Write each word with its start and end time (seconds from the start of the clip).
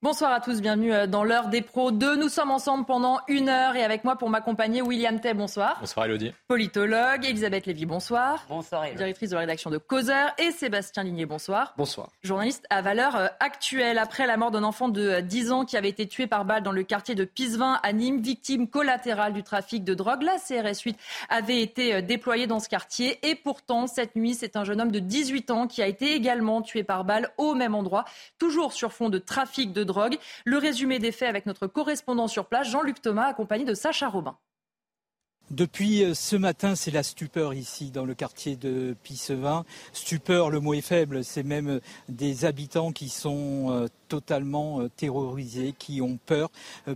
Bonsoir 0.00 0.30
à 0.30 0.38
tous, 0.38 0.60
bienvenue 0.60 0.94
euh, 0.94 1.08
dans 1.08 1.24
l'heure 1.24 1.48
des 1.48 1.60
pros 1.60 1.90
2. 1.90 2.14
Nous 2.14 2.28
sommes 2.28 2.52
ensemble 2.52 2.84
pendant 2.84 3.18
une 3.26 3.48
heure 3.48 3.74
et 3.74 3.82
avec 3.82 4.04
moi 4.04 4.14
pour 4.14 4.30
m'accompagner 4.30 4.80
William 4.80 5.18
Tay, 5.18 5.34
bonsoir. 5.34 5.76
Bonsoir 5.80 6.06
Elodie. 6.06 6.32
Politologue, 6.46 7.24
Elisabeth 7.24 7.66
Lévy, 7.66 7.84
bonsoir. 7.84 8.46
Bonsoir 8.48 8.84
Elodie. 8.84 8.98
Directrice 8.98 9.30
de 9.30 9.34
la 9.34 9.40
rédaction 9.40 9.70
de 9.70 9.78
Causeur 9.78 10.30
et 10.38 10.52
Sébastien 10.52 11.02
Ligné, 11.02 11.26
bonsoir. 11.26 11.74
Bonsoir. 11.76 12.10
Journaliste 12.22 12.64
à 12.70 12.80
valeur 12.80 13.16
euh, 13.16 13.26
actuelle. 13.40 13.98
Après 13.98 14.28
la 14.28 14.36
mort 14.36 14.52
d'un 14.52 14.62
enfant 14.62 14.88
de 14.88 15.18
10 15.18 15.48
euh, 15.48 15.52
ans 15.52 15.64
qui 15.64 15.76
avait 15.76 15.88
été 15.88 16.06
tué 16.06 16.28
par 16.28 16.44
balle 16.44 16.62
dans 16.62 16.70
le 16.70 16.84
quartier 16.84 17.16
de 17.16 17.24
Pisevin 17.24 17.80
à 17.82 17.92
Nîmes, 17.92 18.20
victime 18.20 18.68
collatérale 18.68 19.32
du 19.32 19.42
trafic 19.42 19.82
de 19.82 19.94
drogue, 19.94 20.22
la 20.22 20.36
CRS 20.36 20.80
8 20.80 20.96
avait 21.28 21.60
été 21.60 22.02
déployée 22.02 22.46
dans 22.46 22.60
ce 22.60 22.68
quartier 22.68 23.18
et 23.28 23.34
pourtant 23.34 23.88
cette 23.88 24.14
nuit, 24.14 24.34
c'est 24.34 24.54
un 24.54 24.62
jeune 24.62 24.80
homme 24.80 24.92
de 24.92 25.00
18 25.00 25.50
ans 25.50 25.66
qui 25.66 25.82
a 25.82 25.88
été 25.88 26.14
également 26.14 26.62
tué 26.62 26.84
par 26.84 27.02
balle 27.02 27.30
au 27.36 27.54
même 27.56 27.74
endroit, 27.74 28.04
toujours 28.38 28.72
sur 28.72 28.92
fond 28.92 29.08
de 29.08 29.18
trafic 29.18 29.72
de 29.72 29.87
drogue. 29.88 30.16
Le 30.44 30.58
résumé 30.58 31.00
des 31.00 31.10
faits 31.10 31.28
avec 31.28 31.46
notre 31.46 31.66
correspondant 31.66 32.28
sur 32.28 32.46
place, 32.46 32.68
Jean-Luc 32.68 33.02
Thomas, 33.02 33.26
accompagné 33.26 33.64
de 33.64 33.74
Sacha 33.74 34.08
Robin. 34.08 34.38
Depuis 35.50 36.04
euh, 36.04 36.12
ce 36.12 36.36
matin, 36.36 36.74
c'est 36.74 36.90
la 36.90 37.02
stupeur 37.02 37.54
ici 37.54 37.90
dans 37.90 38.04
le 38.04 38.14
quartier 38.14 38.54
de 38.54 38.94
Pissevin. 39.02 39.64
Stupeur, 39.94 40.50
le 40.50 40.60
mot 40.60 40.74
est 40.74 40.82
faible, 40.82 41.24
c'est 41.24 41.42
même 41.42 41.68
euh, 41.68 41.80
des 42.10 42.44
habitants 42.44 42.92
qui 42.92 43.08
sont 43.08 43.68
euh, 43.70 43.86
totalement 44.08 44.86
terrorisés, 44.96 45.74
qui 45.78 46.02
ont 46.02 46.18
peur 46.26 46.50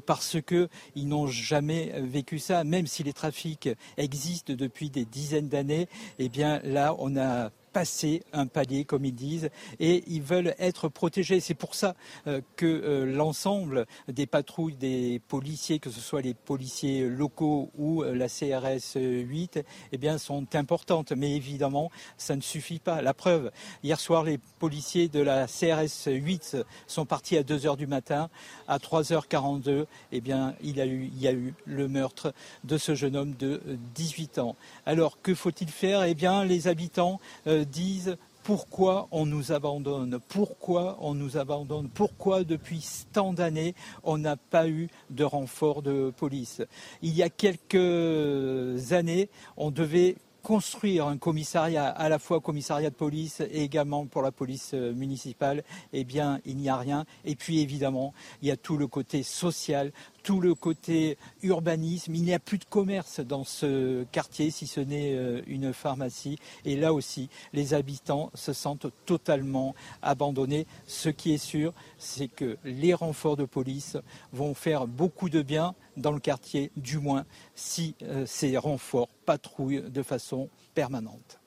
parce 0.07 0.37
qu'ils 0.43 1.09
n'ont 1.09 1.27
jamais 1.27 1.93
vécu 2.01 2.39
ça. 2.39 2.65
Même 2.65 2.87
si 2.87 3.03
les 3.03 3.13
trafics 3.13 3.69
existent 3.97 4.53
depuis 4.55 4.91
des 4.91 5.05
dizaines 5.05 5.49
d'années, 5.49 5.89
eh 6.19 6.29
bien 6.29 6.61
là, 6.65 6.95
on 6.99 7.17
a 7.17 7.51
passer 7.73 8.23
un 8.33 8.47
palier, 8.47 8.85
comme 8.85 9.05
ils 9.05 9.15
disent, 9.15 9.51
et 9.81 10.05
ils 10.07 10.23
veulent 10.23 10.55
être 10.59 10.89
protégés. 10.89 11.41
C'est 11.41 11.55
pour 11.55 11.75
ça 11.75 11.95
euh, 12.27 12.41
que 12.57 12.67
euh, 12.67 13.07
l'ensemble 13.07 13.87
des 14.09 14.27
patrouilles 14.27 14.77
des 14.77 15.21
policiers, 15.29 15.79
que 15.79 15.91
ce 15.91 16.01
soit 16.01 16.21
les 16.21 16.35
policiers 16.35 17.09
locaux 17.09 17.71
ou 17.77 18.03
euh, 18.03 18.15
la 18.15 18.29
CRS 18.29 18.97
8, 18.97 19.65
eh 19.93 19.99
bien, 19.99 20.19
sont 20.19 20.55
importantes. 20.55 21.13
Mais 21.13 21.35
évidemment, 21.35 21.91
ça 22.17 22.37
ne 22.37 22.41
suffit 22.41 22.79
pas. 22.79 23.03
La 23.03 23.15
preuve, 23.15 23.51
hier 23.83 23.99
soir, 23.99 24.25
les 24.25 24.39
policiers 24.59 25.09
de 25.09 25.21
la 25.21 25.47
CRS 25.47 26.07
8 26.07 26.59
sont 26.87 27.07
partis 27.07 27.37
à 27.37 27.43
2 27.43 27.67
heures 27.67 27.77
du 27.77 27.87
matin. 27.87 28.29
À 28.69 28.79
3h42, 28.79 29.87
eh 30.13 30.21
bien, 30.21 30.55
il 30.63 30.77
y 30.77 31.29
a 31.29 31.33
eu 31.33 31.55
le 31.65 31.89
meurtre 31.89 32.35
de 32.65 32.79
ce 32.79 32.95
jeune 32.95 33.17
homme 33.17 33.35
de 33.35 33.61
18 33.95 34.39
ans. 34.39 34.57
Alors, 34.87 35.21
que 35.23 35.35
faut-il 35.35 35.71
faire? 35.71 36.03
Eh 36.03 36.15
bien, 36.15 36.45
les 36.45 36.69
habitants 36.69 37.21
disent 37.65 38.17
pourquoi 38.43 39.09
on 39.13 39.25
nous 39.25 39.53
abandonne, 39.53 40.19
pourquoi 40.29 40.99
on 41.01 41.15
nous 41.15 41.37
abandonne, 41.37 41.89
pourquoi 41.89 42.45
depuis 42.45 43.05
tant 43.13 43.33
d'années 43.33 43.75
on 44.03 44.19
n'a 44.19 44.37
pas 44.37 44.69
eu 44.69 44.89
de 45.11 45.25
renfort 45.25 45.83
de 45.83 46.13
police. 46.17 46.63
Il 47.03 47.15
y 47.15 47.23
a 47.23 47.31
quelques 47.31 48.93
années, 48.93 49.29
on 49.57 49.71
devait 49.71 50.17
construire 50.43 51.07
un 51.07 51.17
commissariat, 51.17 51.87
à 51.87 52.09
la 52.09 52.19
fois 52.19 52.41
commissariat 52.41 52.91
de 52.91 52.95
police 52.95 53.41
et 53.41 53.63
également 53.63 54.07
pour 54.07 54.23
la 54.23 54.33
police 54.33 54.73
euh, 54.75 54.93
municipale, 54.93 55.63
eh 55.93 56.05
bien, 56.05 56.41
il 56.45 56.57
n'y 56.57 56.69
a 56.69 56.77
rien. 56.77 57.05
Et 57.25 57.37
puis, 57.37 57.61
évidemment, 57.61 58.13
il 58.43 58.49
y 58.49 58.51
a 58.51 58.57
tout 58.57 58.77
le 58.77 58.87
côté 58.89 59.23
social, 59.23 59.93
tout 60.23 60.41
le 60.41 60.55
côté 60.55 61.19
urbanisme. 61.43 62.15
Il 62.15 62.23
n'y 62.23 62.35
a 62.35 62.39
plus 62.39 62.59
de 62.59 62.65
commerce 62.65 63.21
dans 63.21 63.45
ce 63.45 64.05
quartier, 64.05 64.51
si 64.51 64.67
ce 64.67 64.81
n'est 64.81 65.15
euh, 65.15 65.43
une 65.47 65.73
pharmacie. 65.73 66.39
Et 66.65 66.77
là 66.77 66.93
aussi, 66.93 67.29
les 67.53 67.75
habitants 67.75 68.31
se 68.35 68.53
sentent 68.53 68.87
totalement 69.07 69.75
abandonnés. 70.03 70.67
Ce 70.87 71.09
qui 71.09 71.33
est 71.35 71.39
sûr, 71.39 71.73
c'est 71.99 72.29
que 72.29 72.57
les 72.65 72.95
renforts 72.95 73.37
de 73.37 73.45
police 73.45 73.97
vont 74.33 74.55
faire 74.55 74.87
beaucoup 74.87 75.29
de 75.29 75.43
bien 75.43 75.75
dans 75.97 76.13
le 76.13 76.21
quartier, 76.21 76.71
du 76.77 76.99
moins 76.99 77.25
si 77.55 77.95
euh, 78.03 78.25
ces 78.27 78.57
renforts 78.57 79.09
patrouillent 79.27 79.91
de 79.91 80.03
façon 80.03 80.49
permanente. 80.75 81.42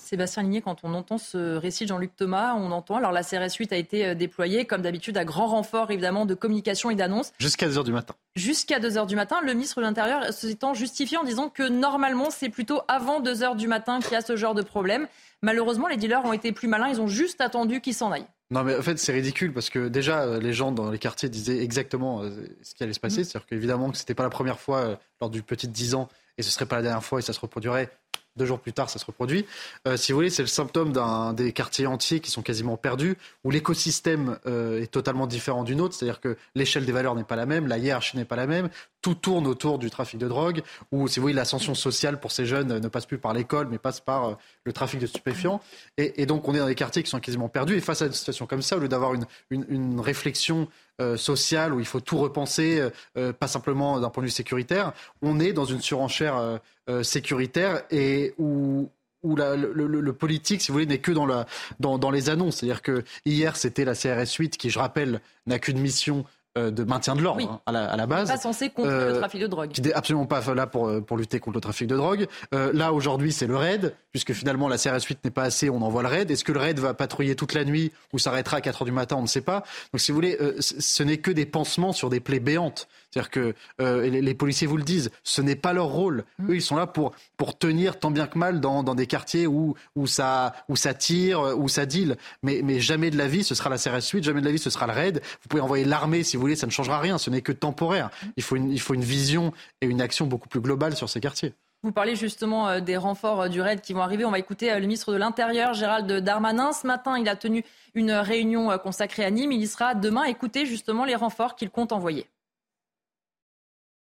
Sébastien 0.00 0.42
Ligné, 0.42 0.62
quand 0.62 0.78
on 0.82 0.94
entend 0.94 1.18
ce 1.18 1.56
récit 1.56 1.84
de 1.84 1.88
Jean-Luc 1.90 2.16
Thomas, 2.16 2.54
on 2.54 2.72
entend. 2.72 2.96
Alors 2.96 3.12
la 3.12 3.22
CRS 3.22 3.54
8 3.58 3.72
a 3.72 3.76
été 3.76 4.06
euh, 4.06 4.14
déployée, 4.14 4.64
comme 4.64 4.82
d'habitude, 4.82 5.16
à 5.16 5.24
grand 5.24 5.46
renfort 5.46 5.90
évidemment 5.90 6.26
de 6.26 6.34
communication 6.34 6.90
et 6.90 6.94
d'annonce. 6.94 7.32
Jusqu'à 7.38 7.68
2h 7.68 7.84
du 7.84 7.92
matin. 7.92 8.14
Jusqu'à 8.34 8.80
2h 8.80 9.06
du 9.06 9.14
matin. 9.14 9.36
Le 9.44 9.52
ministre 9.52 9.76
de 9.76 9.82
l'Intérieur 9.82 10.32
s'étant 10.32 10.74
justifié 10.74 11.18
en 11.18 11.24
disant 11.24 11.48
que 11.48 11.68
normalement, 11.68 12.30
c'est 12.30 12.48
plutôt 12.48 12.80
avant 12.88 13.20
2h 13.20 13.56
du 13.56 13.68
matin 13.68 14.00
qu'il 14.00 14.12
y 14.12 14.16
a 14.16 14.22
ce 14.22 14.36
genre 14.36 14.54
de 14.54 14.62
problème. 14.62 15.06
Malheureusement, 15.42 15.86
les 15.86 15.96
dealers 15.96 16.24
ont 16.24 16.32
été 16.32 16.52
plus 16.52 16.66
malins. 16.66 16.88
Ils 16.88 17.00
ont 17.00 17.06
juste 17.06 17.40
attendu 17.40 17.80
qu'ils 17.80 17.94
s'en 17.94 18.10
aillent. 18.10 18.26
Non, 18.50 18.64
mais 18.64 18.76
en 18.76 18.82
fait, 18.82 18.98
c'est 18.98 19.12
ridicule 19.12 19.52
parce 19.52 19.70
que 19.70 19.86
déjà, 19.86 20.22
euh, 20.22 20.40
les 20.40 20.52
gens 20.52 20.72
dans 20.72 20.90
les 20.90 20.98
quartiers 20.98 21.28
disaient 21.28 21.62
exactement 21.62 22.22
euh, 22.22 22.30
ce 22.62 22.74
qui 22.74 22.82
allait 22.82 22.94
se 22.94 23.00
passer. 23.00 23.20
Mmh. 23.20 23.24
C'est-à-dire 23.24 23.46
qu'évidemment, 23.46 23.90
que 23.90 23.96
ce 23.96 24.02
n'était 24.02 24.14
pas 24.14 24.24
la 24.24 24.30
première 24.30 24.58
fois 24.58 24.98
lors 25.20 25.30
du 25.30 25.42
petit 25.42 25.68
10 25.68 25.94
ans 25.94 26.08
et 26.36 26.42
ce 26.42 26.50
serait 26.50 26.66
pas 26.66 26.76
la 26.76 26.82
dernière 26.82 27.04
fois 27.04 27.18
et 27.18 27.22
ça 27.22 27.32
se 27.32 27.40
reproduirait 27.40 27.90
deux 28.40 28.46
jours 28.46 28.58
plus 28.58 28.72
tard, 28.72 28.90
ça 28.90 28.98
se 28.98 29.04
reproduit. 29.04 29.46
Euh, 29.86 29.96
si 29.96 30.12
vous 30.12 30.18
voulez, 30.18 30.30
c'est 30.30 30.42
le 30.42 30.48
symptôme 30.48 30.92
d'un 30.92 31.32
des 31.32 31.52
quartiers 31.52 31.86
entiers 31.86 32.20
qui 32.20 32.30
sont 32.30 32.42
quasiment 32.42 32.76
perdus, 32.76 33.16
où 33.44 33.50
l'écosystème 33.50 34.38
euh, 34.46 34.82
est 34.82 34.90
totalement 34.90 35.26
différent 35.26 35.62
d'une 35.62 35.80
autre, 35.80 35.94
c'est-à-dire 35.94 36.20
que 36.20 36.36
l'échelle 36.54 36.86
des 36.86 36.92
valeurs 36.92 37.14
n'est 37.14 37.24
pas 37.24 37.36
la 37.36 37.46
même, 37.46 37.66
la 37.66 37.78
hiérarchie 37.78 38.16
n'est 38.16 38.24
pas 38.24 38.36
la 38.36 38.46
même, 38.46 38.70
tout 39.02 39.14
tourne 39.14 39.46
autour 39.46 39.78
du 39.78 39.90
trafic 39.90 40.18
de 40.18 40.28
drogue, 40.28 40.62
où, 40.92 41.08
si 41.08 41.18
vous 41.18 41.24
voulez, 41.24 41.34
l'ascension 41.34 41.74
sociale 41.74 42.20
pour 42.20 42.32
ces 42.32 42.44
jeunes 42.44 42.78
ne 42.78 42.88
passe 42.88 43.06
plus 43.06 43.18
par 43.18 43.32
l'école, 43.32 43.68
mais 43.70 43.78
passe 43.78 44.00
par 44.00 44.24
euh, 44.24 44.34
le 44.64 44.72
trafic 44.72 45.00
de 45.00 45.06
stupéfiants. 45.06 45.60
Et, 45.96 46.26
donc, 46.26 46.46
on 46.48 46.54
est 46.54 46.58
dans 46.58 46.66
des 46.66 46.74
quartiers 46.74 47.02
qui 47.02 47.10
sont 47.10 47.20
quasiment 47.20 47.48
perdus. 47.48 47.76
Et 47.76 47.80
face 47.80 48.02
à 48.02 48.06
une 48.06 48.12
situation 48.12 48.46
comme 48.46 48.62
ça, 48.62 48.76
au 48.76 48.80
lieu 48.80 48.88
d'avoir 48.88 49.14
une, 49.14 49.26
une, 49.50 50.00
réflexion 50.00 50.68
sociale 51.16 51.72
où 51.72 51.80
il 51.80 51.86
faut 51.86 52.00
tout 52.00 52.18
repenser, 52.18 52.82
pas 53.14 53.46
simplement 53.46 54.00
d'un 54.00 54.10
point 54.10 54.22
de 54.22 54.26
vue 54.26 54.32
sécuritaire, 54.32 54.92
on 55.22 55.40
est 55.40 55.52
dans 55.52 55.64
une 55.64 55.80
surenchère 55.80 56.60
euh, 56.90 57.04
sécuritaire 57.04 57.82
et 57.92 58.34
où, 58.38 58.90
où 59.22 59.36
la, 59.36 59.54
le, 59.54 60.12
politique, 60.12 60.60
si 60.60 60.68
vous 60.68 60.72
voulez, 60.72 60.86
n'est 60.86 60.98
que 60.98 61.12
dans, 61.12 61.26
la, 61.26 61.46
dans, 61.78 61.98
dans 61.98 62.10
les 62.10 62.30
annonces. 62.30 62.56
C'est-à-dire 62.56 62.82
que 62.82 63.04
hier, 63.24 63.56
c'était 63.56 63.84
la 63.84 63.94
CRS 63.94 64.34
8 64.36 64.56
qui, 64.56 64.70
je 64.70 64.78
rappelle, 64.78 65.20
n'a 65.46 65.60
qu'une 65.60 65.78
mission 65.78 66.20
euh, 66.20 66.39
de 66.56 66.84
maintien 66.84 67.14
de 67.14 67.20
l'ordre 67.20 67.48
hein, 67.48 67.60
à, 67.66 67.72
la, 67.72 67.84
à, 67.90 67.96
la, 67.96 68.06
base. 68.06 68.28
Pas 68.28 68.36
censé 68.36 68.70
contre 68.70 68.88
le 68.88 68.94
euh, 68.94 69.18
trafic 69.18 69.40
de 69.40 69.46
drogue. 69.46 69.70
Qui 69.70 69.82
n'est 69.82 69.92
absolument 69.92 70.26
pas 70.26 70.42
là 70.54 70.66
pour, 70.66 71.04
pour 71.04 71.16
lutter 71.16 71.38
contre 71.40 71.56
le 71.56 71.60
trafic 71.60 71.86
de 71.86 71.96
drogue. 71.96 72.26
là, 72.52 72.92
aujourd'hui, 72.92 73.32
c'est 73.32 73.46
le 73.46 73.56
raid, 73.56 73.94
puisque 74.10 74.32
finalement, 74.32 74.68
la 74.68 74.76
CRS 74.76 75.04
8 75.04 75.24
n'est 75.24 75.30
pas 75.30 75.44
assez, 75.44 75.70
on 75.70 75.82
envoie 75.82 76.02
le 76.02 76.08
raid. 76.08 76.30
Est-ce 76.30 76.44
que 76.44 76.52
le 76.52 76.60
raid 76.60 76.78
va 76.78 76.94
patrouiller 76.94 77.36
toute 77.36 77.54
la 77.54 77.64
nuit 77.64 77.92
ou 78.12 78.18
s'arrêtera 78.18 78.58
à 78.58 78.60
4 78.60 78.82
heures 78.82 78.86
du 78.86 78.92
matin 78.92 79.16
On 79.16 79.22
ne 79.22 79.26
sait 79.26 79.40
pas. 79.40 79.62
Donc, 79.92 80.00
si 80.00 80.10
vous 80.10 80.16
voulez, 80.16 80.38
ce 80.60 81.02
n'est 81.02 81.18
que 81.18 81.30
des 81.30 81.46
pansements 81.46 81.92
sur 81.92 82.10
des 82.10 82.20
plaies 82.20 82.40
béantes. 82.40 82.88
C'est-à-dire 83.10 83.30
que 83.30 83.54
euh, 83.80 84.08
les, 84.08 84.34
policiers 84.34 84.66
vous 84.66 84.76
le 84.76 84.84
disent, 84.84 85.10
ce 85.24 85.42
n'est 85.42 85.56
pas 85.56 85.72
leur 85.72 85.86
rôle. 85.86 86.24
Mmh. 86.38 86.50
Eux, 86.50 86.54
ils 86.56 86.62
sont 86.62 86.76
là 86.76 86.86
pour, 86.86 87.12
pour 87.36 87.58
tenir 87.58 87.98
tant 87.98 88.10
bien 88.10 88.26
que 88.26 88.38
mal 88.38 88.60
dans, 88.60 88.82
dans 88.84 88.94
des 88.94 89.06
quartiers 89.06 89.46
où, 89.46 89.74
où, 89.96 90.06
ça, 90.06 90.52
où 90.68 90.76
ça 90.76 90.94
tire, 90.94 91.40
où 91.58 91.68
ça 91.68 91.86
deal. 91.86 92.16
Mais, 92.42 92.60
mais 92.62 92.78
jamais 92.78 93.10
de 93.10 93.18
la 93.18 93.26
vie, 93.26 93.42
ce 93.42 93.54
sera 93.54 93.68
la 93.68 93.78
CRS 93.78 94.08
8, 94.12 94.22
jamais 94.22 94.40
de 94.40 94.46
la 94.46 94.52
vie, 94.52 94.58
ce 94.58 94.70
sera 94.70 94.86
le 94.86 94.92
raid. 94.92 95.20
Vous 95.42 95.48
pouvez 95.48 95.62
envoyer 95.62 95.84
l'armée 95.84 96.22
si 96.22 96.36
vous 96.36 96.39
voulez, 96.40 96.56
ça 96.56 96.66
ne 96.66 96.72
changera 96.72 96.98
rien. 96.98 97.18
Ce 97.18 97.30
n'est 97.30 97.42
que 97.42 97.52
temporaire. 97.52 98.10
Il 98.36 98.42
faut, 98.42 98.56
une, 98.56 98.70
il 98.70 98.80
faut 98.80 98.94
une 98.94 99.04
vision 99.04 99.52
et 99.80 99.86
une 99.86 100.00
action 100.00 100.26
beaucoup 100.26 100.48
plus 100.48 100.60
globale 100.60 100.96
sur 100.96 101.08
ces 101.08 101.20
quartiers. 101.20 101.54
Vous 101.82 101.92
parlez 101.92 102.14
justement 102.14 102.68
euh, 102.68 102.80
des 102.80 102.96
renforts 102.96 103.42
euh, 103.42 103.48
du 103.48 103.60
RAID 103.60 103.80
qui 103.80 103.94
vont 103.94 104.02
arriver. 104.02 104.24
On 104.24 104.30
va 104.30 104.38
écouter 104.38 104.74
le 104.74 104.80
ministre 104.80 105.12
de 105.12 105.18
l'Intérieur, 105.18 105.72
Gérald 105.74 106.10
Darmanin. 106.12 106.72
Ce 106.72 106.86
matin, 106.86 107.18
il 107.18 107.28
a 107.28 107.36
tenu 107.36 107.64
une 107.94 108.12
réunion 108.12 108.76
consacrée 108.78 109.24
à 109.24 109.30
Nîmes. 109.30 109.52
Il 109.52 109.62
y 109.62 109.66
sera 109.66 109.94
demain. 109.94 110.24
Écoutez 110.24 110.66
justement 110.66 111.04
les 111.04 111.14
renforts 111.14 111.56
qu'il 111.56 111.70
compte 111.70 111.92
envoyer. 111.92 112.26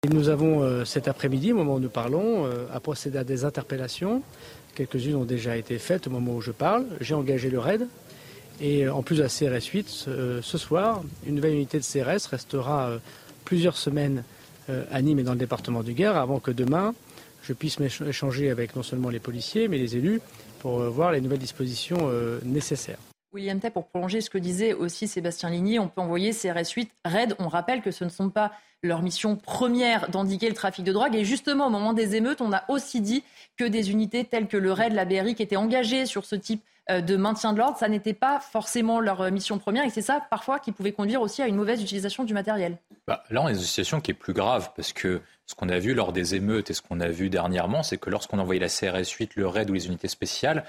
Nous 0.09 0.28
avons 0.28 0.62
euh, 0.62 0.84
cet 0.84 1.09
après-midi, 1.09 1.53
au 1.53 1.56
moment 1.56 1.75
où 1.75 1.81
nous 1.81 1.89
parlons, 1.89 2.47
euh, 2.47 2.66
à 2.72 2.78
procéder 2.78 3.19
à 3.19 3.25
des 3.25 3.45
interpellations. 3.45 4.22
Quelques-unes 4.77 5.16
ont 5.16 5.25
déjà 5.25 5.56
été 5.56 5.77
faites 5.78 6.06
au 6.06 6.10
moment 6.10 6.37
où 6.37 6.41
je 6.41 6.53
parle. 6.53 6.87
J'ai 7.00 7.15
engagé 7.15 7.50
le 7.50 7.59
RAID. 7.59 7.89
Et 8.60 8.86
euh, 8.86 8.94
en 8.94 9.02
plus 9.02 9.16
de 9.16 9.22
la 9.22 9.28
CRS 9.28 9.66
8, 9.66 9.88
ce 10.42 10.58
soir, 10.58 11.02
une 11.26 11.36
nouvelle 11.36 11.54
unité 11.54 11.78
de 11.78 11.84
CRS 11.84 12.27
restera 12.30 12.92
plusieurs 13.44 13.77
semaines 13.77 14.24
à 14.91 15.00
Nîmes 15.00 15.21
et 15.21 15.22
dans 15.22 15.33
le 15.33 15.38
département 15.38 15.83
du 15.83 15.94
Gard 15.94 16.16
avant 16.16 16.41
que 16.41 16.50
demain, 16.50 16.94
je 17.42 17.54
puisse 17.54 17.78
échanger 17.80 18.50
avec 18.50 18.77
non 18.77 18.83
seulement 18.83 19.09
les 19.09 19.21
policiers, 19.21 19.68
mais 19.68 19.78
les 19.78 19.97
élus 19.97 20.21
pour 20.59 20.80
voir 20.80 21.12
les 21.12 21.22
nouvelles 21.22 21.38
dispositions 21.38 22.10
nécessaires. 22.44 22.98
William 23.33 23.60
Tay, 23.60 23.71
pour 23.71 23.86
prolonger 23.86 24.21
ce 24.21 24.30
que 24.30 24.38
disait 24.38 24.72
aussi 24.72 25.06
Sébastien 25.06 25.50
Ligny, 25.50 25.78
on 25.78 25.88
peut 25.88 26.00
envoyer 26.00 26.33
CRS 26.33 26.71
8 26.74 26.91
RAID. 27.04 27.34
On 27.38 27.48
rappelle 27.48 27.83
que 27.83 27.91
ce 27.91 28.04
ne 28.04 28.09
sont 28.09 28.30
pas 28.30 28.53
leur 28.83 29.03
mission 29.03 29.36
première 29.36 30.09
d'endiguer 30.09 30.48
le 30.48 30.54
trafic 30.54 30.84
de 30.84 30.92
drogue. 30.92 31.15
Et 31.15 31.24
justement, 31.24 31.66
au 31.66 31.71
moment 31.71 31.92
des 31.92 32.16
émeutes, 32.16 32.41
on 32.41 32.53
a 32.53 32.65
aussi 32.68 33.00
dit 33.00 33.24
que 33.59 33.65
des 33.65 33.91
unités 33.91 34.24
telles 34.24 34.48
que 34.48 34.56
le 34.56 34.72
RAID, 34.72 34.94
la 34.94 35.04
BRI, 35.04 35.34
qui 35.34 35.42
étaient 35.42 35.56
engagées 35.56 36.06
sur 36.06 36.24
ce 36.24 36.36
type 36.36 36.62
euh, 36.62 36.78
de 36.88 37.16
maintien 37.16 37.52
de 37.52 37.58
l'ordre, 37.58 37.76
ça 37.76 37.88
n'était 37.88 38.14
pas 38.14 38.40
forcément 38.40 39.00
leur 39.00 39.20
euh, 39.20 39.30
mission 39.30 39.58
première. 39.58 39.84
Et 39.84 39.90
c'est 39.90 40.02
ça, 40.02 40.20
parfois, 40.30 40.58
qui 40.58 40.72
pouvait 40.72 40.92
conduire 40.92 41.20
aussi 41.20 41.42
à 41.42 41.46
une 41.46 41.56
mauvaise 41.56 41.82
utilisation 41.82 42.24
du 42.24 42.32
matériel. 42.32 42.78
Bah, 43.06 43.22
là, 43.30 43.42
on 43.42 43.44
dans 43.44 43.50
une 43.50 43.60
situation 43.60 44.00
qui 44.00 44.12
est 44.12 44.14
plus 44.14 44.32
grave 44.32 44.70
parce 44.74 44.92
que 44.92 45.20
ce 45.46 45.54
qu'on 45.54 45.68
a 45.68 45.78
vu 45.78 45.94
lors 45.94 46.12
des 46.12 46.34
émeutes 46.34 46.70
et 46.70 46.74
ce 46.74 46.82
qu'on 46.82 47.00
a 47.00 47.08
vu 47.08 47.28
dernièrement, 47.30 47.82
c'est 47.82 47.98
que 47.98 48.10
lorsqu'on 48.10 48.38
envoyait 48.38 48.60
la 48.60 48.68
CRS 48.68 49.10
8, 49.18 49.36
le 49.36 49.46
RAID 49.46 49.70
ou 49.70 49.74
les 49.74 49.86
unités 49.86 50.08
spéciales, 50.08 50.64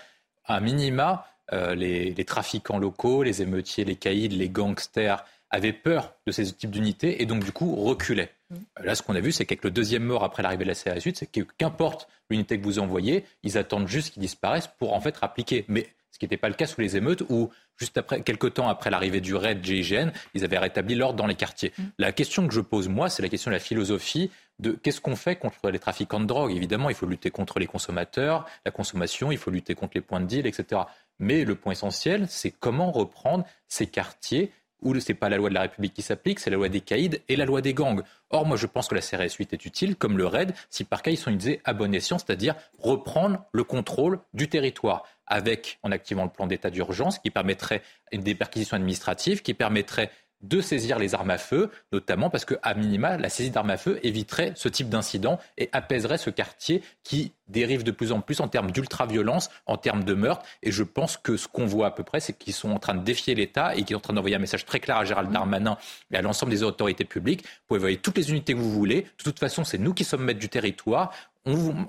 à 0.46 0.60
minima, 0.60 1.26
euh, 1.54 1.74
les, 1.76 2.26
trafiquants 2.26 2.80
locaux, 2.80 3.24
les 3.24 3.42
émeutiers, 3.42 3.86
les 3.86 3.96
caïds, 3.96 4.28
les 4.28 4.50
gangsters 4.50 5.24
avaient 5.52 5.74
peur 5.74 6.14
de 6.28 6.32
ces 6.32 6.52
types 6.52 6.70
d'unités 6.70 7.22
et 7.22 7.26
donc 7.26 7.44
du 7.44 7.52
coup 7.52 7.76
reculaient. 7.76 8.32
Mmh. 8.52 8.56
Là, 8.84 8.96
ce 8.96 9.02
qu'on 9.02 9.16
a 9.16 9.20
vu, 9.20 9.32
c'est 9.32 9.46
qu'avec 9.46 9.64
le 9.64 9.72
deuxième 9.72 10.04
mort 10.04 10.24
après 10.24 10.44
l'arrivée 10.44 10.64
de 10.64 10.70
la 10.70 10.76
CRS 10.76 11.04
8, 11.04 11.18
c'est 11.18 11.32
que 11.32 11.42
qu'importe 11.58 12.08
l'unité 12.30 12.60
que 12.60 12.64
vous 12.64 12.78
envoyez, 12.78 13.26
ils 13.44 13.58
attendent 13.58 13.88
juste 13.88 14.14
qu'ils 14.14 14.22
disparaissent 14.22 14.70
pour 14.80 14.94
en 14.94 15.02
fait 15.02 15.18
appliquer. 15.22 15.66
Mais 15.68 15.88
ce 16.20 16.26
qui 16.26 16.26
n'était 16.26 16.42
pas 16.42 16.50
le 16.50 16.56
cas 16.56 16.66
sous 16.66 16.82
les 16.82 16.98
émeutes 16.98 17.24
où, 17.30 17.50
juste 17.78 17.98
après, 17.98 18.22
quelques 18.24 18.56
temps 18.56 18.68
après 18.68 18.90
l'arrivée 18.90 19.22
du 19.22 19.36
raid 19.36 19.64
GIGN, 19.64 20.12
ils 20.34 20.44
avaient 20.44 20.58
rétabli 20.58 20.96
l'ordre 20.96 21.16
dans 21.16 21.28
les 21.28 21.36
quartiers. 21.36 21.72
Mmh. 21.78 21.84
La 21.98 22.12
question 22.12 22.46
que 22.46 22.54
je 22.54 22.60
pose, 22.60 22.90
moi, 22.90 23.08
c'est 23.10 23.22
la 23.22 23.30
question 23.30 23.52
de 23.52 23.56
la 23.56 23.62
philosophie 23.62 24.30
de 24.60 24.72
qu'est-ce 24.72 25.00
qu'on 25.00 25.16
fait 25.16 25.38
contre 25.38 25.70
les 25.70 25.80
trafiquants 25.80 26.20
de 26.20 26.26
drogue? 26.26 26.52
Évidemment, 26.52 26.90
il 26.90 26.96
faut 26.96 27.06
lutter 27.06 27.32
contre 27.32 27.58
les 27.58 27.68
consommateurs, 27.68 28.46
la 28.66 28.72
consommation, 28.72 29.32
il 29.32 29.38
faut 29.38 29.50
lutter 29.50 29.76
contre 29.76 29.94
les 29.96 30.02
points 30.02 30.20
de 30.20 30.26
deal, 30.26 30.46
etc. 30.46 30.82
Mais 31.20 31.46
le 31.46 31.56
point 31.56 31.72
essentiel, 31.72 32.26
c'est 32.28 32.52
comment 32.52 32.92
reprendre 32.92 33.46
ces 33.70 33.88
quartiers 33.88 34.52
où 34.82 34.98
ce 35.00 35.12
n'est 35.12 35.18
pas 35.18 35.30
la 35.30 35.38
loi 35.38 35.50
de 35.50 35.54
la 35.54 35.62
République 35.62 35.94
qui 35.94 36.02
s'applique, 36.02 36.40
c'est 36.40 36.50
la 36.50 36.56
loi 36.56 36.70
des 36.70 36.82
caïds 36.82 37.20
et 37.28 37.36
la 37.36 37.46
loi 37.46 37.62
des 37.62 37.74
gangs. 37.74 38.02
Or, 38.30 38.46
moi, 38.46 38.58
je 38.58 38.66
pense 38.66 38.88
que 38.88 38.96
la 38.96 39.02
CRS 39.02 39.36
8 39.38 39.54
est 39.54 39.66
utile, 39.66 39.96
comme 39.96 40.18
le 40.18 40.26
RAID, 40.26 40.54
si 40.70 40.84
par 40.84 41.02
cas 41.02 41.12
ils 41.12 41.18
sont 41.18 41.32
utilisés 41.32 41.62
à 41.66 41.74
bon 41.74 41.94
escient, 41.94 42.18
c'est-à-dire 42.18 42.56
reprendre 42.78 43.44
le 43.52 43.64
contrôle 43.64 44.20
du 44.34 44.48
territoire, 44.48 45.04
avec, 45.30 45.80
en 45.84 45.92
activant 45.92 46.24
le 46.24 46.30
plan 46.30 46.48
d'état 46.48 46.70
d'urgence, 46.70 47.20
qui 47.20 47.30
permettrait 47.30 47.82
des 48.12 48.36
perquisitions 48.36 48.76
administratives, 48.76 49.42
qui 49.42 49.54
permettrait 49.54 50.12
de 50.42 50.62
saisir 50.62 51.00
les 51.00 51.16
armes 51.16 51.32
à 51.32 51.38
feu, 51.38 51.70
notamment 51.92 52.30
parce 52.30 52.46
que, 52.46 52.56
à 52.64 52.74
minima, 52.74 53.18
la 53.18 53.30
saisie 53.30 53.50
d'armes 53.50 53.72
à 53.72 53.78
feu 53.78 54.00
éviterait 54.04 54.54
ce 54.56 54.70
type 54.70 54.90
d'incident 54.90 55.40
et 55.58 55.70
apaiserait 55.74 56.18
ce 56.18 56.30
quartier 56.30 56.82
qui 57.04 57.34
dérive 57.48 57.84
de 57.84 57.92
plus 57.92 58.12
en 58.12 58.22
plus 58.22 58.40
en 58.40 58.48
termes 58.48 58.72
d'ultra-violence, 58.72 59.50
en 59.66 59.76
termes 59.76 60.04
de 60.04 60.14
meurtre. 60.14 60.46
Et 60.64 60.72
je 60.72 60.84
pense 60.84 61.18
que 61.18 61.36
ce 61.36 61.48
qu'on 61.48 61.66
voit 61.66 61.88
à 61.88 61.92
peu 61.92 62.04
près, 62.04 62.20
c'est 62.20 62.38
qu'ils 62.38 62.54
sont 62.54 62.72
en 62.72 62.80
train 62.80 62.96
de 62.96 63.04
défier 63.04 63.36
l'État 63.36 63.76
et 63.76 63.84
qu'ils 63.84 63.96
sont 63.96 63.98
en 63.98 64.00
train 64.00 64.14
d'envoyer 64.14 64.36
un 64.36 64.40
message 64.40 64.66
très 64.66 64.80
clair 64.80 64.98
à 64.98 65.06
Gérald 65.06 65.32
Darmanin 65.32 65.78
et 66.12 66.18
à 66.18 66.22
l'ensemble 66.22 66.52
des 66.52 66.64
autorités 66.64 67.06
publiques. 67.06 67.44
Vous 67.44 67.68
pouvez 67.68 67.80
envoyer 67.80 67.98
toutes 67.98 68.18
les 68.18 68.30
unités 68.32 68.54
que 68.54 68.60
vous 68.60 68.72
voulez. 68.72 69.02
De 69.02 69.24
toute 69.24 69.40
façon, 69.40 69.66
c'est 69.66 69.78
nous 69.78 69.94
qui 69.94 70.06
sommes 70.06 70.24
maîtres 70.24 70.40
du 70.40 70.50
territoire. 70.50 71.12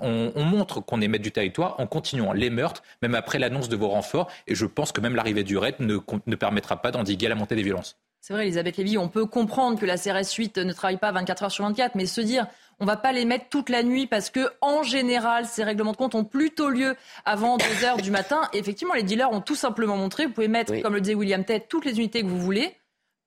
On, 0.01 0.43
montre 0.43 0.81
qu'on 0.81 1.01
est 1.01 1.07
maître 1.07 1.23
du 1.23 1.31
territoire 1.31 1.79
en 1.79 1.87
continuant 1.87 2.33
les 2.33 2.49
meurtres, 2.49 2.83
même 3.01 3.15
après 3.15 3.39
l'annonce 3.39 3.69
de 3.69 3.75
vos 3.75 3.89
renforts. 3.89 4.29
Et 4.47 4.55
je 4.55 4.65
pense 4.65 4.91
que 4.91 5.01
même 5.01 5.15
l'arrivée 5.15 5.43
du 5.43 5.57
RAID 5.57 5.75
ne, 5.79 5.97
ne 6.27 6.35
permettra 6.35 6.81
pas 6.81 6.91
d'endiguer 6.91 7.27
la 7.27 7.35
montée 7.35 7.55
des 7.55 7.63
violences. 7.63 7.97
C'est 8.21 8.33
vrai, 8.33 8.43
Elisabeth 8.43 8.77
Lévy, 8.77 8.99
on 8.99 9.07
peut 9.07 9.25
comprendre 9.25 9.79
que 9.79 9.85
la 9.85 9.97
CRS 9.97 10.31
8 10.37 10.59
ne 10.59 10.73
travaille 10.73 10.97
pas 10.97 11.11
24 11.11 11.43
heures 11.43 11.51
sur 11.51 11.65
24, 11.65 11.95
mais 11.95 12.05
se 12.05 12.21
dire 12.21 12.45
on 12.79 12.85
va 12.85 12.97
pas 12.97 13.11
les 13.13 13.25
mettre 13.25 13.45
toute 13.49 13.69
la 13.69 13.83
nuit 13.83 14.07
parce 14.07 14.29
que 14.29 14.51
en 14.61 14.83
général 14.83 15.45
ces 15.45 15.63
règlements 15.63 15.91
de 15.91 15.97
compte 15.97 16.15
ont 16.15 16.23
plutôt 16.23 16.69
lieu 16.69 16.95
avant 17.25 17.57
2 17.57 17.85
heures 17.85 17.97
du 17.97 18.11
matin. 18.11 18.41
effectivement, 18.53 18.93
les 18.95 19.03
dealers 19.03 19.31
ont 19.31 19.41
tout 19.41 19.55
simplement 19.55 19.97
montré, 19.97 20.25
vous 20.25 20.33
pouvez 20.33 20.47
mettre, 20.47 20.79
comme 20.81 20.93
le 20.93 21.01
disait 21.01 21.15
William 21.15 21.43
Ted, 21.43 21.65
toutes 21.67 21.85
les 21.85 21.97
unités 21.97 22.21
que 22.21 22.27
vous 22.27 22.39
voulez, 22.39 22.75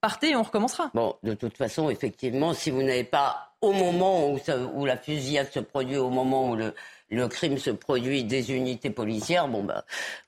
partez 0.00 0.30
et 0.30 0.36
on 0.36 0.42
recommencera. 0.42 0.90
Bon, 0.94 1.16
de 1.22 1.34
toute 1.34 1.56
façon, 1.56 1.88
effectivement, 1.90 2.52
si 2.52 2.70
vous 2.70 2.82
n'avez 2.82 3.04
pas 3.04 3.53
au 3.64 3.72
moment 3.72 4.32
où, 4.32 4.84
la 4.84 4.96
fusillade 4.96 5.50
se 5.52 5.60
produit, 5.60 5.96
au 5.96 6.10
moment 6.10 6.50
où 6.50 6.56
le, 6.56 7.28
crime 7.28 7.58
se 7.58 7.70
produit, 7.70 8.24
des 8.24 8.52
unités 8.52 8.90
policières, 8.90 9.48
bon 9.48 9.62
bah 9.62 9.84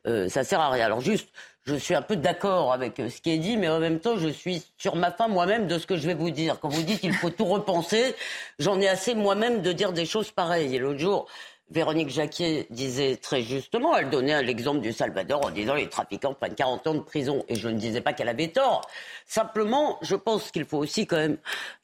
euh, 0.06 0.28
ça 0.28 0.44
sert 0.44 0.60
à 0.60 0.70
rien. 0.70 0.86
Alors 0.86 1.00
juste 1.00 1.28
je 1.66 1.74
suis 1.74 1.94
un 1.94 2.02
peu 2.02 2.14
d'accord 2.14 2.72
avec 2.72 3.00
euh, 3.00 3.10
ce 3.10 3.20
qui 3.20 3.30
est 3.30 3.38
dit, 3.38 3.56
mais 3.56 3.68
en 3.68 3.80
même 3.80 3.98
temps, 3.98 4.16
je 4.16 4.28
suis 4.28 4.62
sur 4.78 4.94
ma 4.94 5.10
fin 5.10 5.26
moi-même 5.26 5.66
de 5.66 5.78
ce 5.78 5.86
que 5.86 5.96
je 5.96 6.06
vais 6.06 6.14
vous 6.14 6.30
dire. 6.30 6.60
Quand 6.60 6.68
vous 6.68 6.82
dites 6.82 7.00
qu'il 7.00 7.12
faut 7.12 7.30
tout 7.30 7.44
repenser, 7.44 8.14
j'en 8.60 8.80
ai 8.80 8.88
assez 8.88 9.14
moi-même 9.14 9.62
de 9.62 9.72
dire 9.72 9.92
des 9.92 10.06
choses 10.06 10.30
pareilles. 10.30 10.76
Et 10.76 10.78
l'autre 10.78 11.00
jour, 11.00 11.26
Véronique 11.68 12.10
Jacquier 12.10 12.68
disait 12.70 13.16
très 13.16 13.42
justement, 13.42 13.96
elle 13.96 14.08
donnait 14.08 14.40
l'exemple 14.42 14.80
du 14.80 14.92
Salvador 14.92 15.44
en 15.46 15.50
disant 15.50 15.74
les 15.74 15.88
trafiquants 15.88 16.32
prennent 16.32 16.54
40 16.54 16.86
ans 16.86 16.94
de 16.94 17.00
prison. 17.00 17.44
Et 17.48 17.56
je 17.56 17.68
ne 17.68 17.76
disais 17.76 18.00
pas 18.00 18.12
qu'elle 18.12 18.28
avait 18.28 18.48
tort. 18.48 18.88
Simplement, 19.26 19.98
je 20.00 20.14
pense 20.14 20.52
qu'il 20.52 20.64
faut 20.64 20.78
aussi 20.78 21.08
quand 21.08 21.16
même 21.16 21.38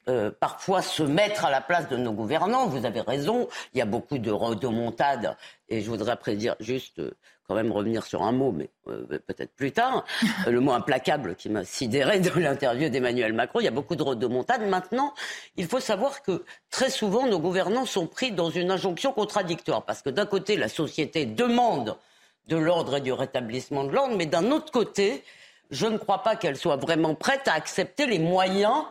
euh, 0.07 0.31
parfois 0.39 0.81
se 0.81 1.03
mettre 1.03 1.43
à 1.43 1.51
la 1.51 1.59
place 1.59 1.89
de 1.89 1.97
nos 1.97 2.13
gouvernants. 2.13 2.67
Vous 2.67 2.85
avez 2.85 3.01
raison, 3.01 3.49
il 3.73 3.79
y 3.79 3.81
a 3.81 3.85
beaucoup 3.85 4.17
de 4.17 4.31
remontades. 4.31 5.35
Et 5.73 5.81
je 5.81 5.89
voudrais 5.89 6.11
après 6.11 6.35
dire 6.35 6.55
juste 6.59 6.99
euh, 6.99 7.17
quand 7.47 7.55
même 7.55 7.71
revenir 7.71 8.05
sur 8.05 8.21
un 8.21 8.31
mot, 8.31 8.51
mais 8.51 8.69
euh, 8.87 9.07
peut-être 9.25 9.55
plus 9.55 9.71
tard, 9.71 10.05
le 10.47 10.59
mot 10.59 10.71
implacable 10.71 11.35
qui 11.35 11.49
m'a 11.49 11.63
sidéré 11.63 12.19
dans 12.19 12.39
l'interview 12.39 12.89
d'Emmanuel 12.89 13.33
Macron. 13.33 13.59
Il 13.59 13.63
y 13.63 13.67
a 13.67 13.71
beaucoup 13.71 13.95
de, 13.95 14.13
de 14.13 14.27
montagne. 14.27 14.67
Maintenant, 14.67 15.15
il 15.57 15.65
faut 15.65 15.79
savoir 15.79 16.21
que 16.21 16.43
très 16.69 16.91
souvent, 16.91 17.25
nos 17.25 17.39
gouvernants 17.39 17.87
sont 17.87 18.05
pris 18.05 18.31
dans 18.31 18.51
une 18.51 18.69
injonction 18.69 19.13
contradictoire. 19.13 19.83
Parce 19.83 20.03
que 20.03 20.11
d'un 20.11 20.27
côté, 20.27 20.57
la 20.57 20.69
société 20.69 21.25
demande 21.25 21.97
de 22.47 22.57
l'ordre 22.57 22.97
et 22.97 23.01
du 23.01 23.11
rétablissement 23.11 23.85
de 23.85 23.93
l'ordre, 23.93 24.15
mais 24.15 24.27
d'un 24.27 24.51
autre 24.51 24.71
côté, 24.71 25.23
je 25.71 25.87
ne 25.87 25.97
crois 25.97 26.21
pas 26.21 26.35
qu'elle 26.35 26.57
soit 26.57 26.75
vraiment 26.75 27.15
prête 27.15 27.47
à 27.47 27.53
accepter 27.53 28.05
les 28.05 28.19
moyens 28.19 28.83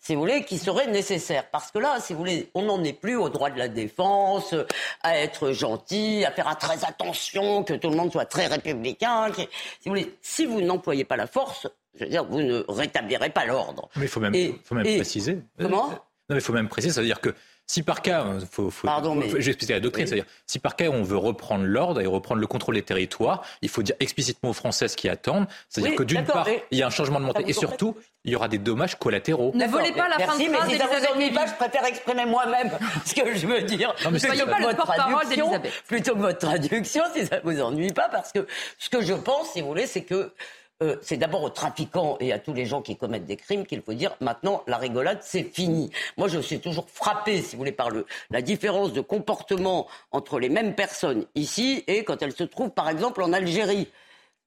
si 0.00 0.14
vous 0.14 0.22
voulez, 0.22 0.44
qui 0.44 0.58
serait 0.58 0.86
nécessaire. 0.86 1.48
Parce 1.50 1.70
que 1.70 1.78
là, 1.78 1.98
si 2.00 2.14
vous 2.14 2.20
voulez, 2.20 2.50
on 2.54 2.62
n'en 2.62 2.82
est 2.82 2.94
plus 2.94 3.16
au 3.16 3.28
droit 3.28 3.50
de 3.50 3.58
la 3.58 3.68
défense, 3.68 4.54
à 5.02 5.18
être 5.18 5.52
gentil, 5.52 6.24
à 6.24 6.32
faire 6.32 6.56
très 6.58 6.84
attention, 6.84 7.62
que 7.62 7.74
tout 7.74 7.90
le 7.90 7.96
monde 7.96 8.10
soit 8.10 8.24
très 8.24 8.46
républicain. 8.46 9.30
si 9.34 9.42
vous 9.84 9.90
voulez, 9.90 10.14
si 10.22 10.46
vous 10.46 10.62
n'employez 10.62 11.04
pas 11.04 11.16
la 11.16 11.26
force, 11.26 11.68
je 11.94 12.04
veux 12.04 12.10
dire, 12.10 12.24
vous 12.24 12.40
ne 12.40 12.64
rétablirez 12.68 13.30
pas 13.30 13.44
l'ordre. 13.44 13.90
Mais 13.96 14.04
il 14.04 14.08
faut 14.08 14.20
même, 14.20 14.34
faut 14.64 14.74
même 14.74 14.84
préciser. 14.84 15.38
Comment? 15.58 15.88
Non, 15.88 15.98
mais 16.30 16.36
il 16.36 16.42
faut 16.42 16.52
même 16.52 16.68
préciser, 16.68 16.94
ça 16.94 17.00
veut 17.00 17.06
dire 17.06 17.20
que 17.20 17.34
si 17.70 17.84
par 17.84 18.02
cas, 18.02 18.26
il 18.40 18.46
faut, 18.50 18.68
faut, 18.68 18.88
Pardon, 18.88 19.14
mais... 19.14 19.28
la 19.68 19.78
doctrine, 19.78 20.04
c'est-à-dire 20.04 20.24
si 20.44 20.58
par 20.58 20.74
cas 20.74 20.88
on 20.88 21.04
veut 21.04 21.16
reprendre 21.16 21.64
l'ordre 21.64 22.00
et 22.00 22.06
reprendre 22.06 22.40
le 22.40 22.46
contrôle 22.48 22.74
des 22.74 22.82
territoires, 22.82 23.44
il 23.62 23.68
faut 23.68 23.84
dire 23.84 23.94
explicitement 24.00 24.50
aux 24.50 24.54
Français 24.54 24.88
ce 24.88 24.96
qui 24.96 25.08
attendent, 25.08 25.46
c'est-à-dire 25.68 25.94
que 25.94 26.02
d'une 26.02 26.24
part, 26.24 26.48
il 26.72 26.78
y 26.78 26.82
a 26.82 26.88
un 26.88 26.90
changement 26.90 27.20
de 27.20 27.26
montée 27.26 27.44
et 27.46 27.52
surtout, 27.52 27.96
il 28.24 28.32
y 28.32 28.34
aura 28.34 28.48
des 28.48 28.58
dommages 28.58 28.96
collatéraux. 28.96 29.52
Ne 29.54 29.68
volez 29.68 29.92
pas 29.92 30.08
la 30.08 30.18
fin 30.18 30.36
de 30.36 30.42
phrase 30.42 30.66
mais 30.68 30.72
si 30.72 30.78
ça 30.80 30.88
vous 30.88 31.14
ennuie 31.14 31.30
pas, 31.30 31.46
je 31.46 31.54
préfère 31.54 31.84
exprimer 31.84 32.26
moi-même 32.26 32.72
ce 33.06 33.14
que 33.14 33.36
je 33.36 33.46
veux 33.46 33.62
dire. 33.62 33.94
Non, 34.04 34.10
mais 34.10 34.18
plutôt, 34.18 34.46
que 34.46 34.62
votre 34.62 34.84
traduction, 34.84 35.62
plutôt 35.86 36.14
que 36.14 36.20
votre 36.20 36.38
traduction, 36.38 37.04
si 37.14 37.24
ça 37.24 37.38
vous 37.44 37.60
ennuie 37.60 37.92
pas, 37.92 38.08
parce 38.08 38.32
que 38.32 38.48
ce 38.78 38.88
que 38.88 39.00
je 39.00 39.14
pense, 39.14 39.52
si 39.52 39.60
vous 39.60 39.68
voulez, 39.68 39.86
c'est 39.86 40.02
que 40.02 40.32
euh, 40.82 40.96
c'est 41.02 41.16
d'abord 41.16 41.42
aux 41.42 41.50
trafiquants 41.50 42.16
et 42.20 42.32
à 42.32 42.38
tous 42.38 42.54
les 42.54 42.64
gens 42.64 42.80
qui 42.82 42.96
commettent 42.96 43.26
des 43.26 43.36
crimes 43.36 43.66
qu'il 43.66 43.82
faut 43.82 43.92
dire 43.92 44.16
maintenant 44.20 44.62
la 44.66 44.78
rigolade 44.78 45.18
c'est 45.22 45.42
fini. 45.42 45.90
Moi 46.16 46.28
je 46.28 46.40
suis 46.40 46.60
toujours 46.60 46.88
frappé, 46.88 47.42
si 47.42 47.56
vous 47.56 47.58
voulez, 47.58 47.72
par 47.72 47.90
le, 47.90 48.06
la 48.30 48.42
différence 48.42 48.92
de 48.92 49.00
comportement 49.00 49.86
entre 50.12 50.38
les 50.38 50.48
mêmes 50.48 50.74
personnes 50.74 51.26
ici 51.34 51.84
et 51.86 52.04
quand 52.04 52.22
elles 52.22 52.32
se 52.32 52.44
trouvent 52.44 52.70
par 52.70 52.88
exemple 52.88 53.22
en 53.22 53.32
Algérie 53.32 53.88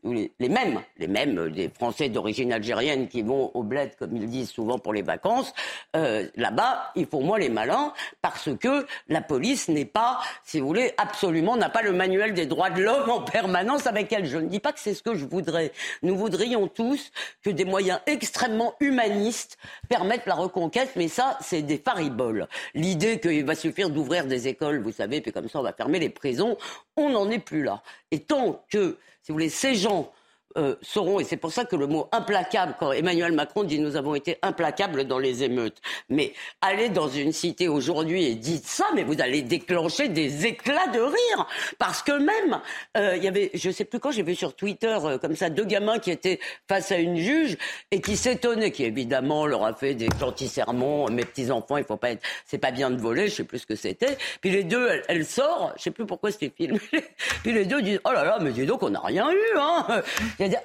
les, 0.04 0.50
mêmes, 0.50 0.82
les 0.98 1.08
mêmes 1.08 1.50
des 1.50 1.70
Français 1.70 2.10
d'origine 2.10 2.52
algérienne 2.52 3.08
qui 3.08 3.22
vont 3.22 3.52
au 3.54 3.64
bled, 3.64 3.96
comme 3.98 4.16
ils 4.16 4.28
disent 4.28 4.50
souvent 4.50 4.78
pour 4.78 4.94
les 4.94 5.02
vacances, 5.02 5.54
euh, 5.96 6.28
là-bas, 6.36 6.92
ils 6.96 7.06
font 7.06 7.24
moins 7.24 7.40
les 7.40 7.50
malins 7.50 7.94
parce 8.22 8.50
que 8.58 8.86
la 9.08 9.22
police 9.22 9.70
n'est 9.70 9.86
pas, 9.86 10.20
si 10.44 10.60
vous 10.60 10.68
voulez, 10.68 10.94
absolument, 10.98 11.56
n'a 11.56 11.70
pas 11.70 11.82
le 11.82 11.94
manuel 11.94 12.34
des 12.34 12.46
droits 12.46 12.70
de 12.70 12.82
l'homme 12.82 13.10
en 13.10 13.22
permanence 13.22 13.88
avec 13.88 14.12
elle. 14.12 14.26
Je 14.26 14.38
ne 14.38 14.48
dis 14.48 14.60
pas 14.60 14.74
que 14.74 14.80
c'est 14.80 14.94
ce 14.94 15.04
que 15.04 15.16
je 15.16 15.26
voudrais. 15.26 15.72
Nous 16.02 16.16
voudrions 16.16 16.68
tous 16.68 17.12
que 17.42 17.50
des 17.50 17.66
moyens 17.66 18.00
extrêmement 18.06 18.74
humanistes 18.80 19.58
permettent 19.88 20.26
la 20.26 20.36
reconquête, 20.36 20.92
mais 20.96 21.08
ça, 21.08 21.38
c'est 21.42 21.62
des 21.62 21.78
fariboles. 21.78 22.48
L'idée 22.74 23.20
qu'il 23.20 23.46
va 23.46 23.56
suffire 23.56 23.90
d'ouvrir 23.90 24.26
des 24.26 24.48
écoles, 24.48 24.82
vous 24.82 24.92
savez, 24.92 25.22
puis 25.22 25.32
comme 25.32 25.48
ça, 25.48 25.60
on 25.60 25.64
va 25.64 25.74
fermer 25.74 26.00
les 26.00 26.10
prisons, 26.10 26.58
on 26.98 27.10
n'en 27.10 27.30
est 27.30 27.40
plus 27.40 27.64
là. 27.64 27.82
Et 28.12 28.20
tant 28.20 28.64
que 28.70 28.98
si 29.24 29.32
vous 29.32 29.36
voulez, 29.36 29.50
ces 29.50 29.74
gens 29.74 30.12
euh, 30.58 30.76
et 31.20 31.24
c'est 31.24 31.38
pour 31.38 31.52
ça 31.52 31.66
que 31.66 31.76
le 31.76 31.88
mot 31.88 32.08
implacable, 32.12 32.76
quand 32.80 32.92
Emmanuel 32.92 33.32
Macron 33.32 33.64
dit 33.64 33.80
nous 33.80 33.96
avons 33.96 34.16
été 34.16 34.38
implacables 34.42 35.06
dans 35.06 35.20
les 35.20 35.44
émeutes, 35.44 35.78
mais 36.10 36.34
allez 36.62 36.90
dans 36.90 37.08
une 37.08 37.32
cité 37.32 37.68
aujourd'hui 37.68 38.26
et 38.26 38.36
dites 38.36 38.66
ça, 38.66 38.86
mais 38.94 39.04
vous 39.04 39.20
allez 39.22 39.42
déclencher 39.42 40.10
des 40.10 40.46
éclats 40.46 40.88
de 40.94 41.00
rire, 41.00 41.48
parce 41.80 42.04
que 42.04 42.12
même, 42.12 42.62
euh, 42.98 43.16
il 43.18 43.24
y 43.24 43.28
avait, 43.28 43.52
je 43.54 43.72
sais 43.72 43.86
plus 43.86 44.00
quand, 44.00 44.12
j'ai 44.12 44.24
vu 44.24 44.36
sur 44.36 44.56
Twitter 44.56 44.98
euh, 45.04 45.18
comme 45.18 45.36
ça 45.36 45.50
deux 45.50 45.66
gamins 45.66 46.00
qui 46.00 46.12
étaient 46.12 46.40
face 46.68 46.92
à 46.92 46.98
une 46.98 47.18
juge 47.18 47.58
et 47.92 48.02
qui 48.02 48.18
s'étonnaient, 48.18 48.72
qui 48.72 48.84
évidemment 48.84 49.46
leur 49.46 49.64
a 49.66 49.74
fait 49.74 49.96
des 49.96 50.10
gentils 50.20 50.48
sermons, 50.48 51.10
mes 51.10 51.26
petits 51.26 51.52
enfants, 51.52 51.78
il 51.78 51.84
faut 51.84 51.98
pas 51.98 52.12
être, 52.12 52.24
c'est 52.46 52.58
pas 52.58 52.72
bien 52.72 52.92
de 52.92 53.02
voler, 53.02 53.28
je 53.28 53.36
sais 53.36 53.44
plus 53.44 53.60
ce 53.60 53.66
que 53.66 53.76
c'était, 53.76 54.18
puis 54.42 54.52
les 54.52 54.64
deux, 54.64 54.88
elle, 54.90 55.04
elle 55.08 55.26
sort, 55.26 55.74
je 55.78 55.84
sais 55.84 55.92
plus 55.92 56.06
pourquoi 56.06 56.32
c'était 56.32 56.52
filmé, 56.56 56.80
puis 57.44 57.54
les 57.54 57.66
deux 57.66 57.82
disent 57.82 58.00
oh 58.06 58.12
là 58.12 58.24
là, 58.24 58.38
mais 58.42 58.52
dis 58.52 58.66
donc 58.66 58.84
on 58.84 58.90
n'a 58.90 59.02
rien 59.02 59.30
eu, 59.32 59.58
hein 59.58 60.04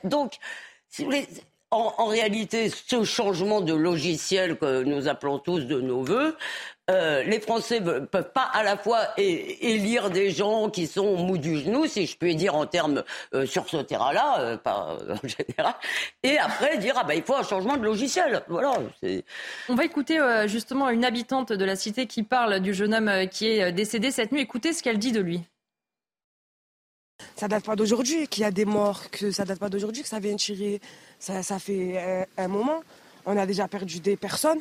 donc, 0.05 0.39
en, 1.71 2.07
réalité, 2.07 2.71
ce 2.71 3.05
changement 3.05 3.61
de 3.61 3.75
logiciel 3.75 4.57
que 4.57 4.83
nous 4.85 5.07
appelons 5.07 5.39
tous 5.39 5.61
de 5.61 5.81
nos 5.81 6.03
voeux, 6.03 6.35
euh, 6.91 7.23
les 7.25 7.41
Français 7.41 7.81
ne 7.81 8.01
peuvent 8.01 8.33
pas 8.33 8.49
à 8.55 8.63
la 8.63 8.79
fois 8.79 9.01
élire 9.19 10.09
des 10.09 10.31
gens 10.31 10.71
qui 10.71 10.87
sont 10.87 11.17
mous 11.19 11.37
du 11.37 11.59
genou, 11.59 11.87
si 11.87 12.07
je 12.07 12.17
puis 12.17 12.35
dire 12.35 12.55
en 12.55 12.65
termes 12.65 13.05
euh, 13.35 13.45
sur 13.45 13.69
ce 13.69 13.77
terrain-là, 13.77 14.41
euh, 14.41 14.57
pas 14.57 14.97
en 15.11 15.29
général, 15.29 15.75
et 16.23 16.39
après 16.39 16.79
dire 16.79 16.95
ah 16.97 17.05
ben 17.05 17.13
il 17.13 17.23
faut 17.23 17.35
un 17.35 17.43
changement 17.43 17.77
de 17.77 17.85
logiciel. 17.85 18.43
Voilà. 18.49 18.73
On 19.69 19.75
va 19.75 19.85
écouter 19.85 20.19
justement 20.47 20.89
une 20.89 21.05
habitante 21.05 21.53
de 21.53 21.65
la 21.67 21.77
cité 21.77 22.07
qui 22.07 22.23
parle 22.23 22.61
du 22.61 22.73
jeune 22.73 22.95
homme 22.95 23.29
qui 23.31 23.47
est 23.47 23.73
décédé 23.73 24.11
cette 24.11 24.33
nuit. 24.33 24.41
Écoutez 24.41 24.73
ce 24.73 24.83
qu'elle 24.83 24.99
dit 24.99 25.13
de 25.13 25.21
lui 25.21 25.43
ça 27.37 27.49
date 27.49 27.65
pas 27.65 27.77
d'aujourd'hui 27.77 28.29
qu'il 28.29 28.43
y 28.43 28.45
a 28.45 28.51
des 28.51 28.65
morts, 28.65 29.11
que 29.11 29.31
ça 29.31 29.45
date 29.45 29.59
pas 29.59 29.69
d'aujourd'hui 29.69 30.03
que 30.03 30.09
ça 30.09 30.21
vient 30.21 30.37
tirer. 30.37 30.81
Ça, 31.19 31.43
fait 31.59 32.27
un, 32.37 32.49
moment. 32.49 32.81
on 33.27 33.37
a 33.37 33.47
déjà 33.47 33.69
perdu 33.69 34.01
des 34.01 34.17
personnes. 34.17 34.61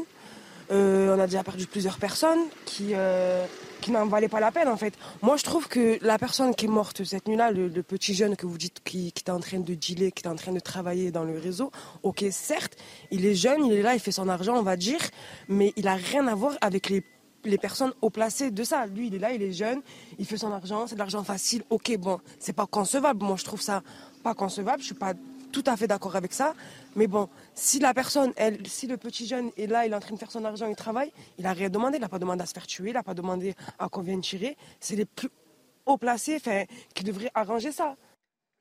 Euh, 0.70 1.16
on 1.16 1.20
a 1.20 1.28
déjà 1.28 1.44
perdu 1.44 1.66
plusieurs 1.66 1.98
personnes 1.98 2.42
qui, 2.66 2.90
euh, 2.94 3.46
qui 3.80 3.92
n'en 3.92 4.06
valaient 4.06 4.28
pas 4.28 4.42
la 4.42 4.52
peine 4.52 4.68
en 4.68 4.76
fait. 4.76 4.94
Moi 5.22 5.38
je 5.38 5.44
trouve 5.44 5.70
que 5.70 5.98
la 6.02 6.18
personne 6.18 6.54
qui 6.54 6.66
est 6.66 6.70
morte 6.70 7.06
cette 7.06 7.28
nuit-là, 7.28 7.52
le, 7.52 7.70
petit 7.84 8.14
jeune 8.14 8.36
que 8.36 8.46
vous 8.46 8.58
dites 8.58 8.82
qui, 8.84 9.14
qui 9.14 9.24
est 9.26 9.32
en 9.32 9.40
train 9.40 9.60
de 9.60 9.74
dealer, 9.74 10.12
qui 10.12 10.26
est 10.26 10.28
en 10.28 10.36
train 10.36 10.52
de 10.52 10.60
travailler 10.60 11.10
dans 11.10 11.24
le 11.24 11.40
réseau, 11.40 11.72
ok 12.04 12.26
certes, 12.32 12.76
il 13.12 13.26
est 13.26 13.36
jeune, 13.36 13.66
il 13.66 13.74
est 13.74 13.82
là, 13.82 13.94
il 13.94 14.02
fait 14.02 14.12
son 14.12 14.28
argent 14.28 14.58
on 14.58 14.62
va 14.62 14.76
dire, 14.76 15.00
mais 15.48 15.72
il 15.78 15.88
a 15.88 15.96
rien 15.96 16.28
à 16.28 16.36
voir 16.36 16.58
avec 16.60 16.90
les 16.90 17.02
les 17.46 17.58
personnes 17.58 17.94
au 18.02 18.10
placé 18.10 18.52
de 18.52 18.64
ça. 18.64 18.86
Lui, 18.86 19.08
il 19.08 19.16
est 19.16 19.20
là, 19.20 19.32
il 19.32 19.42
est 19.42 19.52
jeune, 19.52 19.82
il 20.20 20.26
fait 20.26 20.38
son 20.38 20.52
argent, 20.52 20.88
c'est 20.88 20.96
de 20.96 21.00
l'argent 21.00 21.24
facile. 21.24 21.64
Ok, 21.70 21.96
bon, 21.98 22.20
c'est 22.40 22.54
pas 22.54 22.66
concevable. 22.66 23.24
Moi, 23.24 23.36
je 23.38 23.46
trouve 23.46 23.62
ça 23.62 23.84
pas 24.24 24.34
concevable. 24.34 24.82
Je 24.82 24.88
suis 24.88 24.96
pas 24.96 25.14
tout 25.52 25.64
à 25.66 25.78
fait 25.78 25.88
d'accord 25.88 26.16
avec 26.16 26.34
ça. 26.34 26.54
Mais 26.96 27.08
bon, 27.08 27.30
si 27.56 27.80
la 27.80 27.94
personne, 27.94 28.34
elle, 28.36 28.66
si 28.68 28.88
le 28.88 28.98
petit 28.98 29.28
jeune 29.28 29.52
est 29.58 29.68
là, 29.68 29.86
il 29.86 29.94
est 29.94 29.96
en 29.96 30.00
train 30.00 30.14
de 30.14 30.20
faire 30.20 30.32
son 30.32 30.44
argent, 30.46 30.68
il 30.68 30.76
travaille, 30.76 31.12
il 31.38 31.44
n'a 31.44 31.54
rien 31.54 31.70
demandé. 31.70 31.98
Il 31.98 32.02
n'a 32.02 32.10
pas 32.10 32.20
demandé 32.20 32.44
à 32.44 32.46
se 32.46 32.54
faire 32.54 32.68
tuer, 32.68 32.90
il 32.90 32.94
n'a 32.94 33.04
pas 33.04 33.14
demandé 33.14 33.56
à 33.80 33.88
qu'on 33.90 34.02
vienne 34.02 34.22
tirer. 34.22 34.58
C'est 34.80 34.96
les 34.96 35.06
plus 35.06 35.30
haut 35.86 35.98
placés 35.98 36.42
qui 36.94 37.04
devraient 37.04 37.32
arranger 37.34 37.72
ça. 37.72 37.96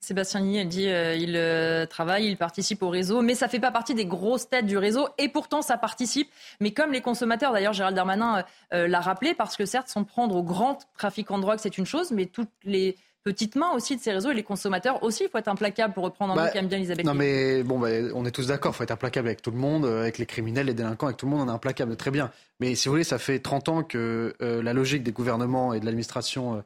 Sébastien 0.07 0.39
Nini, 0.39 0.59
elle 0.59 0.69
dit 0.69 0.89
euh, 0.89 1.17
il 1.17 1.35
euh, 1.35 1.85
travaille, 1.85 2.29
il 2.29 2.37
participe 2.37 2.81
au 2.85 2.91
réseau, 2.91 3.23
mais 3.23 3.35
ça 3.35 3.49
fait 3.49 3.59
pas 3.59 3.73
partie 3.73 3.93
des 3.93 4.07
grosses 4.07 4.49
têtes 4.49 4.67
du 4.67 4.79
réseau, 4.79 5.09
et 5.19 5.29
pourtant 5.29 5.63
ça 5.63 5.77
participe. 5.79 6.31
Mais 6.61 6.71
comme 6.71 6.93
les 6.93 7.01
consommateurs, 7.01 7.53
d'ailleurs 7.53 7.73
Gérald 7.73 7.97
Darmanin 7.97 8.45
euh, 8.73 8.87
l'a 8.87 9.01
rappelé, 9.01 9.35
parce 9.35 9.57
que 9.57 9.67
certes, 9.67 9.89
s'en 9.89 10.05
prendre 10.05 10.37
au 10.37 10.45
grand 10.45 10.79
trafic 10.97 11.33
en 11.33 11.41
drogue, 11.41 11.59
c'est 11.61 11.77
une 11.77 11.87
chose, 11.87 12.13
mais 12.13 12.27
toutes 12.27 12.53
les 12.63 12.97
petites 13.25 13.57
mains 13.57 13.73
aussi 13.73 13.97
de 13.97 14.01
ces 14.01 14.13
réseaux 14.13 14.31
et 14.31 14.35
les 14.35 14.45
consommateurs 14.45 15.03
aussi, 15.03 15.25
il 15.25 15.29
faut 15.29 15.39
être 15.39 15.49
implacable 15.49 15.93
pour 15.93 16.05
reprendre 16.05 16.35
un 16.35 16.37
mot 16.37 16.43
bah, 16.55 16.61
bien 16.63 16.79
Elisabeth. 16.79 17.05
Non 17.05 17.15
mais 17.15 17.65
bon, 17.65 17.81
bah, 17.81 17.89
on 18.15 18.25
est 18.25 18.31
tous 18.31 18.47
d'accord, 18.47 18.75
il 18.75 18.77
faut 18.77 18.85
être 18.85 18.93
implacable 18.93 19.27
avec 19.27 19.43
tout 19.43 19.51
le 19.51 19.59
monde, 19.59 19.87
avec 19.87 20.19
les 20.19 20.27
criminels, 20.27 20.67
les 20.67 20.75
délinquants, 20.75 21.07
avec 21.07 21.17
tout 21.17 21.27
le 21.27 21.33
monde, 21.33 21.49
on 21.49 21.51
est 21.51 21.57
implacable, 21.57 21.97
très 21.97 22.13
bien. 22.13 22.31
Mais 22.61 22.77
si 22.77 22.89
vous 22.89 22.93
voulez, 22.93 23.03
ça 23.03 23.19
fait 23.19 23.41
30 23.41 23.69
ans 23.71 23.83
que 23.83 24.37
la 24.39 24.73
logique 24.73 25.03
des 25.03 25.11
gouvernements 25.11 25.75
et 25.75 25.81
de 25.81 25.85
l'administration 25.85 26.63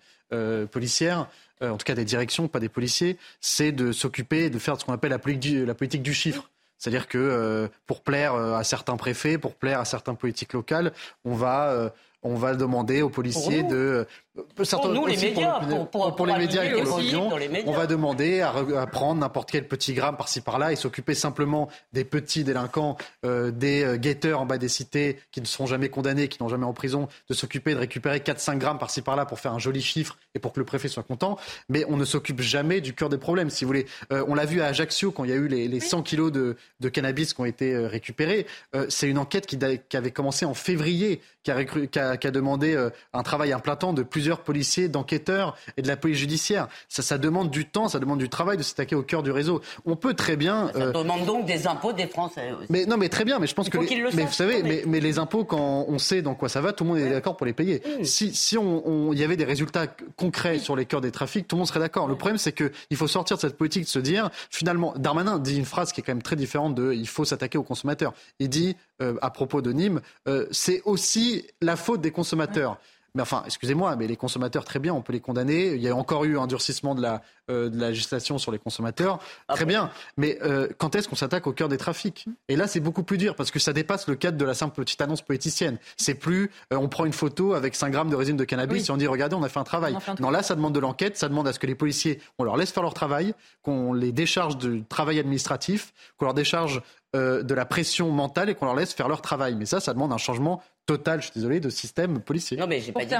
policière 0.70 1.26
en 1.62 1.76
tout 1.76 1.84
cas 1.84 1.94
des 1.94 2.04
directions, 2.04 2.48
pas 2.48 2.60
des 2.60 2.68
policiers, 2.68 3.18
c'est 3.40 3.72
de 3.72 3.92
s'occuper 3.92 4.50
de 4.50 4.58
faire 4.58 4.80
ce 4.80 4.84
qu'on 4.84 4.92
appelle 4.92 5.10
la 5.10 5.18
politique 5.18 6.02
du, 6.02 6.14
chiffre. 6.14 6.50
C'est-à-dire 6.78 7.08
que 7.08 7.18
euh, 7.18 7.68
pour 7.86 8.02
plaire 8.02 8.34
euh, 8.34 8.54
à 8.54 8.64
certains 8.64 8.96
préfets, 8.96 9.36
pour 9.36 9.54
plaire 9.54 9.80
à 9.80 9.84
certaines 9.84 10.16
politiques 10.16 10.52
locales, 10.52 10.92
on 11.24 11.34
va 11.34 11.92
on 12.22 12.34
va 12.34 12.54
demander 12.54 13.02
aux 13.02 13.08
policiers 13.08 13.62
de 13.62 14.06
pour 14.54 14.88
nous, 14.88 15.06
les 15.06 15.16
médias, 15.16 15.60
pour, 15.90 16.26
les 16.26 16.38
médias 16.38 16.64
et 16.64 17.66
on 17.66 17.72
va 17.72 17.86
demander 17.86 18.40
à, 18.40 18.86
prendre 18.86 19.20
n'importe 19.20 19.50
quel 19.50 19.66
petit 19.66 19.94
gramme 19.94 20.16
par-ci 20.16 20.40
par-là 20.40 20.72
et 20.72 20.76
s'occuper 20.76 21.14
simplement 21.14 21.68
des 21.92 22.04
petits 22.04 22.44
délinquants, 22.44 22.96
euh, 23.24 23.50
des 23.50 23.84
euh, 23.84 23.96
guetteurs 23.96 24.40
en 24.40 24.46
bas 24.46 24.58
des 24.58 24.68
cités 24.68 25.18
qui 25.32 25.40
ne 25.40 25.46
seront 25.46 25.66
jamais 25.66 25.88
condamnés, 25.88 26.28
qui 26.28 26.42
n'ont 26.42 26.48
jamais 26.48 26.66
en 26.66 26.72
prison, 26.72 27.08
de 27.28 27.34
s'occuper 27.34 27.74
de 27.74 27.78
récupérer 27.78 28.18
4-5 28.18 28.58
grammes 28.58 28.78
par-ci 28.78 29.02
par-là 29.02 29.26
pour 29.26 29.40
faire 29.40 29.52
un 29.52 29.58
joli 29.58 29.82
chiffre 29.82 30.18
et 30.34 30.38
pour 30.38 30.52
que 30.52 30.60
le 30.60 30.66
préfet 30.66 30.88
soit 30.88 31.02
content. 31.02 31.38
Mais 31.68 31.84
on 31.88 31.96
ne 31.96 32.04
s'occupe 32.04 32.40
jamais 32.40 32.80
du 32.80 32.94
cœur 32.94 33.08
des 33.08 33.18
problèmes, 33.18 33.50
si 33.50 33.64
vous 33.64 33.68
voulez. 33.68 33.86
Euh, 34.12 34.24
on 34.28 34.34
l'a 34.34 34.44
vu 34.44 34.60
à 34.60 34.66
Ajaccio 34.66 35.10
quand 35.10 35.24
il 35.24 35.30
y 35.30 35.34
a 35.34 35.36
eu 35.36 35.48
les, 35.48 35.80
100 35.80 36.02
kilos 36.02 36.32
de, 36.32 36.56
cannabis 36.88 37.34
qui 37.34 37.40
ont 37.40 37.44
été 37.44 37.76
récupérés. 37.86 38.46
C'est 38.88 39.08
une 39.08 39.18
enquête 39.18 39.46
qui, 39.46 39.58
avait 39.96 40.10
commencé 40.10 40.44
en 40.44 40.54
février, 40.54 41.20
qui 41.42 41.50
a, 41.50 41.64
qui 41.64 41.98
a 41.98 42.30
demandé 42.30 42.76
un 43.12 43.22
travail 43.22 43.52
à 43.52 43.58
plein 43.58 43.76
temps 43.76 43.92
de 43.92 44.02
plusieurs 44.02 44.29
policiers, 44.38 44.88
d'enquêteurs 44.88 45.56
et 45.76 45.82
de 45.82 45.88
la 45.88 45.96
police 45.96 46.18
judiciaire. 46.18 46.68
Ça, 46.88 47.02
ça 47.02 47.18
demande 47.18 47.50
du 47.50 47.66
temps, 47.66 47.88
ça 47.88 47.98
demande 47.98 48.18
du 48.18 48.28
travail 48.28 48.56
de 48.56 48.62
s'attaquer 48.62 48.94
au 48.94 49.02
cœur 49.02 49.22
du 49.22 49.30
réseau. 49.30 49.60
On 49.84 49.96
peut 49.96 50.14
très 50.14 50.36
bien. 50.36 50.70
Ça 50.72 50.80
euh, 50.80 50.92
demande 50.92 51.26
donc 51.26 51.46
des 51.46 51.66
impôts 51.66 51.92
des 51.92 52.06
Français 52.06 52.52
aussi. 52.52 52.66
Mais 52.70 52.86
non, 52.86 52.96
mais 52.96 53.08
très 53.08 53.24
bien. 53.24 53.38
Mais 53.38 53.46
je 53.46 53.54
pense 53.54 53.68
que. 53.68 53.78
mais 53.78 54.24
vous 54.24 54.32
savez, 54.32 54.62
mais, 54.62 54.84
mais, 54.86 55.00
les 55.00 55.18
impôts, 55.18 55.44
quand 55.44 55.84
on 55.88 55.98
sait 55.98 56.22
dans 56.22 56.34
quoi 56.34 56.48
ça 56.48 56.60
va, 56.60 56.72
tout 56.72 56.84
le 56.84 56.90
monde 56.90 56.98
est 56.98 57.10
d'accord 57.10 57.36
pour 57.36 57.46
les 57.46 57.52
payer. 57.52 57.82
Si, 58.02 58.34
si 58.34 58.56
on, 58.56 59.12
y 59.12 59.24
avait 59.24 59.36
des 59.36 59.44
résultats 59.44 59.86
concrets 60.16 60.58
sur 60.58 60.76
les 60.76 60.86
cœurs 60.86 61.00
des 61.00 61.10
trafics, 61.10 61.48
tout 61.48 61.56
le 61.56 61.60
monde 61.60 61.68
serait 61.68 61.80
d'accord. 61.80 62.08
Le 62.08 62.16
problème, 62.16 62.38
c'est 62.38 62.52
qu'il 62.52 62.96
faut 62.96 63.08
sortir 63.08 63.36
de 63.36 63.40
cette 63.40 63.56
politique 63.56 63.84
de 63.84 63.88
se 63.88 63.98
dire, 63.98 64.30
finalement, 64.50 64.94
Darmanin 64.96 65.38
dit 65.38 65.56
une 65.56 65.64
phrase 65.64 65.92
qui 65.92 66.00
est 66.00 66.04
quand 66.04 66.12
même 66.12 66.22
très 66.22 66.36
différente 66.36 66.74
de 66.74 66.92
il 66.92 67.08
faut 67.08 67.24
s'attaquer 67.24 67.58
aux 67.58 67.62
consommateurs. 67.62 68.12
Il 68.38 68.48
dit, 68.48 68.76
euh, 69.02 69.16
à 69.22 69.30
propos 69.30 69.62
de 69.62 69.72
Nîmes, 69.72 70.00
euh, 70.28 70.46
c'est 70.50 70.82
aussi 70.84 71.46
la 71.60 71.76
faute 71.76 72.00
des 72.00 72.10
consommateurs. 72.10 72.78
Mais 73.14 73.22
enfin, 73.22 73.42
excusez-moi, 73.46 73.96
mais 73.96 74.06
les 74.06 74.16
consommateurs, 74.16 74.64
très 74.64 74.78
bien, 74.78 74.94
on 74.94 75.02
peut 75.02 75.12
les 75.12 75.20
condamner. 75.20 75.74
Il 75.74 75.82
y 75.82 75.88
a 75.88 75.96
encore 75.96 76.24
eu 76.24 76.38
un 76.38 76.46
durcissement 76.46 76.94
de 76.94 77.02
la, 77.02 77.22
de 77.50 77.80
la 77.80 77.90
législation 77.90 78.38
sur 78.38 78.52
les 78.52 78.58
consommateurs. 78.58 79.18
Ah 79.48 79.54
très 79.54 79.64
bien. 79.64 79.90
Mais 80.16 80.38
euh, 80.42 80.68
quand 80.78 80.94
est-ce 80.94 81.08
qu'on 81.08 81.16
s'attaque 81.16 81.46
au 81.46 81.52
cœur 81.52 81.68
des 81.68 81.76
trafics? 81.76 82.26
Et 82.48 82.56
là, 82.56 82.66
c'est 82.66 82.80
beaucoup 82.80 83.02
plus 83.02 83.18
dur 83.18 83.34
parce 83.34 83.50
que 83.50 83.58
ça 83.58 83.72
dépasse 83.72 84.06
le 84.08 84.14
cadre 84.14 84.38
de 84.38 84.44
la 84.44 84.54
simple 84.54 84.74
petite 84.74 85.00
annonce 85.00 85.22
politicienne. 85.22 85.78
C'est 85.96 86.14
plus, 86.14 86.50
euh, 86.72 86.76
on 86.76 86.88
prend 86.88 87.04
une 87.04 87.12
photo 87.12 87.54
avec 87.54 87.74
5 87.74 87.90
grammes 87.90 88.10
de 88.10 88.16
résine 88.16 88.36
de 88.36 88.44
cannabis 88.44 88.88
et 88.88 88.92
on 88.92 88.96
dit, 88.96 89.06
regardez, 89.06 89.36
on 89.36 89.42
a 89.42 89.48
fait 89.48 89.60
un 89.60 89.64
travail. 89.64 89.96
non, 90.20 90.30
là, 90.30 90.42
ça 90.42 90.54
demande 90.54 90.74
de 90.74 90.80
l'enquête. 90.80 91.16
Ça 91.16 91.28
demande 91.28 91.48
à 91.48 91.52
ce 91.52 91.58
que 91.58 91.66
les 91.66 91.74
policiers, 91.74 92.20
on 92.38 92.44
leur 92.44 92.56
laisse 92.56 92.70
faire 92.70 92.82
leur 92.82 92.94
travail, 92.94 93.34
qu'on 93.62 93.92
les 93.92 94.12
décharge 94.12 94.56
du 94.56 94.84
travail 94.84 95.18
administratif, 95.18 95.92
qu'on 96.16 96.26
leur 96.26 96.34
décharge 96.34 96.82
de 97.12 97.54
la 97.54 97.64
pression 97.64 98.12
mentale 98.12 98.50
et 98.50 98.54
qu'on 98.54 98.66
leur 98.66 98.76
laisse 98.76 98.94
faire 98.94 99.08
leur 99.08 99.20
travail. 99.20 99.56
Mais 99.56 99.66
ça, 99.66 99.80
ça 99.80 99.92
demande 99.92 100.12
un 100.12 100.18
changement 100.18 100.62
total, 100.86 101.20
je 101.20 101.26
suis 101.26 101.34
désolé, 101.34 101.60
de 101.60 101.70
système 101.70 102.20
policier. 102.20 102.56
Non, 102.56 102.66
mais 102.66 102.80
j'ai 102.80 102.92
pas 102.92 103.04
dit 103.04 103.14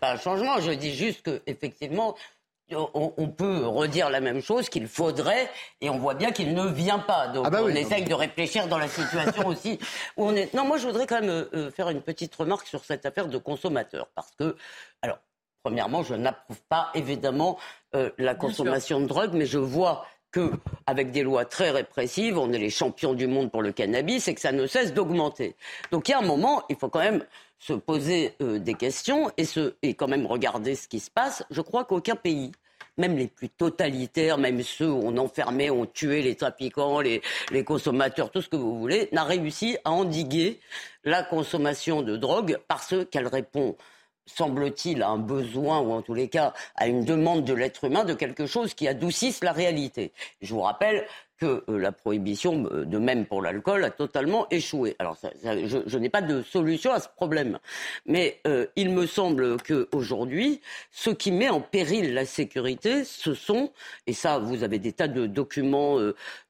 pas 0.00 0.12
un 0.12 0.16
changement. 0.16 0.60
Je 0.60 0.72
dis 0.72 0.94
juste 0.94 1.22
que 1.22 1.40
effectivement, 1.46 2.16
on, 2.74 3.28
peut 3.28 3.66
redire 3.66 4.10
la 4.10 4.20
même 4.20 4.40
chose 4.42 4.68
qu'il 4.68 4.88
faudrait, 4.88 5.48
et 5.80 5.90
on 5.90 5.98
voit 5.98 6.14
bien 6.14 6.32
qu'il 6.32 6.54
ne 6.54 6.66
vient 6.66 6.98
pas. 6.98 7.28
Donc 7.28 7.44
ah 7.46 7.50
bah 7.50 7.60
on 7.62 7.68
essaye 7.68 8.04
de 8.04 8.14
réfléchir 8.14 8.66
dans 8.66 8.78
la 8.78 8.88
situation 8.88 9.46
aussi 9.46 9.78
où 10.16 10.26
on 10.26 10.34
est. 10.34 10.52
Non, 10.54 10.64
moi 10.64 10.78
je 10.78 10.86
voudrais 10.86 11.06
quand 11.06 11.20
même 11.20 11.30
euh, 11.30 11.48
euh, 11.54 11.70
faire 11.70 11.88
une 11.90 12.02
petite 12.02 12.34
remarque 12.34 12.66
sur 12.66 12.84
cette 12.84 13.06
affaire 13.06 13.28
de 13.28 13.38
consommateur, 13.38 14.08
parce 14.14 14.32
que, 14.36 14.56
alors, 15.02 15.18
premièrement, 15.62 16.02
je 16.02 16.14
n'approuve 16.14 16.60
pas 16.68 16.90
évidemment 16.94 17.58
euh, 17.94 18.10
la 18.18 18.34
consommation 18.34 19.00
de 19.00 19.06
drogue, 19.06 19.30
mais 19.32 19.46
je 19.46 19.58
vois 19.58 20.06
avec 20.86 21.10
des 21.10 21.22
lois 21.22 21.44
très 21.44 21.70
répressives, 21.70 22.38
on 22.38 22.52
est 22.52 22.58
les 22.58 22.70
champions 22.70 23.14
du 23.14 23.26
monde 23.26 23.50
pour 23.50 23.62
le 23.62 23.72
cannabis 23.72 24.28
et 24.28 24.34
que 24.34 24.40
ça 24.40 24.52
ne 24.52 24.66
cesse 24.66 24.92
d'augmenter. 24.92 25.56
Donc 25.90 26.08
il 26.08 26.12
y 26.12 26.14
a 26.14 26.18
un 26.18 26.26
moment, 26.26 26.62
il 26.68 26.76
faut 26.76 26.88
quand 26.88 27.00
même 27.00 27.24
se 27.58 27.72
poser 27.72 28.34
euh, 28.42 28.58
des 28.58 28.74
questions 28.74 29.30
et, 29.38 29.44
et 29.82 29.94
quand 29.94 30.08
même 30.08 30.26
regarder 30.26 30.74
ce 30.74 30.88
qui 30.88 31.00
se 31.00 31.10
passe. 31.10 31.42
Je 31.50 31.62
crois 31.62 31.84
qu'aucun 31.84 32.16
pays 32.16 32.52
même 32.98 33.16
les 33.16 33.28
plus 33.28 33.50
totalitaires, 33.50 34.38
même 34.38 34.62
ceux 34.62 34.90
où 34.90 35.00
on 35.04 35.16
enfermait, 35.18 35.70
on 35.70 35.84
tuait 35.86 36.22
les 36.22 36.34
trafiquants, 36.34 37.00
les, 37.00 37.20
les 37.50 37.64
consommateurs, 37.64 38.30
tout 38.30 38.40
ce 38.40 38.48
que 38.48 38.56
vous 38.56 38.78
voulez, 38.78 39.08
n'a 39.12 39.24
réussi 39.24 39.76
à 39.84 39.90
endiguer 39.92 40.60
la 41.04 41.22
consommation 41.22 42.02
de 42.02 42.16
drogue 42.16 42.58
parce 42.68 42.94
qu'elle 43.10 43.26
répond 43.26 43.76
semble-t-il, 44.26 45.02
à 45.02 45.08
un 45.08 45.18
besoin, 45.18 45.80
ou 45.80 45.92
en 45.92 46.02
tous 46.02 46.14
les 46.14 46.28
cas 46.28 46.52
à 46.74 46.86
une 46.86 47.04
demande 47.04 47.44
de 47.44 47.54
l'être 47.54 47.84
humain, 47.84 48.04
de 48.04 48.14
quelque 48.14 48.46
chose 48.46 48.74
qui 48.74 48.88
adoucisse 48.88 49.42
la 49.42 49.52
réalité. 49.52 50.12
Je 50.42 50.52
vous 50.52 50.60
rappelle 50.60 51.06
que 51.38 51.64
euh, 51.68 51.78
la 51.78 51.92
prohibition, 51.92 52.66
euh, 52.72 52.84
de 52.84 52.98
même 52.98 53.26
pour 53.26 53.42
l'alcool, 53.42 53.84
a 53.84 53.90
totalement 53.90 54.46
échoué. 54.50 54.96
Alors, 54.98 55.16
je, 55.42 55.98
n'ai 55.98 56.08
pas 56.08 56.22
de 56.22 56.42
solution 56.42 56.92
à 56.92 57.00
ce 57.00 57.08
problème, 57.08 57.58
mais 58.06 58.40
euh, 58.46 58.66
il 58.76 58.90
me 58.90 59.06
semble 59.06 59.56
qu'aujourd'hui, 59.62 60.60
ce 60.90 61.10
qui 61.10 61.32
met 61.32 61.48
en 61.48 61.60
péril 61.60 62.14
la 62.14 62.24
sécurité, 62.24 63.04
ce 63.04 63.34
sont, 63.34 63.72
et 64.06 64.12
ça, 64.12 64.38
vous 64.38 64.64
avez 64.64 64.78
des 64.78 64.92
tas 64.92 65.08
de 65.08 65.26
documents, 65.26 65.98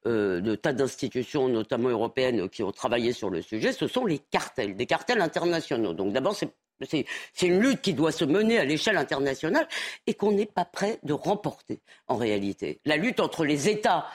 de 0.04 0.54
tas 0.54 0.73
d'institutions, 0.73 1.49
notamment 1.49 1.88
européennes, 1.88 2.49
qui 2.49 2.62
ont 2.62 2.73
travaillé 2.73 3.12
sur 3.12 3.30
le 3.30 3.42
sujet, 3.42 3.73
ce 3.73 3.87
sont 3.88 4.06
les 4.06 4.18
cartels, 4.18 4.76
des 4.76 4.87
cartels 4.87 5.21
internationaux. 5.21 5.95
Donc, 5.95 6.12
d'abord, 6.12 6.35
c'est 6.35 6.50
c'est 6.83 7.06
une 7.42 7.61
lutte 7.61 7.80
qui 7.80 7.95
doit 7.95 8.12
se 8.12 8.25
mener 8.25 8.59
à 8.59 8.64
l'échelle 8.64 8.97
internationale 8.97 9.66
et 10.06 10.14
qu'on 10.14 10.33
n'est 10.33 10.47
pas 10.47 10.64
prêt 10.64 10.99
de 11.02 11.12
remporter 11.12 11.80
en 12.09 12.16
réalité. 12.16 12.80
La 12.85 12.97
lutte 12.97 13.21
entre 13.21 13.45
les 13.45 13.68
États, 13.68 14.06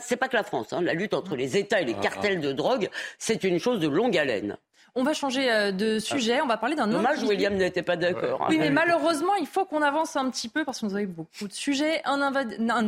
c'est 0.00 0.16
pas 0.16 0.28
que 0.28 0.36
la 0.36 0.44
France, 0.44 0.72
hein, 0.72 0.80
la 0.80 0.94
lutte 0.94 1.14
entre 1.14 1.36
les 1.36 1.56
États 1.56 1.80
et 1.80 1.84
les 1.84 1.94
ah, 1.94 1.98
ah. 2.00 2.02
cartels 2.02 2.40
de 2.40 2.52
drogue, 2.52 2.88
c'est 3.18 3.44
une 3.44 3.58
chose 3.58 3.80
de 3.80 3.88
longue 3.88 4.16
haleine. 4.16 4.56
On 4.96 5.02
va 5.02 5.12
changer 5.12 5.50
euh, 5.50 5.72
de 5.72 5.98
sujet. 5.98 6.40
On 6.40 6.46
va 6.46 6.56
parler 6.56 6.76
d'un 6.76 6.88
autre. 6.88 6.98
Dommage, 6.98 7.22
William 7.24 7.54
n'était 7.54 7.82
pas 7.82 7.96
d'accord. 7.96 8.42
Hein. 8.42 8.46
Oui, 8.48 8.58
mais 8.58 8.70
malheureusement, 8.70 9.34
il 9.40 9.46
faut 9.46 9.64
qu'on 9.64 9.82
avance 9.82 10.14
un 10.14 10.30
petit 10.30 10.48
peu 10.48 10.64
parce 10.64 10.80
que 10.80 10.86
nous 10.86 10.94
avons 10.94 11.04
beaucoup 11.06 11.48
de 11.48 11.52
sujets. 11.52 12.00
Un, 12.04 12.22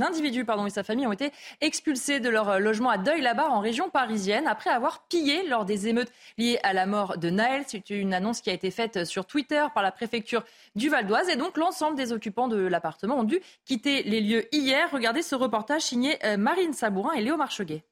individu 0.02 0.44
pardon, 0.44 0.66
et 0.66 0.70
sa 0.70 0.84
famille 0.84 1.06
ont 1.06 1.12
été 1.12 1.32
expulsés 1.60 2.20
de 2.20 2.28
leur 2.28 2.48
euh, 2.48 2.58
logement 2.58 2.90
à 2.90 2.98
Deuil-la-Barre 2.98 3.52
en 3.52 3.58
région 3.58 3.90
parisienne 3.90 4.46
après 4.46 4.70
avoir 4.70 5.02
pillé 5.08 5.48
lors 5.48 5.64
des 5.64 5.88
émeutes 5.88 6.12
liées 6.38 6.60
à 6.62 6.72
la 6.72 6.86
mort 6.86 7.18
de 7.18 7.28
Naël. 7.28 7.64
C'est 7.66 7.90
une 7.90 8.14
annonce 8.14 8.40
qui 8.40 8.50
a 8.50 8.52
été 8.52 8.70
faite 8.70 9.04
sur 9.04 9.26
Twitter 9.26 9.64
par 9.74 9.82
la 9.82 9.90
préfecture 9.90 10.44
du 10.76 10.88
Val 10.88 11.06
d'Oise. 11.06 11.28
Et 11.28 11.36
donc, 11.36 11.56
l'ensemble 11.56 11.96
des 11.96 12.12
occupants 12.12 12.46
de 12.46 12.56
l'appartement 12.56 13.18
ont 13.18 13.24
dû 13.24 13.40
quitter 13.64 14.04
les 14.04 14.20
lieux 14.20 14.44
hier. 14.52 14.88
Regardez 14.92 15.22
ce 15.22 15.34
reportage 15.34 15.82
signé 15.82 16.24
euh, 16.24 16.36
Marine 16.36 16.72
Sabourin 16.72 17.14
et 17.14 17.20
Léo 17.20 17.36
Marcheguet. 17.36 17.82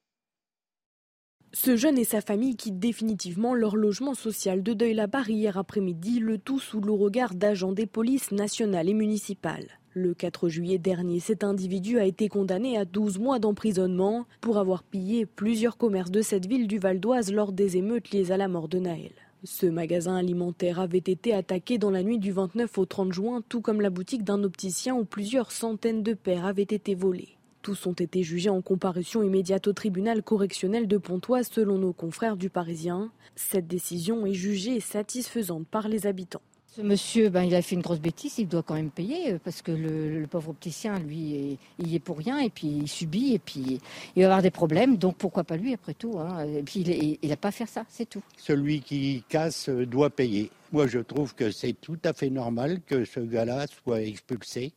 Ce 1.57 1.77
jeune 1.77 1.97
et 1.97 2.03
sa 2.03 2.19
famille 2.19 2.57
quittent 2.57 2.79
définitivement 2.79 3.55
leur 3.55 3.77
logement 3.77 4.13
social 4.13 4.61
de 4.61 4.73
Deuil-la-Barre 4.73 5.29
hier 5.29 5.57
après-midi, 5.57 6.19
le 6.19 6.37
tout 6.37 6.59
sous 6.59 6.81
le 6.81 6.91
regard 6.91 7.33
d'agents 7.33 7.71
des 7.71 7.85
polices 7.85 8.33
nationales 8.33 8.89
et 8.89 8.93
municipales. 8.93 9.79
Le 9.93 10.13
4 10.13 10.49
juillet 10.49 10.79
dernier, 10.79 11.21
cet 11.21 11.45
individu 11.45 11.97
a 11.97 12.03
été 12.03 12.27
condamné 12.27 12.77
à 12.77 12.83
12 12.83 13.19
mois 13.19 13.39
d'emprisonnement 13.39 14.25
pour 14.41 14.57
avoir 14.57 14.83
pillé 14.83 15.25
plusieurs 15.25 15.77
commerces 15.77 16.11
de 16.11 16.21
cette 16.21 16.45
ville 16.45 16.67
du 16.67 16.77
Val 16.77 16.99
d'Oise 16.99 17.31
lors 17.31 17.53
des 17.53 17.77
émeutes 17.77 18.11
liées 18.11 18.33
à 18.33 18.37
la 18.37 18.49
mort 18.49 18.67
de 18.67 18.79
Naël. 18.79 19.13
Ce 19.45 19.65
magasin 19.65 20.17
alimentaire 20.17 20.81
avait 20.81 20.97
été 20.97 21.33
attaqué 21.33 21.77
dans 21.77 21.89
la 21.89 22.03
nuit 22.03 22.19
du 22.19 22.33
29 22.33 22.77
au 22.77 22.85
30 22.85 23.13
juin, 23.13 23.41
tout 23.47 23.61
comme 23.61 23.79
la 23.79 23.89
boutique 23.89 24.25
d'un 24.25 24.43
opticien 24.43 24.93
où 24.93 25.05
plusieurs 25.05 25.53
centaines 25.53 26.03
de 26.03 26.15
paires 26.15 26.45
avaient 26.45 26.63
été 26.63 26.95
volées. 26.95 27.37
Tous 27.65 27.87
ont 27.87 27.93
été 27.93 28.21
jugés 28.21 28.51
en 28.51 28.61
comparution 28.61 29.23
immédiate 29.23 29.65
au 29.65 29.73
tribunal 29.73 30.21
correctionnel 30.21 30.87
de 30.87 30.99
Pontoise 30.99 31.49
selon 31.51 31.79
nos 31.79 31.93
confrères 31.93 32.37
du 32.37 32.51
Parisien. 32.51 33.09
Cette 33.35 33.65
décision 33.65 34.27
est 34.27 34.35
jugée 34.35 34.79
satisfaisante 34.79 35.65
par 35.65 35.87
les 35.87 36.05
habitants. 36.05 36.43
Ce 36.67 36.83
monsieur, 36.83 37.29
ben, 37.29 37.41
il 37.41 37.55
a 37.55 37.63
fait 37.63 37.73
une 37.73 37.81
grosse 37.81 37.99
bêtise, 37.99 38.37
il 38.37 38.47
doit 38.47 38.61
quand 38.61 38.75
même 38.75 38.91
payer 38.91 39.33
euh, 39.33 39.39
parce 39.43 39.63
que 39.63 39.71
le, 39.71 40.27
pauvre 40.27 40.49
opticien, 40.49 40.99
lui, 40.99 41.57
il 41.79 41.87
y 41.87 41.95
est 41.95 41.99
pour 41.99 42.19
rien 42.19 42.37
et 42.37 42.51
puis 42.51 42.67
il 42.67 42.87
subit 42.87 43.33
et 43.33 43.39
puis 43.39 43.81
il 44.15 44.21
va 44.21 44.27
avoir 44.27 44.43
des 44.43 44.51
problèmes. 44.51 44.97
Donc 44.97 45.17
pourquoi 45.17 45.43
pas 45.43 45.57
lui 45.57 45.73
après 45.73 45.95
tout 45.95 46.19
hein. 46.19 46.45
Et 46.45 46.61
puis 46.61 46.81
il 47.19 47.27
n'a 47.27 47.35
pas 47.35 47.47
à 47.47 47.51
faire 47.51 47.67
ça, 47.67 47.83
c'est 47.89 48.07
tout. 48.07 48.21
Celui 48.37 48.81
qui 48.81 49.23
casse 49.27 49.69
euh, 49.69 49.87
doit 49.87 50.11
payer. 50.11 50.51
Moi, 50.71 50.85
je 50.85 50.99
trouve 50.99 51.33
que 51.33 51.49
c'est 51.49 51.73
tout 51.73 51.97
à 52.03 52.13
fait 52.13 52.29
normal 52.29 52.81
que 52.85 53.05
ce 53.05 53.21
gars-là 53.21 53.65
soit 53.83 54.03
expulsé 54.03 54.71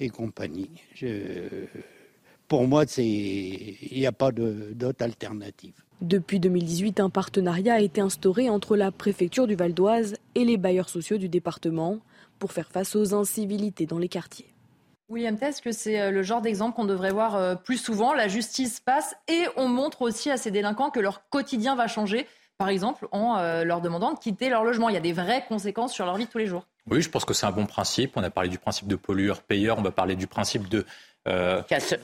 et 0.00 0.10
compagnie. 0.10 0.68
Pour 2.48 2.66
moi, 2.68 2.84
il 2.98 3.76
n'y 3.92 4.06
a 4.06 4.12
pas 4.12 4.30
d'autre 4.32 5.04
alternative. 5.04 5.74
Depuis 6.00 6.40
2018, 6.40 7.00
un 7.00 7.10
partenariat 7.10 7.74
a 7.74 7.80
été 7.80 8.00
instauré 8.00 8.50
entre 8.50 8.76
la 8.76 8.92
préfecture 8.92 9.46
du 9.46 9.56
Val 9.56 9.72
d'Oise 9.72 10.16
et 10.34 10.44
les 10.44 10.58
bailleurs 10.58 10.90
sociaux 10.90 11.16
du 11.16 11.28
département 11.28 11.98
pour 12.38 12.52
faire 12.52 12.70
face 12.70 12.94
aux 12.94 13.14
incivilités 13.14 13.86
dans 13.86 13.98
les 13.98 14.08
quartiers. 14.08 14.52
William 15.08 15.38
que 15.38 15.70
c'est 15.70 16.00
euh, 16.00 16.10
le 16.10 16.22
genre 16.22 16.42
d'exemple 16.42 16.74
qu'on 16.74 16.84
devrait 16.84 17.12
voir 17.12 17.36
euh, 17.36 17.54
plus 17.54 17.76
souvent 17.76 18.12
La 18.12 18.26
justice 18.26 18.80
passe 18.80 19.14
et 19.28 19.44
on 19.56 19.68
montre 19.68 20.02
aussi 20.02 20.30
à 20.30 20.36
ces 20.36 20.50
délinquants 20.50 20.90
que 20.90 20.98
leur 20.98 21.28
quotidien 21.28 21.76
va 21.76 21.86
changer, 21.86 22.26
par 22.58 22.68
exemple 22.68 23.06
en 23.12 23.36
euh, 23.38 23.62
leur 23.62 23.80
demandant 23.80 24.12
de 24.12 24.18
quitter 24.18 24.48
leur 24.48 24.64
logement. 24.64 24.88
Il 24.88 24.94
y 24.94 24.98
a 24.98 25.00
des 25.00 25.12
vraies 25.12 25.44
conséquences 25.48 25.92
sur 25.92 26.04
leur 26.06 26.16
vie 26.16 26.26
de 26.26 26.30
tous 26.30 26.38
les 26.38 26.46
jours. 26.46 26.66
Oui, 26.90 27.02
je 27.02 27.08
pense 27.08 27.24
que 27.24 27.34
c'est 27.34 27.46
un 27.46 27.52
bon 27.52 27.66
principe. 27.66 28.16
On 28.16 28.22
a 28.22 28.30
parlé 28.30 28.48
du 28.48 28.58
principe 28.58 28.88
de 28.88 28.96
pollueur-payeur, 28.96 29.78
on 29.78 29.82
va 29.82 29.92
parler 29.92 30.16
du 30.16 30.26
principe 30.26 30.68
de 30.68 30.84
euh, 31.26 31.62
casseur. 31.62 31.98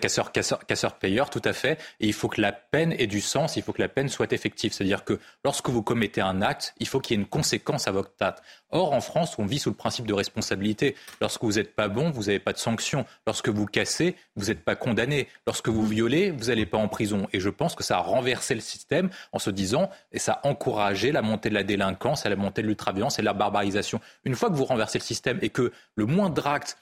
Casseur, 0.00 0.32
casseur, 0.32 0.66
casseur, 0.66 0.94
payeur, 0.94 1.30
tout 1.30 1.42
à 1.44 1.52
fait. 1.52 1.78
Et 2.00 2.06
il 2.06 2.12
faut 2.12 2.28
que 2.28 2.40
la 2.40 2.52
peine 2.52 2.92
ait 2.98 3.06
du 3.06 3.20
sens, 3.20 3.56
il 3.56 3.62
faut 3.62 3.72
que 3.72 3.82
la 3.82 3.88
peine 3.88 4.08
soit 4.08 4.32
effective. 4.32 4.72
C'est-à-dire 4.72 5.04
que 5.04 5.18
lorsque 5.44 5.68
vous 5.68 5.82
commettez 5.82 6.20
un 6.20 6.42
acte, 6.42 6.74
il 6.78 6.88
faut 6.88 7.00
qu'il 7.00 7.16
y 7.16 7.20
ait 7.20 7.22
une 7.22 7.28
conséquence 7.28 7.88
à 7.88 7.92
votre 7.92 8.12
acte. 8.20 8.42
Or, 8.70 8.92
en 8.92 9.00
France, 9.00 9.36
on 9.38 9.46
vit 9.46 9.58
sous 9.58 9.70
le 9.70 9.76
principe 9.76 10.06
de 10.06 10.14
responsabilité. 10.14 10.96
Lorsque 11.20 11.42
vous 11.42 11.52
n'êtes 11.52 11.74
pas 11.74 11.88
bon, 11.88 12.10
vous 12.10 12.24
n'avez 12.24 12.40
pas 12.40 12.52
de 12.52 12.58
sanction. 12.58 13.04
Lorsque 13.26 13.48
vous 13.48 13.66
cassez, 13.66 14.16
vous 14.36 14.46
n'êtes 14.46 14.64
pas 14.64 14.74
condamné. 14.76 15.28
Lorsque 15.46 15.68
vous 15.68 15.86
violez, 15.86 16.30
vous 16.30 16.46
n'allez 16.46 16.66
pas 16.66 16.78
en 16.78 16.88
prison. 16.88 17.28
Et 17.32 17.40
je 17.40 17.50
pense 17.50 17.74
que 17.74 17.84
ça 17.84 17.98
a 17.98 18.00
renversé 18.00 18.54
le 18.54 18.60
système 18.60 19.10
en 19.32 19.38
se 19.38 19.50
disant, 19.50 19.90
et 20.12 20.18
ça 20.18 20.40
a 20.42 20.48
encouragé 20.48 21.12
la 21.12 21.22
montée 21.22 21.50
de 21.50 21.54
la 21.54 21.62
délinquance, 21.62 22.24
la 22.24 22.36
montée 22.36 22.62
de 22.62 22.66
l'ultraviolence 22.66 23.18
et 23.18 23.22
de 23.22 23.26
la 23.26 23.34
barbarisation. 23.34 24.00
Une 24.24 24.34
fois 24.34 24.50
que 24.50 24.54
vous 24.54 24.64
renversez 24.64 24.98
le 24.98 25.04
système 25.04 25.38
et 25.42 25.50
que 25.50 25.72
le 25.94 26.06
moindre 26.06 26.46
acte 26.46 26.78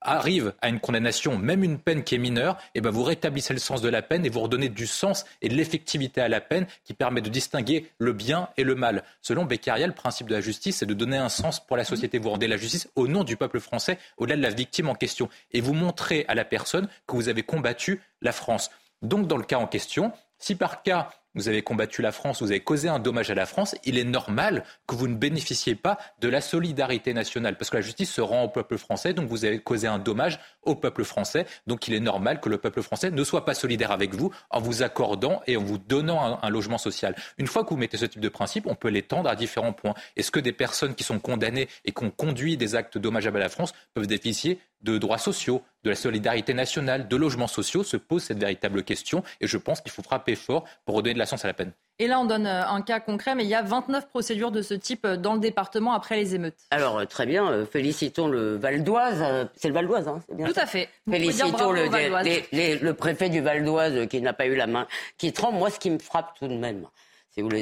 arrive 0.00 0.54
à 0.60 0.68
une 0.68 0.80
condamnation, 0.80 1.38
même 1.38 1.64
une 1.64 1.78
peine 1.78 2.04
qui 2.04 2.14
est 2.14 2.18
mineure, 2.18 2.56
et 2.74 2.78
eh 2.78 2.80
ben 2.80 2.90
vous 2.90 3.02
rétablissez 3.02 3.52
le 3.52 3.58
sens 3.58 3.82
de 3.82 3.88
la 3.88 4.02
peine 4.02 4.24
et 4.24 4.28
vous 4.28 4.40
redonnez 4.40 4.68
du 4.68 4.86
sens 4.86 5.24
et 5.42 5.48
de 5.48 5.54
l'effectivité 5.54 6.20
à 6.20 6.28
la 6.28 6.40
peine 6.40 6.66
qui 6.84 6.94
permet 6.94 7.20
de 7.20 7.28
distinguer 7.28 7.90
le 7.98 8.12
bien 8.12 8.48
et 8.56 8.64
le 8.64 8.74
mal. 8.74 9.02
Selon 9.22 9.44
Beccaria, 9.44 9.86
le 9.86 9.92
principe 9.92 10.28
de 10.28 10.34
la 10.34 10.40
justice, 10.40 10.76
c'est 10.78 10.86
de 10.86 10.94
donner 10.94 11.16
un 11.16 11.28
sens 11.28 11.64
pour 11.64 11.76
la 11.76 11.84
société. 11.84 12.18
Vous 12.18 12.30
rendez 12.30 12.48
la 12.48 12.56
justice 12.56 12.88
au 12.96 13.08
nom 13.08 13.24
du 13.24 13.36
peuple 13.36 13.60
français, 13.60 13.98
au-delà 14.16 14.36
de 14.36 14.42
la 14.42 14.50
victime 14.50 14.88
en 14.88 14.94
question. 14.94 15.28
Et 15.52 15.60
vous 15.60 15.74
montrez 15.74 16.24
à 16.28 16.34
la 16.34 16.44
personne 16.44 16.88
que 17.06 17.16
vous 17.16 17.28
avez 17.28 17.42
combattu 17.42 18.00
la 18.20 18.32
France. 18.32 18.70
Donc, 19.02 19.26
dans 19.26 19.36
le 19.36 19.44
cas 19.44 19.58
en 19.58 19.66
question, 19.66 20.12
si 20.38 20.54
par 20.54 20.82
cas 20.82 21.10
vous 21.34 21.48
avez 21.48 21.62
combattu 21.62 22.02
la 22.02 22.12
France, 22.12 22.42
vous 22.42 22.50
avez 22.50 22.60
causé 22.60 22.88
un 22.88 22.98
dommage 22.98 23.30
à 23.30 23.34
la 23.34 23.46
France, 23.46 23.74
il 23.84 23.98
est 23.98 24.04
normal 24.04 24.64
que 24.86 24.94
vous 24.94 25.08
ne 25.08 25.14
bénéficiez 25.14 25.74
pas 25.74 25.98
de 26.20 26.28
la 26.28 26.40
solidarité 26.40 27.14
nationale, 27.14 27.56
parce 27.56 27.70
que 27.70 27.76
la 27.76 27.82
justice 27.82 28.12
se 28.12 28.20
rend 28.20 28.44
au 28.44 28.48
peuple 28.48 28.78
français, 28.78 29.12
donc 29.12 29.28
vous 29.28 29.44
avez 29.44 29.60
causé 29.60 29.86
un 29.86 29.98
dommage 29.98 30.38
au 30.62 30.74
peuple 30.74 31.04
français, 31.04 31.46
donc 31.66 31.88
il 31.88 31.94
est 31.94 32.00
normal 32.00 32.40
que 32.40 32.48
le 32.48 32.58
peuple 32.58 32.82
français 32.82 33.10
ne 33.10 33.24
soit 33.24 33.44
pas 33.44 33.54
solidaire 33.54 33.92
avec 33.92 34.14
vous 34.14 34.32
en 34.50 34.60
vous 34.60 34.82
accordant 34.82 35.42
et 35.46 35.56
en 35.56 35.62
vous 35.62 35.78
donnant 35.78 36.38
un, 36.42 36.48
logement 36.50 36.78
social. 36.78 37.14
Une 37.36 37.46
fois 37.46 37.64
que 37.64 37.70
vous 37.70 37.76
mettez 37.76 37.96
ce 37.96 38.06
type 38.06 38.20
de 38.20 38.28
principe, 38.28 38.66
on 38.66 38.74
peut 38.74 38.88
l'étendre 38.88 39.28
à 39.28 39.36
différents 39.36 39.72
points. 39.72 39.94
Est-ce 40.16 40.30
que 40.30 40.40
des 40.40 40.52
personnes 40.52 40.94
qui 40.94 41.04
sont 41.04 41.18
condamnées 41.18 41.68
et 41.84 41.92
qui 41.92 42.04
ont 42.04 42.10
conduit 42.10 42.56
des 42.56 42.74
actes 42.74 42.98
dommageables 42.98 43.36
à 43.38 43.40
la 43.40 43.48
France 43.48 43.72
peuvent 43.94 44.06
bénéficier 44.06 44.58
de 44.82 44.96
droits 44.98 45.18
sociaux, 45.18 45.62
de 45.82 45.90
la 45.90 45.96
solidarité 45.96 46.54
nationale, 46.54 47.08
de 47.08 47.16
logements 47.16 47.48
sociaux, 47.48 47.82
se 47.82 47.96
pose 47.96 48.22
cette 48.22 48.38
véritable 48.38 48.82
question. 48.84 49.22
Et 49.40 49.46
je 49.46 49.56
pense 49.56 49.80
qu'il 49.80 49.90
faut 49.90 50.02
frapper 50.02 50.36
fort 50.36 50.64
pour 50.84 50.96
redonner 50.96 51.17
de 51.18 51.20
la 51.20 51.26
sens 51.26 51.44
à 51.44 51.48
la 51.48 51.54
peine. 51.54 51.72
Et 51.98 52.06
là, 52.06 52.20
on 52.20 52.24
donne 52.24 52.46
euh, 52.46 52.64
un 52.64 52.80
cas 52.80 53.00
concret, 53.00 53.34
mais 53.34 53.44
il 53.44 53.50
y 53.50 53.54
a 53.56 53.62
29 53.62 54.08
procédures 54.08 54.52
de 54.52 54.62
ce 54.62 54.74
type 54.74 55.04
euh, 55.04 55.16
dans 55.16 55.34
le 55.34 55.40
département 55.40 55.92
après 55.92 56.16
les 56.16 56.36
émeutes. 56.36 56.58
Alors, 56.70 56.98
euh, 56.98 57.04
très 57.06 57.26
bien, 57.26 57.66
félicitons 57.66 58.28
le 58.28 58.56
Val 58.56 58.84
d'Oise. 58.84 59.48
C'est 59.56 59.68
le 59.68 59.74
Val 59.74 59.88
d'Oise, 59.88 60.06
hein, 60.06 60.20
c'est 60.28 60.36
bien 60.36 60.46
Tout 60.46 60.60
à 60.60 60.66
fait. 60.66 60.88
Félicitons 61.10 61.72
le, 61.72 62.84
le, 62.84 62.92
préfet 62.92 63.28
du 63.28 63.40
Val 63.40 63.64
d'Oise 63.64 64.06
qui 64.06 64.20
n'a 64.20 64.32
pas 64.32 64.46
eu 64.46 64.54
la 64.54 64.68
main 64.68 64.86
qui 65.16 65.32
tremble. 65.32 65.58
Moi, 65.58 65.70
ce 65.70 65.80
qui 65.80 65.90
me 65.90 65.98
frappe 65.98 66.38
tout 66.38 66.46
de 66.46 66.54
même, 66.56 66.86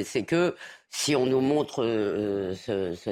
c'est 0.03 0.23
que 0.23 0.55
si 0.89 1.15
on 1.15 1.25
nous 1.25 1.41
montre 1.41 1.83
euh, 1.83 2.53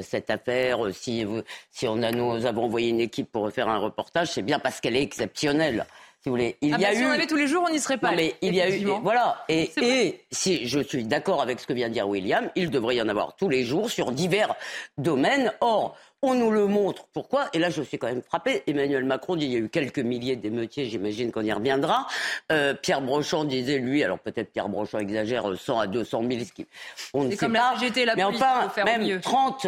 cette 0.02 0.30
affaire, 0.30 0.80
si, 0.94 1.26
si 1.72 1.88
on 1.88 2.02
a, 2.02 2.12
nous 2.12 2.46
avons 2.46 2.66
envoyé 2.66 2.90
une 2.90 3.02
équipe 3.02 3.32
pour 3.32 3.52
faire 3.52 3.68
un 3.68 3.78
reportage, 3.78 4.30
c'est 4.30 4.42
bien 4.42 4.60
parce 4.60 4.80
qu'elle 4.80 4.96
est 4.96 5.04
exceptionnelle. 5.04 5.86
Si, 6.26 6.30
vous 6.30 6.38
voulez. 6.38 6.58
Il 6.62 6.74
ah 6.74 6.80
y 6.80 6.86
a 6.86 6.90
bah, 6.90 6.96
si 6.96 7.04
on 7.04 7.12
avait 7.12 7.28
tous 7.28 7.36
les 7.36 7.46
jours, 7.46 7.64
on 7.68 7.72
n'y 7.72 7.80
serait 7.80 8.00
pas. 8.00 8.12
mais 8.14 8.34
il 8.42 8.56
y 8.56 8.60
a 8.60 8.68
eu, 8.68 8.84
voilà. 9.04 9.46
Et, 9.48 9.72
et 9.80 10.26
si 10.32 10.68
je 10.68 10.80
suis 10.80 11.04
d'accord 11.04 11.40
avec 11.40 11.60
ce 11.60 11.68
que 11.68 11.74
vient 11.74 11.88
de 11.88 11.94
dire 11.94 12.10
William, 12.10 12.50
il 12.56 12.72
devrait 12.72 12.96
y 12.96 13.02
en 13.04 13.10
avoir 13.10 13.36
tous 13.36 13.48
les 13.48 13.64
jours 13.64 13.92
sur 13.92 14.12
divers 14.12 14.56
domaines. 14.98 15.54
Or, 15.62 15.96
on 16.24 16.34
nous 16.34 16.50
le 16.50 16.66
montre. 16.66 17.06
Pourquoi? 17.14 17.46
Et 17.54 17.60
là, 17.60 17.70
je 17.70 17.84
suis 17.84 18.00
quand 18.00 18.08
même 18.08 18.24
frappé. 18.24 18.64
Emmanuel 18.66 19.06
Macron 19.06 19.36
dit 19.36 19.46
il 19.46 19.52
y 19.52 19.56
a 19.56 19.60
eu 19.60 19.70
quelques 19.70 20.00
milliers 20.00 20.36
d'émeutiers, 20.36 20.86
j'imagine 20.86 21.32
qu'on 21.32 21.44
y 21.44 21.54
reviendra. 21.54 22.08
Euh, 22.52 22.74
Pierre 22.74 23.02
Brochant 23.02 23.44
disait, 23.44 23.78
lui, 23.78 24.04
alors 24.04 24.18
peut-être 24.18 24.52
Pierre 24.52 24.68
Brochant 24.68 24.98
exagère, 24.98 25.46
100 25.56 25.80
à 25.80 25.86
200 25.86 26.24
000, 26.28 26.44
ce 26.44 26.54
qui, 26.54 26.66
on 27.14 27.26
ne 27.26 27.36
sait 27.36 27.48
pas. 27.48 27.76
La 28.06 28.16
mais 28.16 28.24
enfin, 28.24 28.68
même 28.84 29.22
30 29.22 29.68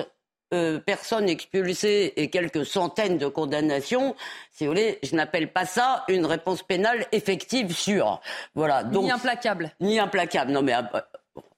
euh, 0.53 0.79
personnes 0.79 1.27
expulsées 1.27 2.13
et 2.15 2.29
quelques 2.29 2.65
centaines 2.65 3.17
de 3.17 3.27
condamnations, 3.27 4.15
si 4.51 4.65
vous 4.65 4.71
voulez, 4.71 4.99
je 5.03 5.15
n'appelle 5.15 5.51
pas 5.51 5.65
ça 5.65 6.05
une 6.07 6.25
réponse 6.25 6.63
pénale 6.63 7.05
effective 7.11 7.73
sûre. 7.75 8.21
Voilà. 8.55 8.83
Donc, 8.83 9.03
ni 9.03 9.11
implacable. 9.11 9.71
Ni 9.81 9.99
implacable. 9.99 10.51
Non, 10.51 10.61
mais 10.61 10.73
euh, 10.73 11.01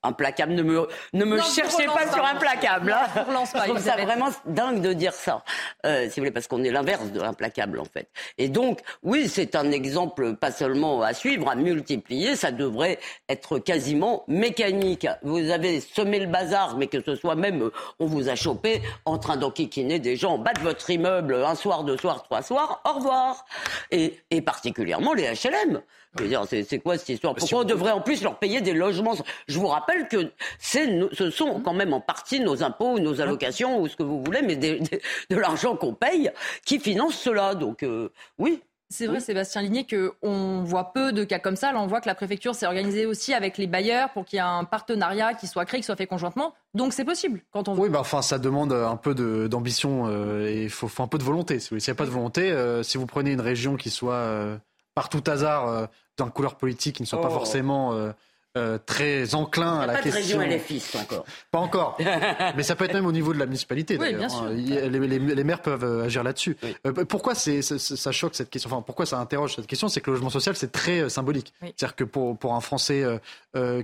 implacable. 0.03 0.53
Ne 0.53 0.63
me, 0.63 0.87
ne 1.13 1.25
me 1.25 1.39
cherchez 1.41 1.85
pas 1.85 2.11
sur 2.11 2.25
implacable. 2.25 2.91
Hein. 2.91 3.25
Je 3.53 3.63
trouve 3.63 3.79
ça 3.79 3.95
vraiment 3.97 4.29
dingue 4.45 4.81
de 4.81 4.93
dire 4.93 5.13
ça, 5.13 5.43
euh, 5.85 6.03
si 6.03 6.19
vous 6.19 6.21
voulez, 6.21 6.31
parce 6.31 6.47
qu'on 6.47 6.63
est 6.63 6.71
l'inverse 6.71 7.11
de 7.11 7.19
l'implacable 7.21 7.79
en 7.79 7.85
fait. 7.85 8.07
Et 8.37 8.47
donc, 8.47 8.79
oui, 9.03 9.27
c'est 9.27 9.55
un 9.55 9.71
exemple 9.71 10.35
pas 10.35 10.51
seulement 10.51 11.01
à 11.01 11.13
suivre, 11.13 11.49
à 11.49 11.55
multiplier. 11.55 12.35
Ça 12.35 12.51
devrait 12.51 12.99
être 13.27 13.59
quasiment 13.59 14.23
mécanique. 14.27 15.07
Vous 15.23 15.49
avez 15.49 15.81
semé 15.81 16.19
le 16.19 16.27
bazar, 16.27 16.77
mais 16.77 16.87
que 16.87 17.01
ce 17.01 17.15
soit 17.15 17.35
même, 17.35 17.69
on 17.99 18.05
vous 18.05 18.29
a 18.29 18.35
chopé 18.35 18.81
en 19.05 19.17
train 19.17 19.37
d'enquiquiner 19.37 19.99
des 19.99 20.15
gens 20.15 20.33
en 20.33 20.37
bas 20.37 20.53
de 20.53 20.59
votre 20.61 20.89
immeuble 20.89 21.35
un 21.35 21.55
soir, 21.55 21.83
deux 21.83 21.97
soirs, 21.97 22.23
trois 22.23 22.41
soirs. 22.41 22.81
Au 22.85 22.93
revoir. 22.93 23.45
Et, 23.91 24.19
et 24.31 24.41
particulièrement 24.41 25.13
les 25.13 25.27
HLM. 25.27 25.81
C'est 26.17 26.79
quoi 26.79 26.97
cette 26.97 27.09
histoire? 27.09 27.35
Pourquoi 27.35 27.59
on 27.59 27.63
devrait 27.63 27.91
en 27.91 28.01
plus 28.01 28.23
leur 28.23 28.39
payer 28.39 28.61
des 28.61 28.73
logements 28.73 29.15
Je 29.47 29.59
vous 29.59 29.67
rappelle 29.67 30.07
que 30.07 30.31
ce 30.59 31.29
sont 31.29 31.61
quand 31.61 31.73
même 31.73 31.93
en 31.93 32.01
partie 32.01 32.39
nos 32.39 32.63
impôts, 32.63 32.99
nos 32.99 33.21
allocations 33.21 33.79
ou 33.79 33.87
ce 33.87 33.95
que 33.95 34.03
vous 34.03 34.23
voulez, 34.23 34.41
mais 34.41 34.55
de 34.55 35.35
l'argent 35.35 35.75
qu'on 35.75 35.93
paye 35.93 36.31
qui 36.65 36.79
finance 36.79 37.15
cela. 37.15 37.53
Donc 37.55 37.83
euh, 37.83 38.09
oui, 38.39 38.61
c'est 38.91 39.05
vrai, 39.05 39.19
Sébastien 39.19 39.61
Ligné, 39.61 39.85
qu'on 39.85 40.63
voit 40.63 40.93
peu 40.93 41.11
de 41.13 41.23
cas 41.23 41.37
comme 41.37 41.55
ça. 41.55 41.71
Là, 41.71 41.79
on 41.79 41.85
voit 41.85 42.01
que 42.01 42.07
la 42.07 42.15
préfecture 42.15 42.55
s'est 42.55 42.65
organisée 42.65 43.05
aussi 43.05 43.35
avec 43.35 43.59
les 43.59 43.67
bailleurs 43.67 44.09
pour 44.13 44.25
qu'il 44.25 44.37
y 44.37 44.39
ait 44.39 44.43
un 44.43 44.63
partenariat 44.63 45.35
qui 45.35 45.45
soit 45.45 45.65
créé, 45.65 45.79
qui 45.79 45.85
soit 45.85 45.95
fait 45.95 46.07
conjointement. 46.07 46.55
Donc 46.73 46.93
c'est 46.93 47.05
possible 47.05 47.41
quand 47.51 47.67
on 47.67 47.77
Oui, 47.77 47.89
bah, 47.89 47.99
enfin, 47.99 48.23
ça 48.23 48.39
demande 48.39 48.73
un 48.73 48.95
peu 48.95 49.13
d'ambition 49.47 50.07
euh, 50.07 50.47
et 50.47 50.63
il 50.63 50.69
faut, 50.71 50.89
un 51.03 51.07
peu 51.07 51.19
de 51.19 51.23
volonté. 51.23 51.59
S'il 51.59 51.77
n'y 51.77 51.89
a 51.89 51.95
pas 51.95 52.05
de 52.05 52.09
volonté, 52.09 52.51
euh, 52.51 52.81
si 52.81 52.97
vous 52.97 53.05
prenez 53.05 53.31
une 53.31 53.41
région 53.41 53.75
qui 53.75 53.91
soit 53.91 54.59
par 54.99 55.07
tout 55.07 55.23
hasard 55.27 55.69
euh, 55.69 55.85
d'un 56.17 56.27
couleur 56.27 56.55
politique 56.55 56.97
qui 56.97 57.03
ne 57.03 57.07
soit 57.07 57.21
pas 57.21 57.29
oh. 57.29 57.33
forcément 57.33 57.93
euh, 57.93 58.11
euh, 58.57 58.77
très 58.85 59.33
enclin 59.33 59.79
à 59.79 59.85
la 59.85 59.93
pas 59.93 60.01
question. 60.01 60.39
De 60.39 60.43
région 60.43 60.99
encore. 60.99 61.25
Pas 61.51 61.59
encore. 61.59 61.97
Mais 62.57 62.63
ça 62.63 62.75
peut 62.75 62.83
être 62.83 62.95
même 62.95 63.05
au 63.05 63.13
niveau 63.13 63.31
de 63.31 63.39
la 63.39 63.45
municipalité. 63.45 63.97
Oui, 63.97 64.13
bien 64.13 64.27
sûr. 64.27 64.43
Hein. 64.43 64.51
Les, 64.51 65.43
maires 65.45 65.61
peuvent 65.61 66.01
agir 66.01 66.21
là-dessus. 66.21 66.57
pourquoi 67.07 67.33
c'est, 67.33 67.61
ça 67.61 68.11
choque 68.11 68.35
cette 68.35 68.49
question 68.49 68.69
Enfin, 68.69 68.81
pourquoi 68.81 69.05
ça 69.05 69.19
interroge 69.19 69.55
cette 69.55 69.67
question 69.67 69.87
C'est 69.87 70.01
que 70.01 70.09
le 70.09 70.17
logement 70.17 70.31
social, 70.31 70.57
c'est 70.57 70.73
très 70.73 71.09
symbolique. 71.09 71.53
C'est-à-dire 71.61 71.95
que 71.95 72.03
pour, 72.03 72.37
pour 72.37 72.55
un 72.55 72.59
Français 72.59 73.05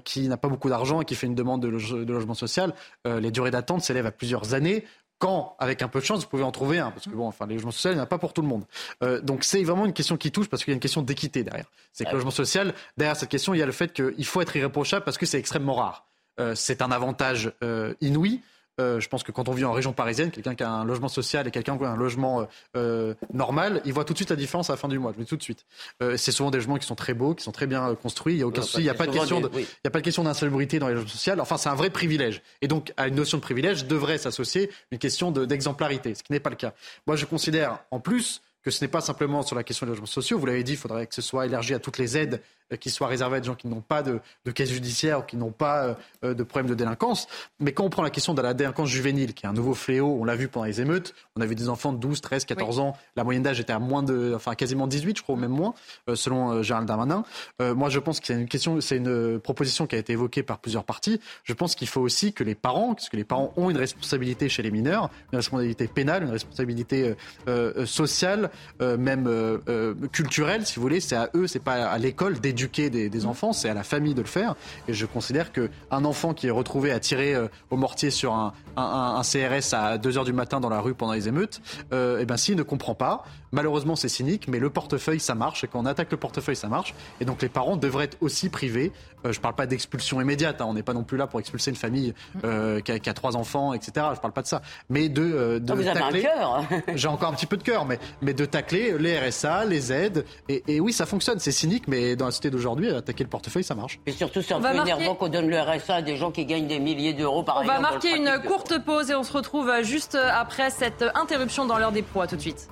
qui 0.03 0.27
n'a 0.27 0.35
pas 0.35 0.49
beaucoup 0.49 0.67
d'argent 0.67 0.99
et 0.99 1.05
qui 1.05 1.15
fait 1.15 1.27
une 1.27 1.35
demande 1.35 1.61
de, 1.61 1.69
de 1.69 2.11
logement 2.11 2.33
social, 2.33 2.73
les 3.05 3.31
durées 3.31 3.51
d'attente 3.51 3.83
s'élèvent 3.83 4.07
à 4.07 4.11
plusieurs 4.11 4.53
années 4.53 4.83
quand, 5.17 5.55
avec 5.59 5.81
un 5.81 5.87
peu 5.87 5.99
de 5.99 6.05
chance, 6.05 6.21
vous 6.21 6.29
pouvez 6.29 6.43
en 6.43 6.51
trouver 6.51 6.79
un, 6.79 6.91
parce 6.91 7.05
que 7.05 7.11
bon, 7.11 7.27
enfin, 7.27 7.47
les 7.47 7.55
logements 7.55 7.71
sociaux, 7.71 7.91
il 7.91 7.95
n'y 7.95 7.99
en 7.99 8.03
a 8.03 8.07
pas 8.07 8.17
pour 8.17 8.33
tout 8.33 8.41
le 8.41 8.47
monde. 8.47 8.65
Euh, 9.03 9.21
donc 9.21 9.43
c'est 9.43 9.63
vraiment 9.63 9.85
une 9.85 9.93
question 9.93 10.17
qui 10.17 10.31
touche 10.31 10.49
parce 10.49 10.63
qu'il 10.63 10.71
y 10.71 10.73
a 10.73 10.75
une 10.75 10.81
question 10.81 11.01
d'équité 11.01 11.43
derrière. 11.43 11.71
C'est 11.93 12.03
que 12.03 12.09
le 12.09 12.15
logement 12.17 12.31
social, 12.31 12.73
derrière 12.97 13.15
cette 13.15 13.29
question, 13.29 13.53
il 13.53 13.59
y 13.59 13.63
a 13.63 13.65
le 13.65 13.71
fait 13.71 13.93
qu'il 13.93 14.25
faut 14.25 14.41
être 14.41 14.55
irréprochable 14.55 15.05
parce 15.05 15.17
que 15.17 15.25
c'est 15.25 15.39
extrêmement 15.39 15.75
rare. 15.75 16.05
Euh, 16.39 16.53
c'est 16.53 16.81
un 16.81 16.91
avantage 16.91 17.53
euh, 17.63 17.93
inouï. 18.01 18.41
Euh, 18.81 18.99
je 18.99 19.07
pense 19.07 19.23
que 19.23 19.31
quand 19.31 19.47
on 19.47 19.53
vit 19.53 19.63
en 19.63 19.71
région 19.71 19.93
parisienne, 19.93 20.31
quelqu'un 20.31 20.53
qui 20.53 20.63
a 20.63 20.69
un 20.69 20.83
logement 20.83 21.07
social 21.07 21.47
et 21.47 21.51
quelqu'un 21.51 21.77
qui 21.77 21.85
a 21.85 21.89
un 21.89 21.95
logement 21.95 22.41
euh, 22.41 22.45
euh, 22.75 23.13
normal, 23.33 23.81
il 23.85 23.93
voit 23.93 24.03
tout 24.03 24.11
de 24.13 24.17
suite 24.17 24.29
la 24.29 24.35
différence 24.35 24.69
à 24.69 24.73
la 24.73 24.77
fin 24.77 24.89
du 24.89 24.99
mois. 24.99 25.11
Je 25.13 25.17
le 25.19 25.23
dis 25.23 25.29
tout 25.29 25.37
de 25.37 25.43
suite. 25.43 25.65
Euh, 26.03 26.17
c'est 26.17 26.31
souvent 26.33 26.51
des 26.51 26.57
logements 26.57 26.77
qui 26.77 26.85
sont 26.85 26.95
très 26.95 27.13
beaux, 27.13 27.33
qui 27.35 27.43
sont 27.43 27.53
très 27.53 27.67
bien 27.67 27.89
euh, 27.89 27.95
construits. 27.95 28.33
Il 28.33 28.37
n'y 28.37 28.43
a 28.43 28.47
aucun 28.47 28.61
Ouais, 28.61 28.67
souci. 28.67 28.79
Il 28.79 28.83
n'y 28.83 28.89
a 28.89 28.93
pas 28.93 29.07
de 29.07 29.11
question 29.13 29.39
des- 29.39 29.47
de, 29.49 29.55
oui. 29.55 29.61
il 29.61 29.79
n'y 29.85 29.87
a 29.87 29.91
pas 29.91 29.99
de 29.99 30.03
question 30.03 30.23
d'insalubrité 30.23 30.79
dans 30.79 30.87
les 30.89 30.93
logements 30.93 31.09
sociaux. 31.09 31.33
Enfin, 31.39 31.57
c'est 31.57 31.69
un 31.69 31.75
vrai 31.75 31.89
privilège. 31.89 32.41
Et 32.61 32.67
donc, 32.67 32.91
à 32.97 33.07
une 33.07 33.15
notion 33.15 33.37
de 33.37 33.43
privilège 33.43 33.85
devrait 33.85 34.17
s'associer 34.17 34.69
une 34.91 34.97
question 34.99 35.31
de- 35.31 35.45
d'exemplarité, 35.45 36.13
ce 36.15 36.23
qui 36.23 36.33
n'est 36.33 36.39
pas 36.41 36.49
le 36.49 36.55
cas. 36.57 36.73
Moi, 37.07 37.15
je 37.15 37.25
considère, 37.25 37.79
en 37.91 37.99
plus, 38.01 38.41
que 38.65 38.71
ce 38.71 38.83
n'est 38.83 38.89
pas 38.89 38.99
simplement 38.99 39.43
sur 39.43 39.55
la 39.55 39.63
question 39.63 39.85
des 39.85 39.91
logements 39.91 40.07
sociaux. 40.07 40.39
Vous 40.39 40.47
l'avez 40.47 40.63
dit, 40.63 40.71
il 40.71 40.77
faudrait 40.77 41.05
que 41.05 41.13
ce 41.13 41.21
soit 41.21 41.45
élargi 41.45 41.75
à 41.75 41.79
toutes 41.79 41.99
les 41.99 42.17
aides 42.17 42.41
euh, 42.73 42.77
qui 42.77 42.89
soient 42.89 43.07
réservées 43.07 43.37
à 43.37 43.39
des 43.39 43.45
gens 43.45 43.53
qui 43.53 43.67
n'ont 43.67 43.81
pas 43.81 44.01
de, 44.01 44.19
de 44.43 44.51
caisse 44.51 44.71
judiciaire 44.71 45.19
ou 45.19 45.21
qui 45.21 45.37
n'ont 45.37 45.51
pas 45.51 45.95
euh, 46.23 46.33
de 46.33 46.43
problème 46.43 46.67
de 46.67 46.73
délinquance. 46.73 47.27
Mais 47.59 47.73
quand 47.73 47.83
on 47.83 47.91
prend 47.91 48.01
la 48.01 48.09
question 48.09 48.33
de 48.33 48.41
la 48.41 48.55
délinquance 48.55 48.89
juvénile, 48.89 49.35
qui 49.35 49.45
est 49.45 49.49
un 49.49 49.53
nouveau 49.53 49.75
fléau, 49.75 50.17
on 50.19 50.25
l'a 50.25 50.35
vu 50.35 50.47
pendant 50.47 50.65
les 50.65 50.81
émeutes, 50.81 51.13
on 51.35 51.41
a 51.41 51.45
vu 51.45 51.53
des 51.53 51.69
enfants 51.69 51.93
de 51.93 51.99
12, 51.99 52.21
13, 52.21 52.45
14 52.45 52.79
ans. 52.79 52.97
La 53.15 53.23
moyenne 53.23 53.43
d'âge 53.43 53.59
était 53.59 53.71
à 53.71 53.77
moins 53.77 54.01
de, 54.01 54.33
enfin 54.35 54.55
quasiment 54.55 54.87
18, 54.87 55.17
je 55.17 55.21
crois, 55.21 55.35
ou 55.35 55.37
même 55.37 55.51
moins, 55.51 55.75
euh, 56.09 56.15
selon 56.15 56.51
euh, 56.51 56.63
Gérald 56.63 56.87
Darmanin. 56.87 57.23
Euh, 57.61 57.75
moi, 57.75 57.89
je 57.89 57.99
pense 57.99 58.19
que 58.19 58.25
c'est 58.25 58.33
une 58.33 58.47
question, 58.47 58.81
c'est 58.81 58.97
une 58.97 59.39
proposition 59.39 59.85
qui 59.85 59.95
a 59.95 59.99
été 59.99 60.13
évoquée 60.13 60.41
par 60.41 60.57
plusieurs 60.57 60.85
partis. 60.85 61.21
Je 61.43 61.53
pense 61.53 61.75
qu'il 61.75 61.87
faut 61.87 62.01
aussi 62.01 62.33
que 62.33 62.43
les 62.43 62.55
parents, 62.55 62.95
parce 62.95 63.09
que 63.09 63.17
les 63.17 63.23
parents 63.23 63.53
ont 63.57 63.69
une 63.69 63.77
responsabilité 63.77 64.49
chez 64.49 64.63
les 64.63 64.71
mineurs, 64.71 65.11
une 65.31 65.37
responsabilité 65.37 65.87
pénale, 65.87 66.23
une 66.23 66.31
responsabilité 66.31 67.15
euh, 67.47 67.73
euh, 67.77 67.85
sociale, 67.85 68.49
euh, 68.81 68.97
même 68.97 69.27
euh, 69.27 69.57
euh, 69.69 69.93
culturelle, 70.11 70.65
si 70.65 70.75
vous 70.75 70.81
voulez. 70.81 70.99
C'est 70.99 71.15
à 71.15 71.29
eux, 71.35 71.47
c'est 71.47 71.59
pas 71.59 71.85
à 71.87 71.97
l'école 71.97 72.39
d'éduquer 72.39 72.89
des, 72.89 73.09
des 73.09 73.25
enfants, 73.25 73.53
c'est 73.53 73.69
à 73.69 73.73
la 73.73 73.83
famille 73.83 74.13
de 74.13 74.21
le 74.21 74.27
faire. 74.27 74.55
Et 74.87 74.93
je 74.93 75.05
considère 75.05 75.51
que 75.51 75.69
un 75.91 76.05
enfant 76.05 76.33
qui 76.33 76.47
est 76.47 76.51
retrouvé 76.51 76.91
à 76.91 76.99
tirer 76.99 77.33
euh, 77.35 77.47
au 77.69 77.77
mortier 77.77 78.11
sur 78.11 78.33
un, 78.33 78.53
un- 78.77 78.81
un- 78.83 79.15
un 79.17 79.21
CRS 79.23 79.73
à 79.73 79.97
2 79.97 80.17
heures 80.17 80.25
du 80.25 80.33
matin 80.33 80.59
dans 80.59 80.69
la 80.69 80.81
rue 80.81 80.93
pendant 80.93 81.13
les 81.13 81.27
émeutes, 81.27 81.61
eh 81.91 82.25
ben 82.25 82.37
s'il 82.37 82.55
ne 82.55 82.63
comprend 82.63 82.95
pas, 82.95 83.23
malheureusement 83.51 83.95
c'est 83.95 84.09
cynique, 84.09 84.47
mais 84.47 84.59
le 84.59 84.69
portefeuille 84.69 85.19
ça 85.19 85.35
marche. 85.35 85.63
Et 85.63 85.67
quand 85.67 85.79
on 85.79 85.85
attaque 85.85 86.11
le 86.11 86.17
portefeuille, 86.17 86.55
ça 86.55 86.67
marche. 86.67 86.93
Et 87.21 87.25
donc 87.25 87.41
les 87.41 87.49
parents 87.49 87.77
devraient 87.77 88.05
être 88.05 88.17
aussi 88.21 88.49
privés. 88.49 88.91
Je 89.27 89.39
parle 89.39 89.55
pas 89.55 89.65
d'expulsion 89.65 90.21
immédiate. 90.21 90.61
hein. 90.61 90.65
on 90.67 90.73
n'est 90.75 90.83
pas 90.83 90.93
non 90.93 91.03
plus 91.03 91.17
là 91.17 91.25
pour 91.25 91.39
expulser 91.39 91.71
une 91.71 91.75
famille 91.75 92.13
euh, 92.43 92.79
qui, 92.81 92.91
a, 92.91 92.99
qui 92.99 93.09
a 93.09 93.13
trois 93.13 93.35
enfants, 93.35 93.73
etc. 93.73 93.91
Je 94.13 94.19
parle 94.19 94.33
pas 94.33 94.43
de 94.43 94.47
ça, 94.47 94.61
mais 94.89 95.09
de, 95.09 95.57
de 95.59 95.71
Ah, 95.71 95.75
vous 95.75 95.87
avez 95.87 95.99
un 96.01 96.11
cœur. 96.11 96.63
j'ai 96.93 97.07
encore 97.07 97.29
un 97.29 97.33
petit 97.33 97.47
peu 97.47 97.57
de 97.57 97.63
cœur, 97.63 97.85
mais, 97.85 97.97
mais 98.21 98.33
de 98.35 98.44
tacler 98.45 98.97
les 98.97 99.17
RSA, 99.19 99.65
les 99.65 99.91
aides. 99.91 100.25
Et, 100.49 100.63
et 100.67 100.79
oui, 100.79 100.93
ça 100.93 101.05
fonctionne. 101.05 101.39
C'est 101.39 101.51
cynique, 101.51 101.87
mais 101.87 102.15
dans 102.15 102.25
la 102.25 102.31
société 102.31 102.49
d'aujourd'hui, 102.49 102.89
attaquer 102.91 103.23
le 103.23 103.29
portefeuille, 103.29 103.63
ça 103.63 103.75
marche. 103.75 103.99
Et 104.05 104.11
surtout, 104.11 104.41
c'est 104.41 104.53
un 104.53 104.57
On 104.57 104.61
peu 104.61 104.67
va 104.67 104.73
marquer- 104.73 104.91
énervant 104.91 105.15
qu'on 105.15 105.27
donne 105.29 105.49
le 105.49 105.59
RSA 105.59 105.95
à 105.95 106.01
des 106.01 106.17
gens 106.17 106.31
qui 106.31 106.45
gagnent 106.45 106.67
des 106.67 106.79
milliers 106.79 107.13
d'euros 107.13 107.43
par 107.43 107.57
On 107.61 107.63
va 107.65 107.79
marquer 107.79 108.15
une 108.15 108.39
courte 108.47 108.77
pause 108.83 109.09
et 109.11 109.15
on 109.15 109.23
se 109.23 109.33
retrouve 109.33 109.71
juste 109.83 110.15
après 110.15 110.69
cette 110.69 111.03
interruption 111.15 111.65
dans 111.65 111.77
l'heure 111.77 111.91
des 111.91 112.01
pros. 112.01 112.21
À 112.21 112.27
tout 112.27 112.35
de 112.35 112.41
suite. 112.41 112.69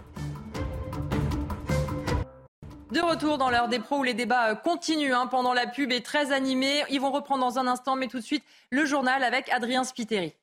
De 2.92 3.00
retour 3.02 3.40
dans 3.40 3.50
l'heure 3.50 3.70
des 3.70 3.80
pros 3.80 3.98
où 3.98 4.04
les 4.04 4.14
débats 4.14 4.54
continuent 4.54 5.14
hein, 5.16 5.26
pendant 5.26 5.54
la 5.54 5.66
pub 5.66 5.92
et 5.92 6.02
très 6.02 6.32
animés. 6.32 6.84
Ils 6.92 7.02
vont 7.02 7.12
reprendre 7.12 7.44
dans 7.44 7.58
un 7.58 7.66
instant, 7.66 7.96
mais 7.96 8.08
tout 8.08 8.20
de 8.20 8.24
suite 8.24 8.44
le 8.70 8.86
journal 8.86 9.24
avec 9.24 9.50
Adrien 9.52 9.84
Spiteri. 9.84 10.34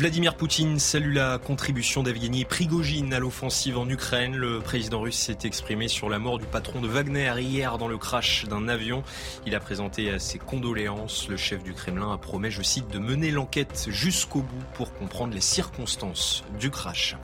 Vladimir 0.00 0.34
Poutine 0.34 0.78
salue 0.78 1.12
la 1.12 1.36
contribution 1.36 2.02
d'Evgeny 2.02 2.46
Prigogine 2.46 3.12
à 3.12 3.18
l'offensive 3.18 3.76
en 3.76 3.86
Ukraine. 3.86 4.34
Le 4.34 4.60
président 4.60 5.02
russe 5.02 5.18
s'est 5.18 5.36
exprimé 5.44 5.88
sur 5.88 6.08
la 6.08 6.18
mort 6.18 6.38
du 6.38 6.46
patron 6.46 6.80
de 6.80 6.88
Wagner 6.88 7.34
hier 7.38 7.76
dans 7.76 7.86
le 7.86 7.98
crash 7.98 8.46
d'un 8.46 8.66
avion. 8.68 9.02
Il 9.44 9.54
a 9.54 9.60
présenté 9.60 10.18
ses 10.18 10.38
condoléances. 10.38 11.28
Le 11.28 11.36
chef 11.36 11.62
du 11.62 11.74
Kremlin 11.74 12.14
a 12.14 12.16
promis, 12.16 12.50
je 12.50 12.62
cite, 12.62 12.88
de 12.88 12.98
mener 12.98 13.30
l'enquête 13.30 13.88
jusqu'au 13.90 14.40
bout 14.40 14.64
pour 14.72 14.94
comprendre 14.94 15.34
les 15.34 15.42
circonstances 15.42 16.44
du 16.58 16.70
crash. 16.70 17.16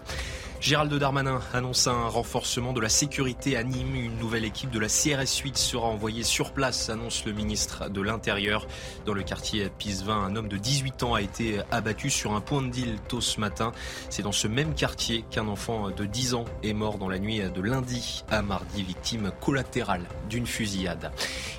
Gérald 0.60 0.92
Darmanin 0.94 1.40
annonce 1.52 1.86
un 1.86 2.08
renforcement 2.08 2.72
de 2.72 2.80
la 2.80 2.88
sécurité 2.88 3.56
à 3.56 3.62
Nîmes. 3.62 3.94
Une 3.94 4.16
nouvelle 4.16 4.44
équipe 4.44 4.70
de 4.70 4.80
la 4.80 4.88
CRS 4.88 5.42
8 5.44 5.56
sera 5.56 5.86
envoyée 5.86 6.24
sur 6.24 6.52
place, 6.52 6.88
annonce 6.88 7.24
le 7.24 7.32
ministre 7.32 7.88
de 7.90 8.00
l'Intérieur. 8.00 8.66
Dans 9.04 9.12
le 9.12 9.22
quartier 9.22 9.70
Pisevin, 9.78 10.16
un 10.16 10.34
homme 10.34 10.48
de 10.48 10.56
18 10.56 11.02
ans 11.02 11.14
a 11.14 11.20
été 11.20 11.60
abattu 11.70 12.10
sur 12.10 12.32
un 12.32 12.40
point 12.40 12.62
de 12.62 12.70
deal 12.70 12.96
tôt 13.06 13.20
ce 13.20 13.38
matin. 13.38 13.72
C'est 14.08 14.22
dans 14.22 14.32
ce 14.32 14.48
même 14.48 14.74
quartier 14.74 15.24
qu'un 15.30 15.46
enfant 15.46 15.90
de 15.90 16.04
10 16.04 16.34
ans 16.34 16.46
est 16.62 16.72
mort 16.72 16.98
dans 16.98 17.08
la 17.08 17.18
nuit 17.18 17.40
de 17.42 17.60
lundi 17.60 18.24
à 18.30 18.42
mardi, 18.42 18.82
victime 18.82 19.30
collatérale 19.40 20.06
d'une 20.28 20.46
fusillade. 20.46 21.12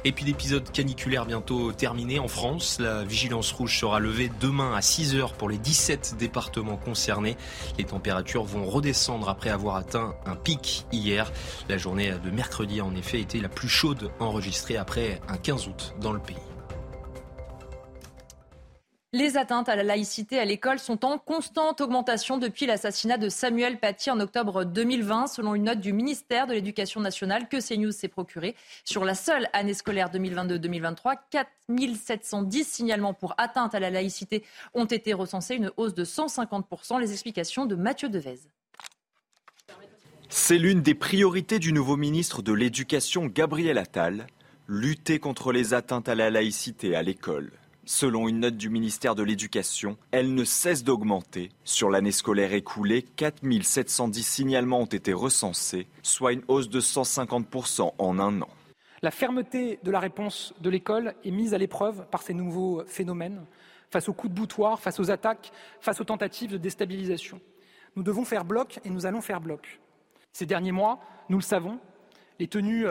Et 0.03 0.11
puis 0.11 0.25
l'épisode 0.25 0.69
caniculaire 0.71 1.25
bientôt 1.25 1.71
terminé 1.71 2.19
en 2.19 2.27
France. 2.27 2.79
La 2.79 3.03
vigilance 3.03 3.51
rouge 3.51 3.79
sera 3.79 3.99
levée 3.99 4.31
demain 4.41 4.73
à 4.75 4.81
6 4.81 5.15
heures 5.15 5.33
pour 5.33 5.49
les 5.49 5.57
17 5.57 6.15
départements 6.17 6.77
concernés. 6.77 7.37
Les 7.77 7.85
températures 7.85 8.43
vont 8.43 8.65
redescendre 8.65 8.86
après 9.27 9.49
avoir 9.49 9.75
atteint 9.75 10.15
un 10.25 10.35
pic 10.35 10.85
hier. 10.91 11.31
La 11.69 11.77
journée 11.77 12.13
de 12.23 12.29
mercredi 12.29 12.79
a 12.79 12.85
en 12.85 12.95
effet 12.95 13.19
été 13.19 13.39
la 13.39 13.49
plus 13.49 13.69
chaude 13.69 14.11
enregistrée 14.19 14.77
après 14.77 15.19
un 15.27 15.37
15 15.37 15.67
août 15.67 15.93
dans 15.99 16.13
le 16.13 16.19
pays. 16.19 16.37
Les 19.13 19.37
atteintes 19.37 19.69
à 19.69 19.75
la 19.75 19.83
laïcité 19.83 20.37
à 20.37 20.45
l'école 20.45 20.79
sont 20.79 21.05
en 21.05 21.17
constante 21.17 21.81
augmentation 21.81 22.37
depuis 22.37 22.65
l'assassinat 22.65 23.17
de 23.17 23.29
Samuel 23.29 23.79
Paty 23.79 24.11
en 24.11 24.19
octobre 24.19 24.63
2020, 24.63 25.27
selon 25.27 25.55
une 25.55 25.63
note 25.63 25.79
du 25.79 25.91
ministère 25.91 26.45
de 26.45 26.53
l'Éducation 26.53 26.99
nationale 26.99 27.47
que 27.47 27.65
CNews 27.65 27.93
s'est 27.93 28.09
procurée. 28.09 28.55
Sur 28.83 29.05
la 29.05 29.15
seule 29.15 29.47
année 29.53 29.73
scolaire 29.73 30.09
2022-2023, 30.11 31.15
4710 31.31 32.67
signalements 32.67 33.13
pour 33.13 33.33
atteinte 33.37 33.73
à 33.73 33.79
la 33.79 33.89
laïcité 33.89 34.43
ont 34.73 34.85
été 34.85 35.13
recensés, 35.13 35.55
une 35.55 35.71
hausse 35.77 35.93
de 35.93 36.05
150%. 36.05 36.99
Les 36.99 37.13
explications 37.13 37.65
de 37.65 37.75
Mathieu 37.75 38.09
Devez. 38.09 38.39
C'est 40.29 40.57
l'une 40.57 40.81
des 40.81 40.93
priorités 40.93 41.57
du 41.57 41.71
nouveau 41.71 41.95
ministre 41.95 42.41
de 42.41 42.51
l'Éducation, 42.51 43.27
Gabriel 43.27 43.77
Attal, 43.77 44.27
lutter 44.67 45.19
contre 45.19 45.53
les 45.53 45.73
atteintes 45.73 46.09
à 46.09 46.15
la 46.15 46.29
laïcité 46.29 46.97
à 46.97 47.01
l'école. 47.01 47.53
Selon 47.85 48.27
une 48.27 48.41
note 48.41 48.57
du 48.57 48.69
ministère 48.69 49.15
de 49.15 49.23
l'Éducation, 49.23 49.97
elle 50.11 50.35
ne 50.35 50.43
cesse 50.43 50.83
d'augmenter. 50.83 51.49
Sur 51.63 51.89
l'année 51.89 52.11
scolaire 52.11 52.51
écoulée, 52.51 53.03
4710 53.15 54.21
signalements 54.21 54.81
ont 54.81 54.85
été 54.85 55.13
recensés, 55.13 55.87
soit 56.03 56.33
une 56.33 56.43
hausse 56.49 56.67
de 56.67 56.81
150% 56.81 57.93
en 57.97 58.19
un 58.19 58.41
an. 58.41 58.49
La 59.01 59.11
fermeté 59.11 59.79
de 59.81 59.91
la 59.91 60.01
réponse 60.01 60.53
de 60.59 60.69
l'école 60.69 61.15
est 61.23 61.31
mise 61.31 61.53
à 61.53 61.57
l'épreuve 61.57 62.05
par 62.11 62.21
ces 62.21 62.33
nouveaux 62.33 62.83
phénomènes, 62.85 63.45
face 63.89 64.09
aux 64.09 64.13
coups 64.13 64.33
de 64.33 64.37
boutoir, 64.37 64.81
face 64.81 64.99
aux 64.99 65.09
attaques, 65.09 65.53
face 65.79 66.01
aux 66.01 66.05
tentatives 66.05 66.51
de 66.51 66.57
déstabilisation. 66.57 67.39
Nous 67.95 68.03
devons 68.03 68.25
faire 68.25 68.43
bloc 68.43 68.81
et 68.83 68.89
nous 68.89 69.05
allons 69.05 69.21
faire 69.21 69.39
bloc. 69.39 69.79
Ces 70.37 70.45
derniers 70.45 70.71
mois, 70.71 70.99
nous 71.29 71.37
le 71.37 71.43
savons, 71.43 71.79
les 72.37 72.47
tenues 72.47 72.85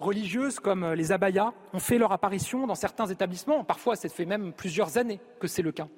religieuses 0.00 0.60
comme 0.60 0.84
les 0.92 1.12
abayas 1.12 1.54
ont 1.72 1.78
fait 1.78 1.96
leur 1.96 2.12
apparition 2.12 2.66
dans 2.66 2.74
certains 2.74 3.06
établissements. 3.06 3.64
Parfois, 3.64 3.96
ça 3.96 4.10
fait 4.10 4.26
même 4.26 4.52
plusieurs 4.52 4.98
années 4.98 5.18
que 5.38 5.46
c'est 5.46 5.62
le 5.62 5.72
cas. 5.72 5.88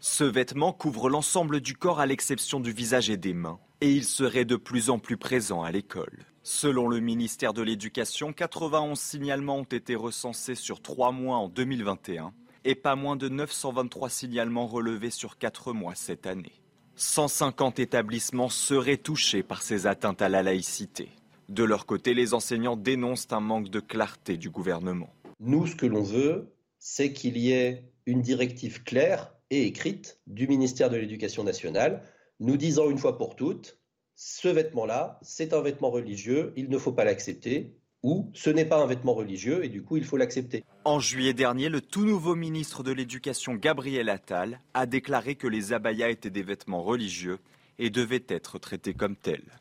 Ce 0.00 0.24
vêtement 0.24 0.72
couvre 0.72 1.10
l'ensemble 1.10 1.60
du 1.60 1.76
corps 1.76 2.00
à 2.00 2.06
l'exception 2.06 2.58
du 2.58 2.72
visage 2.72 3.08
et 3.08 3.16
des 3.16 3.34
mains, 3.34 3.60
et 3.80 3.92
il 3.92 4.02
serait 4.02 4.44
de 4.44 4.56
plus 4.56 4.90
en 4.90 4.98
plus 4.98 5.16
présent 5.16 5.62
à 5.62 5.70
l'école. 5.70 6.26
Selon 6.42 6.88
le 6.88 6.98
ministère 6.98 7.54
de 7.54 7.62
l'Éducation, 7.62 8.32
91 8.32 8.98
signalements 8.98 9.58
ont 9.58 9.62
été 9.62 9.94
recensés 9.94 10.56
sur 10.56 10.82
trois 10.82 11.12
mois 11.12 11.36
en 11.36 11.48
2021 11.48 12.32
et 12.64 12.74
pas 12.74 12.96
moins 12.96 13.14
de 13.14 13.28
923 13.28 14.08
signalements 14.08 14.66
relevés 14.66 15.10
sur 15.10 15.38
quatre 15.38 15.72
mois 15.72 15.94
cette 15.94 16.26
année. 16.26 16.57
150 16.98 17.78
établissements 17.78 18.48
seraient 18.48 18.96
touchés 18.96 19.44
par 19.44 19.62
ces 19.62 19.86
atteintes 19.86 20.20
à 20.20 20.28
la 20.28 20.42
laïcité. 20.42 21.08
De 21.48 21.62
leur 21.62 21.86
côté, 21.86 22.12
les 22.12 22.34
enseignants 22.34 22.76
dénoncent 22.76 23.28
un 23.30 23.40
manque 23.40 23.70
de 23.70 23.78
clarté 23.78 24.36
du 24.36 24.50
gouvernement. 24.50 25.08
Nous, 25.38 25.68
ce 25.68 25.76
que 25.76 25.86
l'on 25.86 26.02
veut, 26.02 26.52
c'est 26.80 27.12
qu'il 27.12 27.38
y 27.38 27.52
ait 27.52 27.84
une 28.06 28.20
directive 28.20 28.82
claire 28.82 29.32
et 29.50 29.64
écrite 29.64 30.18
du 30.26 30.48
ministère 30.48 30.90
de 30.90 30.96
l'Éducation 30.96 31.44
nationale, 31.44 32.02
nous 32.40 32.56
disant 32.56 32.90
une 32.90 32.98
fois 32.98 33.16
pour 33.16 33.36
toutes, 33.36 33.78
ce 34.16 34.48
vêtement-là, 34.48 35.20
c'est 35.22 35.52
un 35.52 35.60
vêtement 35.60 35.90
religieux, 35.90 36.52
il 36.56 36.68
ne 36.68 36.78
faut 36.78 36.92
pas 36.92 37.04
l'accepter, 37.04 37.76
ou 38.02 38.30
ce 38.34 38.50
n'est 38.50 38.64
pas 38.64 38.82
un 38.82 38.86
vêtement 38.86 39.14
religieux 39.14 39.64
et 39.64 39.68
du 39.68 39.82
coup 39.82 39.96
il 39.96 40.04
faut 40.04 40.16
l'accepter. 40.16 40.64
En 40.84 41.00
juillet 41.00 41.34
dernier, 41.34 41.68
le 41.68 41.80
tout 41.80 42.04
nouveau 42.04 42.34
ministre 42.34 42.82
de 42.82 42.92
l'Éducation, 42.92 43.54
Gabriel 43.54 44.08
Attal, 44.08 44.60
a 44.74 44.86
déclaré 44.86 45.34
que 45.34 45.46
les 45.46 45.72
abayas 45.72 46.08
étaient 46.08 46.30
des 46.30 46.42
vêtements 46.42 46.82
religieux 46.82 47.38
et 47.78 47.90
devaient 47.90 48.24
être 48.28 48.58
traités 48.58 48.94
comme 48.94 49.16
tels. 49.16 49.60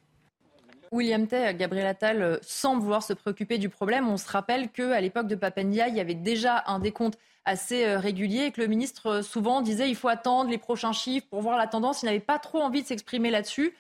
William 0.91 1.28
Tay, 1.28 1.54
Gabriel 1.56 1.86
Attal 1.86 2.21
euh, 2.21 2.38
semble 2.41 2.82
vouloir 2.82 3.04
se 3.04 3.13
préoccuper 3.13 3.58
du 3.58 3.69
problème. 3.69 4.08
On 4.08 4.17
se 4.17 4.30
rappelle 4.30 4.69
qu'à 4.69 5.02
l'époque 5.02 5.28
de 5.28 5.36
Papendia, 5.36 5.89
il 5.89 5.95
y 5.95 6.00
avait 6.00 6.13
déjà 6.13 6.63
un 6.67 6.80
décompte 6.80 7.19
assez 7.43 7.86
euh, 7.86 8.00
régulier 8.00 8.45
et 8.45 8.52
que 8.52 8.62
le 8.62 8.67
ministre 8.67 9.08
euh, 9.08 9.21
souvent 9.21 9.62
disait 9.62 9.89
il 9.89 9.95
faut 9.95 10.08
attendre 10.08 10.50
les 10.50 10.58
prochains 10.58 10.93
chiffres 10.93 11.28
pour 11.30 11.41
voir 11.41 11.58
la 11.58 11.67
tendance. 11.67 12.04
Il 12.04 12.06
n'avait 12.06 12.19
pas 12.19 12.39
trop 12.39 12.62
envie 12.62 12.84
de 12.84 12.88
s'exprimer 12.88 13.32
là-dessus. 13.32 13.73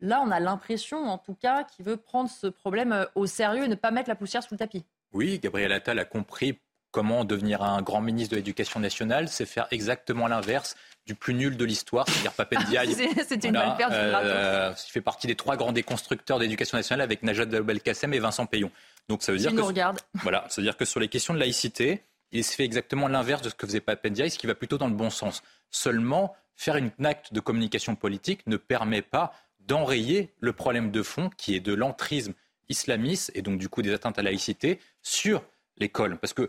Là, 0.00 0.22
on 0.24 0.30
a 0.30 0.40
l'impression, 0.40 1.04
en 1.04 1.18
tout 1.18 1.34
cas, 1.34 1.64
qu'il 1.64 1.84
veut 1.84 1.96
prendre 1.96 2.30
ce 2.30 2.46
problème 2.46 3.06
au 3.14 3.26
sérieux 3.26 3.64
et 3.64 3.68
ne 3.68 3.74
pas 3.74 3.90
mettre 3.90 4.08
la 4.08 4.14
poussière 4.14 4.42
sous 4.42 4.54
le 4.54 4.58
tapis. 4.58 4.84
Oui, 5.12 5.38
Gabriel 5.38 5.72
Attal 5.72 5.98
a 5.98 6.04
compris 6.04 6.58
comment 6.90 7.24
devenir 7.24 7.62
un 7.62 7.82
grand 7.82 8.00
ministre 8.00 8.32
de 8.32 8.36
l'Éducation 8.36 8.80
nationale, 8.80 9.28
c'est 9.28 9.46
faire 9.46 9.66
exactement 9.70 10.26
l'inverse 10.26 10.76
du 11.06 11.14
plus 11.14 11.34
nul 11.34 11.56
de 11.56 11.64
l'histoire, 11.64 12.06
c'est-à-dire 12.08 12.32
Papendiaï. 12.32 12.94
C'était 13.28 13.48
une 13.48 13.54
balle 13.54 13.76
perdue. 13.76 13.94
Euh, 13.96 14.72
il 14.72 14.90
fait 14.90 15.00
partie 15.00 15.26
des 15.26 15.34
trois 15.34 15.56
grands 15.56 15.72
déconstructeurs 15.72 16.38
d'éducation 16.38 16.76
nationale 16.76 17.02
avec 17.02 17.22
Najat 17.22 17.46
Vallaud-Belkacem 17.46 18.12
et 18.14 18.18
Vincent 18.18 18.46
Payon. 18.46 18.70
Donc 19.08 19.22
ça 19.22 19.32
veut 19.32 19.38
dire 19.38 19.54
que 19.54 19.60
regarde. 19.60 20.00
voilà, 20.14 20.44
ça 20.48 20.60
veut 20.60 20.66
dire 20.66 20.76
que 20.76 20.84
sur 20.84 21.00
les 21.00 21.08
questions 21.08 21.34
de 21.34 21.38
laïcité, 21.38 22.02
il 22.30 22.44
se 22.44 22.54
fait 22.54 22.64
exactement 22.64 23.08
l'inverse 23.08 23.42
de 23.42 23.48
ce 23.48 23.54
que 23.54 23.66
faisait 23.66 23.80
Papendiaï, 23.80 24.30
ce 24.30 24.38
qui 24.38 24.46
va 24.46 24.54
plutôt 24.54 24.76
dans 24.76 24.88
le 24.88 24.94
bon 24.94 25.08
sens. 25.08 25.42
Seulement, 25.70 26.36
faire 26.56 26.76
une 26.76 26.90
acte 27.04 27.32
de 27.32 27.40
communication 27.40 27.94
politique 27.94 28.46
ne 28.46 28.56
permet 28.56 29.02
pas 29.02 29.32
d'enrayer 29.68 30.34
le 30.40 30.52
problème 30.52 30.90
de 30.90 31.02
fond 31.02 31.30
qui 31.36 31.54
est 31.54 31.60
de 31.60 31.74
l'entrisme 31.74 32.34
islamiste 32.68 33.30
et 33.34 33.42
donc 33.42 33.58
du 33.58 33.68
coup 33.68 33.82
des 33.82 33.92
atteintes 33.92 34.18
à 34.18 34.22
la 34.22 34.30
laïcité 34.30 34.80
sur 35.02 35.44
l'école. 35.76 36.18
Parce 36.18 36.34
qu'il 36.34 36.48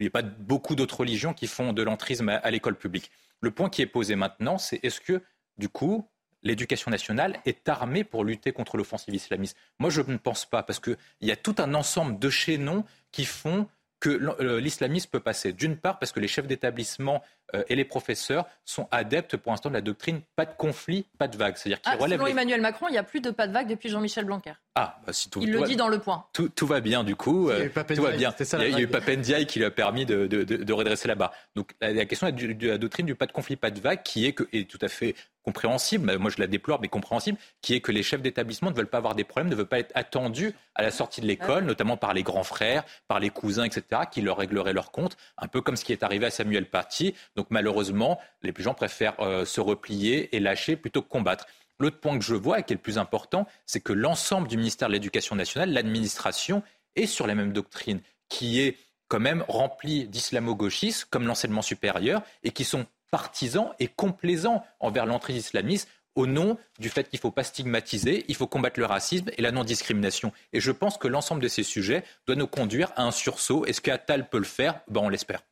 n'y 0.00 0.08
a 0.08 0.10
pas 0.10 0.22
beaucoup 0.22 0.74
d'autres 0.74 1.00
religions 1.00 1.32
qui 1.32 1.46
font 1.46 1.72
de 1.72 1.82
l'entrisme 1.82 2.28
à 2.28 2.50
l'école 2.50 2.76
publique. 2.76 3.10
Le 3.40 3.52
point 3.52 3.70
qui 3.70 3.80
est 3.80 3.86
posé 3.86 4.16
maintenant, 4.16 4.58
c'est 4.58 4.84
est-ce 4.84 5.00
que, 5.00 5.22
du 5.56 5.68
coup, 5.68 6.08
l'éducation 6.42 6.90
nationale 6.90 7.40
est 7.46 7.68
armée 7.68 8.04
pour 8.04 8.24
lutter 8.24 8.52
contre 8.52 8.76
l'offensive 8.76 9.14
islamiste? 9.14 9.56
Moi, 9.78 9.90
je 9.90 10.02
ne 10.02 10.16
pense 10.16 10.44
pas, 10.44 10.64
parce 10.64 10.80
qu'il 10.80 10.96
y 11.20 11.30
a 11.30 11.36
tout 11.36 11.54
un 11.58 11.74
ensemble 11.74 12.18
de 12.18 12.30
chaînons 12.30 12.84
qui 13.12 13.24
font 13.24 13.68
que 14.00 14.10
euh, 14.10 14.60
l'islamisme 14.60 15.10
peut 15.10 15.20
passer. 15.20 15.52
D'une 15.52 15.76
part, 15.76 15.98
parce 15.98 16.12
que 16.12 16.20
les 16.20 16.28
chefs 16.28 16.46
d'établissement 16.46 17.22
et 17.68 17.76
les 17.76 17.84
professeurs 17.84 18.46
sont 18.64 18.88
adeptes 18.90 19.36
pour 19.36 19.52
l'instant 19.52 19.70
de 19.70 19.74
la 19.74 19.80
doctrine 19.80 20.20
pas 20.36 20.44
de 20.44 20.54
conflit, 20.56 21.06
pas 21.18 21.28
de 21.28 21.36
vague. 21.36 21.56
C'est-à-dire 21.56 21.80
ah, 21.84 21.96
selon 21.98 22.26
Emmanuel 22.26 22.60
Macron, 22.60 22.86
il 22.88 22.92
n'y 22.92 22.98
a 22.98 23.02
plus 23.02 23.20
de 23.20 23.30
pas 23.30 23.46
de 23.46 23.52
vague 23.52 23.68
depuis 23.68 23.88
Jean-Michel 23.88 24.24
Blanquer. 24.24 24.52
Ah, 24.74 25.00
bah, 25.06 25.12
si 25.12 25.30
tout, 25.30 25.40
il 25.42 25.50
le 25.50 25.62
dit 25.62 25.76
dans 25.76 25.88
le 25.88 25.98
point. 25.98 26.26
Tout, 26.32 26.66
va 26.66 26.80
bien 26.80 27.04
du 27.04 27.16
coup. 27.16 27.50
il 27.50 27.58
y 27.58 27.60
a 27.60 27.64
eu 27.64 27.70
tout 27.70 28.02
va 28.02 28.10
bien. 28.12 28.34
il 28.38 28.70
y 28.70 28.74
a, 28.74 28.80
eu 28.80 28.86
Papendiaï 28.86 29.46
qui 29.46 29.58
lui 29.58 29.64
a 29.64 29.70
permis 29.70 30.06
de, 30.06 30.72
redresser 30.72 31.08
la 31.08 31.14
barre. 31.14 31.32
Donc 31.56 31.74
la, 31.80 32.04
question 32.04 32.30
de 32.30 32.66
la 32.66 32.78
doctrine 32.78 33.06
du 33.06 33.14
pas 33.14 33.26
de 33.26 33.32
conflit, 33.32 33.56
pas 33.56 33.70
de 33.70 33.80
vague, 33.80 34.02
qui 34.02 34.26
est, 34.26 34.32
que, 34.32 34.44
est 34.52 34.68
tout 34.68 34.78
à 34.80 34.88
fait 34.88 35.14
compréhensible, 35.48 36.18
moi 36.18 36.30
je 36.30 36.38
la 36.38 36.46
déplore, 36.46 36.78
mais 36.78 36.88
compréhensible, 36.88 37.38
qui 37.62 37.72
est 37.72 37.80
que 37.80 37.90
les 37.90 38.02
chefs 38.02 38.20
d'établissement 38.20 38.70
ne 38.70 38.76
veulent 38.76 38.86
pas 38.86 38.98
avoir 38.98 39.14
des 39.14 39.24
problèmes, 39.24 39.48
ne 39.48 39.54
veulent 39.54 39.66
pas 39.66 39.78
être 39.78 39.92
attendus 39.94 40.52
à 40.74 40.82
la 40.82 40.90
sortie 40.90 41.22
de 41.22 41.26
l'école, 41.26 41.64
notamment 41.64 41.96
par 41.96 42.12
les 42.12 42.22
grands 42.22 42.44
frères, 42.44 42.84
par 43.06 43.18
les 43.18 43.30
cousins, 43.30 43.64
etc., 43.64 44.02
qui 44.12 44.20
leur 44.20 44.36
régleraient 44.36 44.74
leur 44.74 44.90
compte, 44.90 45.16
un 45.38 45.48
peu 45.48 45.62
comme 45.62 45.76
ce 45.76 45.86
qui 45.86 45.92
est 45.92 46.02
arrivé 46.02 46.26
à 46.26 46.30
Samuel 46.30 46.68
Paty. 46.68 47.14
Donc 47.34 47.46
malheureusement, 47.48 48.20
les 48.42 48.52
gens 48.58 48.74
préfèrent 48.74 49.18
euh, 49.20 49.46
se 49.46 49.62
replier 49.62 50.36
et 50.36 50.40
lâcher 50.40 50.76
plutôt 50.76 51.00
que 51.00 51.08
combattre. 51.08 51.46
L'autre 51.78 51.98
point 51.98 52.18
que 52.18 52.24
je 52.24 52.34
vois 52.34 52.58
et 52.58 52.62
qui 52.62 52.74
est 52.74 52.76
le 52.76 52.82
plus 52.82 52.98
important, 52.98 53.46
c'est 53.64 53.80
que 53.80 53.94
l'ensemble 53.94 54.48
du 54.48 54.58
ministère 54.58 54.88
de 54.88 54.92
l'Éducation 54.92 55.34
nationale, 55.34 55.72
l'administration, 55.72 56.62
est 56.94 57.06
sur 57.06 57.26
la 57.26 57.34
même 57.34 57.54
doctrine, 57.54 58.00
qui 58.28 58.60
est 58.60 58.76
quand 59.08 59.20
même 59.20 59.46
remplie 59.48 60.08
d'islamo-gauchistes, 60.08 61.06
comme 61.06 61.26
l'enseignement 61.26 61.62
supérieur, 61.62 62.20
et 62.42 62.50
qui 62.50 62.64
sont 62.64 62.84
partisans 63.10 63.72
et 63.78 63.88
complaisants 63.88 64.64
envers 64.80 65.06
l'entrée 65.06 65.34
islamiste 65.34 65.88
au 66.14 66.26
nom 66.26 66.58
du 66.80 66.88
fait 66.88 67.08
qu'il 67.08 67.18
ne 67.18 67.20
faut 67.20 67.30
pas 67.30 67.44
stigmatiser, 67.44 68.24
il 68.28 68.34
faut 68.34 68.48
combattre 68.48 68.80
le 68.80 68.86
racisme 68.86 69.30
et 69.36 69.42
la 69.42 69.52
non-discrimination. 69.52 70.32
Et 70.52 70.60
je 70.60 70.72
pense 70.72 70.98
que 70.98 71.06
l'ensemble 71.06 71.40
de 71.40 71.48
ces 71.48 71.62
sujets 71.62 72.02
doit 72.26 72.34
nous 72.34 72.48
conduire 72.48 72.92
à 72.96 73.04
un 73.04 73.12
sursaut. 73.12 73.64
Est-ce 73.66 73.80
qu'Atal 73.80 74.28
peut 74.28 74.38
le 74.38 74.44
faire 74.44 74.80
ben, 74.88 75.02
On 75.02 75.08
l'espère. 75.08 75.42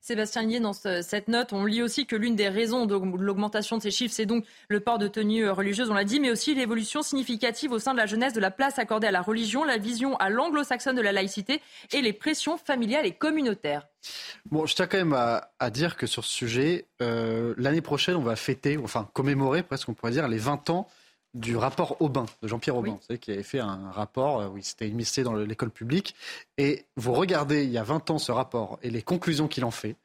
Sébastien 0.00 0.42
Lié, 0.42 0.60
dans 0.60 0.72
cette 0.72 1.28
note, 1.28 1.52
on 1.52 1.66
lit 1.66 1.82
aussi 1.82 2.06
que 2.06 2.16
l'une 2.16 2.34
des 2.34 2.48
raisons 2.48 2.86
de 2.86 2.94
l'augmentation 2.94 3.76
de 3.76 3.82
ces 3.82 3.90
chiffres, 3.90 4.14
c'est 4.14 4.24
donc 4.24 4.46
le 4.68 4.80
port 4.80 4.98
de 4.98 5.08
tenues 5.08 5.44
euh, 5.44 5.52
religieuses, 5.52 5.90
on 5.90 5.94
l'a 5.94 6.04
dit, 6.04 6.20
mais 6.20 6.30
aussi 6.30 6.54
l'évolution 6.54 7.02
significative 7.02 7.70
au 7.72 7.78
sein 7.78 7.92
de 7.92 7.98
la 7.98 8.06
jeunesse 8.06 8.32
de 8.32 8.40
la 8.40 8.50
place 8.50 8.78
accordée 8.78 9.08
à 9.08 9.10
la 9.10 9.20
religion, 9.20 9.62
la 9.62 9.76
vision 9.76 10.16
à 10.16 10.30
l'anglo-saxonne 10.30 10.96
de 10.96 11.02
la 11.02 11.12
laïcité 11.12 11.60
et 11.92 12.00
les 12.00 12.14
pressions 12.14 12.56
familiales 12.56 13.04
et 13.04 13.12
communautaires. 13.12 13.86
Bon, 14.50 14.64
je 14.64 14.74
tiens 14.74 14.86
quand 14.86 14.96
même 14.96 15.12
à, 15.12 15.70
dire 15.70 15.96
que 15.96 16.06
sur 16.06 16.24
ce 16.24 16.32
sujet, 16.32 16.86
euh, 17.02 17.54
l'année 17.58 17.82
prochaine, 17.82 18.16
on 18.16 18.22
va 18.22 18.36
fêter, 18.36 18.78
enfin 18.78 19.10
commémorer 19.12 19.62
presque, 19.62 19.88
on 19.90 19.94
pourrait 19.94 20.12
dire, 20.12 20.28
les 20.28 20.38
20 20.38 20.70
ans 20.70 20.88
du 21.34 21.56
rapport 21.56 22.00
Aubin, 22.00 22.26
de 22.42 22.48
Jean-Pierre 22.48 22.76
Aubin, 22.76 22.92
vous 22.92 23.06
savez, 23.06 23.18
qui 23.18 23.30
avait 23.30 23.42
fait 23.42 23.60
un 23.60 23.90
rapport 23.90 24.40
euh, 24.40 24.48
où 24.48 24.58
il 24.58 24.64
s'était 24.64 24.88
émissé 24.88 25.22
dans 25.22 25.34
l'école 25.34 25.70
publique. 25.70 26.14
Et 26.58 26.86
vous 26.96 27.12
regardez, 27.12 27.64
il 27.64 27.70
y 27.70 27.78
a 27.78 27.84
20 27.84 28.10
ans, 28.10 28.18
ce 28.18 28.32
rapport 28.32 28.78
et 28.82 28.90
les 28.90 29.02
conclusions 29.02 29.46
qu'il 29.46 29.64
en 29.64 29.70
fait, 29.70 29.96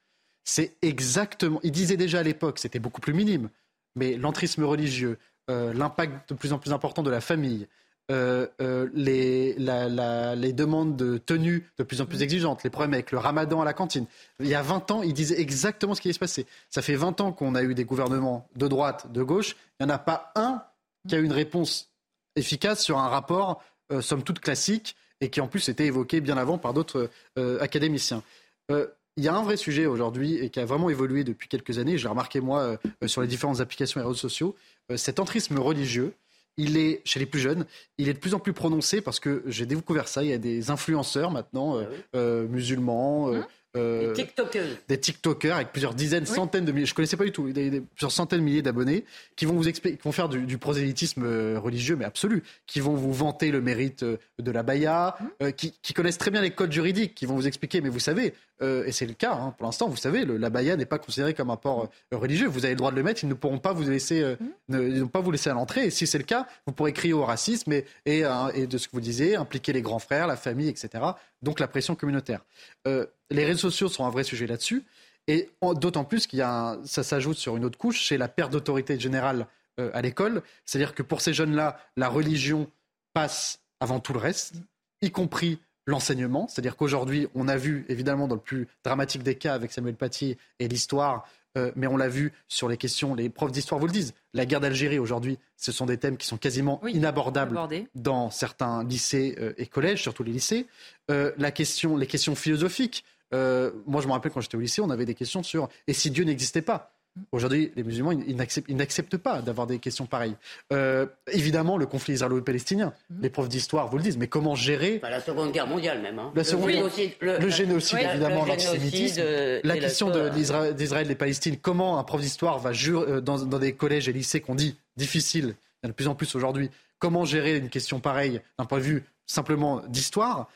c'est 0.44 0.76
exactement. 0.82 1.60
Il 1.64 1.72
disait 1.72 1.98
déjà 1.98 2.20
à 2.20 2.24
l'époque, 2.24 2.60
c'était 2.60 2.80
beaucoup 2.80 3.02
plus 3.02 3.14
minime, 3.14 3.50
mais 3.96 4.18
l'entrisme 4.18 4.64
religieux, 4.64 5.18
euh, 5.50 5.74
l'impact 5.74 6.30
de 6.30 6.36
plus 6.36 6.54
en 6.54 6.60
plus 6.60 6.74
important 6.74 7.02
de 7.02 7.10
la 7.10 7.22
famille, 7.22 7.68
euh, 8.12 8.48
les, 8.94 9.56
les, 9.56 10.54
demandes 10.54 10.96
de 10.96 11.18
tenue 11.18 11.68
de 11.80 11.84
plus 11.84 12.02
en 12.02 12.06
plus 12.06 12.22
exigeantes, 12.22 12.64
les 12.64 12.70
problèmes 12.70 12.94
avec 12.94 13.12
le 13.12 13.18
ramadan 13.18 13.62
à 13.62 13.66
la 13.66 13.74
cantine. 13.74 14.06
Il 14.40 14.48
y 14.48 14.54
a 14.54 14.62
20 14.62 14.92
ans, 14.92 15.02
il 15.02 15.14
disait 15.14 15.42
exactement 15.42 15.96
ce 15.96 16.02
qui 16.02 16.10
allait 16.10 16.14
se 16.14 16.20
passer. 16.20 16.46
Ça 16.70 16.84
fait 16.84 16.96
20 16.96 17.20
ans 17.22 17.32
qu'on 17.32 17.56
a 17.56 17.64
eu 17.64 17.74
des 17.74 17.84
gouvernements 17.84 18.48
de 18.56 18.68
droite, 18.68 19.12
de 19.12 19.24
gauche. 19.24 19.56
Il 19.80 19.88
n'y 19.88 19.92
en 19.92 19.96
a 19.96 19.98
pas 19.98 20.32
un 20.36 20.62
qui 21.08 21.16
a 21.16 21.20
une 21.20 21.32
réponse 21.32 21.92
efficace 22.36 22.84
sur 22.84 22.98
un 22.98 23.08
rapport, 23.08 23.64
euh, 23.92 24.02
somme 24.02 24.24
toute 24.24 24.40
classique, 24.40 24.96
et 25.22 25.30
qui 25.30 25.42
en 25.42 25.48
plus 25.48 25.70
était 25.70 25.86
évoqué 25.86 26.22
bien 26.22 26.38
avant 26.38 26.58
par 26.58 26.74
d'autres 26.74 27.10
euh, 27.38 27.60
académiciens. 27.62 28.24
Euh, 28.72 28.88
il 29.18 29.24
y 29.24 29.30
a 29.30 29.36
un 29.36 29.44
vrai 29.44 29.56
sujet 29.56 29.86
aujourd'hui 29.86 30.36
et 30.36 30.50
qui 30.50 30.60
a 30.60 30.66
vraiment 30.66 30.90
évolué 30.90 31.24
depuis 31.24 31.48
quelques 31.48 31.80
années, 31.80 31.98
je 31.98 32.04
l'ai 32.04 32.10
remarqué 32.10 32.42
moi 32.42 32.78
sur 33.06 33.22
les 33.22 33.30
différentes 33.30 33.62
applications 33.62 34.02
et 34.02 34.04
réseaux 34.04 34.14
sociaux, 34.14 34.58
cet 34.98 35.22
entrisme 35.22 35.58
religieux, 35.58 36.14
il 36.58 36.76
est, 36.76 37.02
chez 37.06 37.22
les 37.22 37.26
plus 37.26 37.40
jeunes, 37.40 37.66
il 37.98 38.10
est 38.10 38.14
de 38.14 38.20
plus 38.20 38.34
en 38.34 38.40
plus 38.40 38.52
prononcé 38.52 39.00
parce 39.00 39.22
que 39.22 39.42
j'ai 39.46 39.66
découvert 39.66 40.10
ça, 40.10 40.22
il 40.22 40.32
y 40.32 40.34
a 40.34 40.38
des 40.38 40.70
influenceurs 40.70 41.32
maintenant, 41.32 41.82
ah 42.14 42.20
musulmans, 42.50 43.30
hein 43.30 43.36
euh, 43.36 43.44
des 43.76 44.14
TikTokers. 44.14 44.78
Des 44.88 45.00
TikTokers 45.00 45.56
avec 45.56 45.72
plusieurs 45.72 45.94
dizaines, 45.94 46.26
centaines 46.26 46.66
de 46.66 46.72
milliers. 46.72 46.86
Je 46.86 46.92
ne 46.92 46.96
connaissais 46.96 47.18
pas 47.18 47.26
du 47.26 47.32
tout. 47.32 47.52
Des, 47.52 47.82
plusieurs 47.82 48.12
centaines 48.12 48.40
de 48.40 48.46
milliers 48.46 48.62
d'abonnés 48.62 49.06
qui 49.36 49.46
vont 49.46 49.54
vous 49.54 49.68
expliquer, 49.68 49.98
qui 49.98 50.04
vont 50.04 50.12
faire 50.12 50.30
du, 50.30 50.58
prosélytisme 50.58 51.24
euh, 51.26 51.60
religieux, 51.60 51.96
mais 51.96 52.06
absolu. 52.06 52.44
Qui 52.66 52.80
vont 52.80 52.96
vous 52.96 53.14
vanter 53.14 53.52
le 53.52 53.62
mérite 53.62 54.04
euh, 54.04 54.18
de 54.40 54.52
la 54.52 54.64
baya, 54.64 55.18
mmh. 55.40 55.52
qui, 55.52 55.94
connaissent 55.94 56.18
très 56.18 56.32
bien 56.32 56.42
les 56.42 56.52
codes 56.52 56.72
juridiques, 56.72 57.16
qui 57.16 57.26
vont 57.26 57.36
vous 57.36 57.48
expliquer. 57.48 57.82
Mais 57.82 57.90
vous 57.90 58.00
savez, 58.00 58.34
et 58.62 58.92
c'est 58.92 59.06
le 59.06 59.14
cas 59.14 59.34
hein, 59.34 59.54
pour 59.58 59.66
l'instant, 59.66 59.90
vous 59.90 59.98
savez, 59.98 60.26
le, 60.26 60.38
la 60.38 60.50
baya 60.50 60.76
n'est 60.76 60.86
pas 60.86 60.98
considérée 60.98 61.34
comme 61.34 61.50
un 61.50 61.58
port 61.58 61.90
religieux. 62.12 62.48
Vous 62.48 62.66
avez 62.66 62.74
le 62.74 62.78
droit 62.78 62.92
de 62.92 62.96
le 62.96 63.04
mettre. 63.04 63.24
Ils 63.24 63.30
ne 63.30 63.34
pourront 63.34 63.60
pas 63.60 63.74
vous 63.74 63.84
laisser, 63.84 64.24
mmh. 64.70 64.78
ne, 64.78 65.04
pas 65.06 65.20
vous 65.20 65.32
laisser 65.32 65.50
à 65.50 65.54
l'entrée. 65.54 65.88
Et 65.88 65.90
si 65.90 66.08
c'est 66.08 66.18
le 66.18 66.24
cas, 66.24 66.48
vous 66.66 66.74
pourrez 66.74 66.94
crier 66.94 67.14
au 67.14 67.26
racisme 67.26 67.74
et, 67.74 67.86
et, 68.06 68.24
et 68.54 68.68
de 68.68 68.78
ce 68.78 68.88
que 68.88 68.94
vous 68.94 69.02
disiez, 69.02 69.36
impliquer 69.36 69.74
les 69.74 69.82
grands 69.82 70.00
frères, 70.00 70.28
la 70.28 70.38
famille, 70.38 70.70
etc 70.70 71.00
donc 71.46 71.62
la 71.62 71.70
pression 71.70 71.96
communautaire. 71.96 72.42
Euh, 72.88 73.06
les 73.30 73.46
réseaux 73.46 73.70
sociaux 73.70 73.88
sont 73.88 74.06
un 74.06 74.10
vrai 74.10 74.26
sujet 74.26 74.48
là-dessus, 74.48 74.84
et 75.28 75.50
d'autant 75.62 76.04
plus 76.04 76.28
qu'il 76.28 76.40
y 76.40 76.42
a 76.42 76.78
ça 76.84 77.04
s'ajoute 77.04 77.38
sur 77.38 77.56
une 77.56 77.64
autre 77.64 77.78
couche, 77.78 78.08
c'est 78.08 78.18
la 78.18 78.28
perte 78.28 78.52
d'autorité 78.52 79.00
générale 79.00 79.48
euh, 79.80 79.90
à 79.94 80.02
l'école. 80.02 80.42
C'est-à-dire 80.66 80.94
que 80.94 81.04
pour 81.04 81.22
ces 81.22 81.34
jeunes-là, 81.34 81.80
la 81.96 82.10
religion 82.10 82.70
passe 83.14 83.62
avant 83.80 84.00
tout 84.00 84.14
le 84.14 84.20
reste, 84.20 84.56
y 85.02 85.12
compris 85.12 85.60
l'enseignement. 85.86 86.48
C'est-à-dire 86.48 86.76
qu'aujourd'hui, 86.76 87.28
on 87.36 87.48
a 87.48 87.58
vu, 87.58 87.86
évidemment, 87.90 88.28
dans 88.28 88.36
le 88.36 88.42
plus 88.42 88.68
dramatique 88.84 89.24
des 89.24 89.36
cas 89.36 89.54
avec 89.54 89.72
Samuel 89.72 89.96
Paty 89.96 90.38
et 90.60 90.68
l'histoire, 90.68 91.26
euh, 91.58 91.72
mais 91.76 91.88
on 91.88 91.98
l'a 91.98 92.10
vu 92.10 92.34
sur 92.48 92.68
les 92.68 92.78
questions, 92.78 93.16
les 93.16 93.30
profs 93.30 93.52
d'histoire 93.52 93.80
vous 93.80 93.88
le 93.88 93.94
disent, 93.94 94.14
la 94.34 94.46
guerre 94.46 94.60
d'Algérie 94.60 95.00
aujourd'hui, 95.00 95.40
ce 95.56 95.72
sont 95.72 95.86
des 95.86 95.98
thèmes 95.98 96.18
qui 96.18 96.28
sont 96.28 96.38
quasiment 96.38 96.86
inabordables 96.88 97.58
dans 97.96 98.30
certains 98.30 98.84
lycées 98.84 99.36
euh, 99.40 99.54
et 99.58 99.66
collèges, 99.66 100.02
surtout 100.02 100.24
les 100.24 100.34
lycées. 100.34 100.68
Euh, 101.10 101.32
la 101.38 101.52
question, 101.52 101.96
les 101.96 102.08
questions 102.08 102.36
philosophiques. 102.36 103.06
moi, 103.32 104.02
je 104.02 104.08
me 104.08 104.12
rappelle 104.12 104.32
quand 104.32 104.42
j'étais 104.42 104.58
au 104.58 104.62
lycée, 104.62 104.82
on 104.82 104.90
avait 104.90 105.06
des 105.06 105.16
questions 105.16 105.44
sur 105.44 105.70
et 105.88 105.94
si 105.94 106.12
Dieu 106.12 106.26
n'existait 106.26 106.62
pas? 106.62 106.95
Aujourd'hui, 107.32 107.72
les 107.76 107.84
musulmans, 107.84 108.12
ils 108.12 108.76
n'acceptent 108.76 109.18
pas 109.18 109.42
d'avoir 109.42 109.68
des 109.68 109.80
questions 109.80 110.06
pareilles. 110.06 110.36
Euh, 110.74 111.06
évidemment, 111.32 111.78
le 111.78 111.86
conflit 111.86 112.14
israélo-palestinien. 112.14 112.94
Mhm. 113.10 113.22
Les 113.22 113.30
profs 113.30 113.48
d'histoire 113.48 113.88
vous 113.88 113.98
le 113.98 114.04
disent, 114.04 114.18
mais 114.18 114.28
comment 114.28 114.56
gérer 114.56 115.00
La 115.02 115.22
Seconde 115.22 115.52
Guerre 115.52 115.68
mondiale 115.68 116.02
même. 116.02 116.20
Hein. 116.20 116.32
le, 116.36 116.44
génocide, 116.44 117.12
le, 117.22 117.50
génocide, 117.50 118.00
évidemment, 118.00 118.46
l'antisémitisme. 118.46 119.22
Euh, 119.24 119.62
la 119.64 119.78
question 119.78 120.12
d'Israël 120.30 121.06
et 121.06 121.14
de 121.14 121.14
Palestine. 121.14 121.58
Comment 121.58 122.00
un 122.00 122.04
prof 122.04 122.20
d'histoire 122.20 122.60
va 122.60 122.74
jurer 122.74 123.10
euh, 123.10 123.22
dans, 123.22 123.38
des 123.38 123.74
collèges 123.74 124.10
et 124.10 124.14
lycées 124.14 124.42
qu'on 124.42 124.56
dit 124.56 124.76
difficiles, 124.98 125.56
il 125.84 125.88
y 125.88 125.88
en 125.88 125.90
a 125.90 125.92
de 125.92 125.94
plus 125.94 126.08
en 126.08 126.16
plus 126.16 126.36
aujourd'hui, 126.36 126.70
comment 127.00 127.24
gérer 127.24 127.58
une 127.58 127.70
question 127.70 128.00
pareille 128.00 128.42
d'un 128.60 128.66
point 128.66 128.80
de 128.80 128.84
vue 128.84 129.04
simplement 129.26 129.82
d'histoire? 129.88 130.50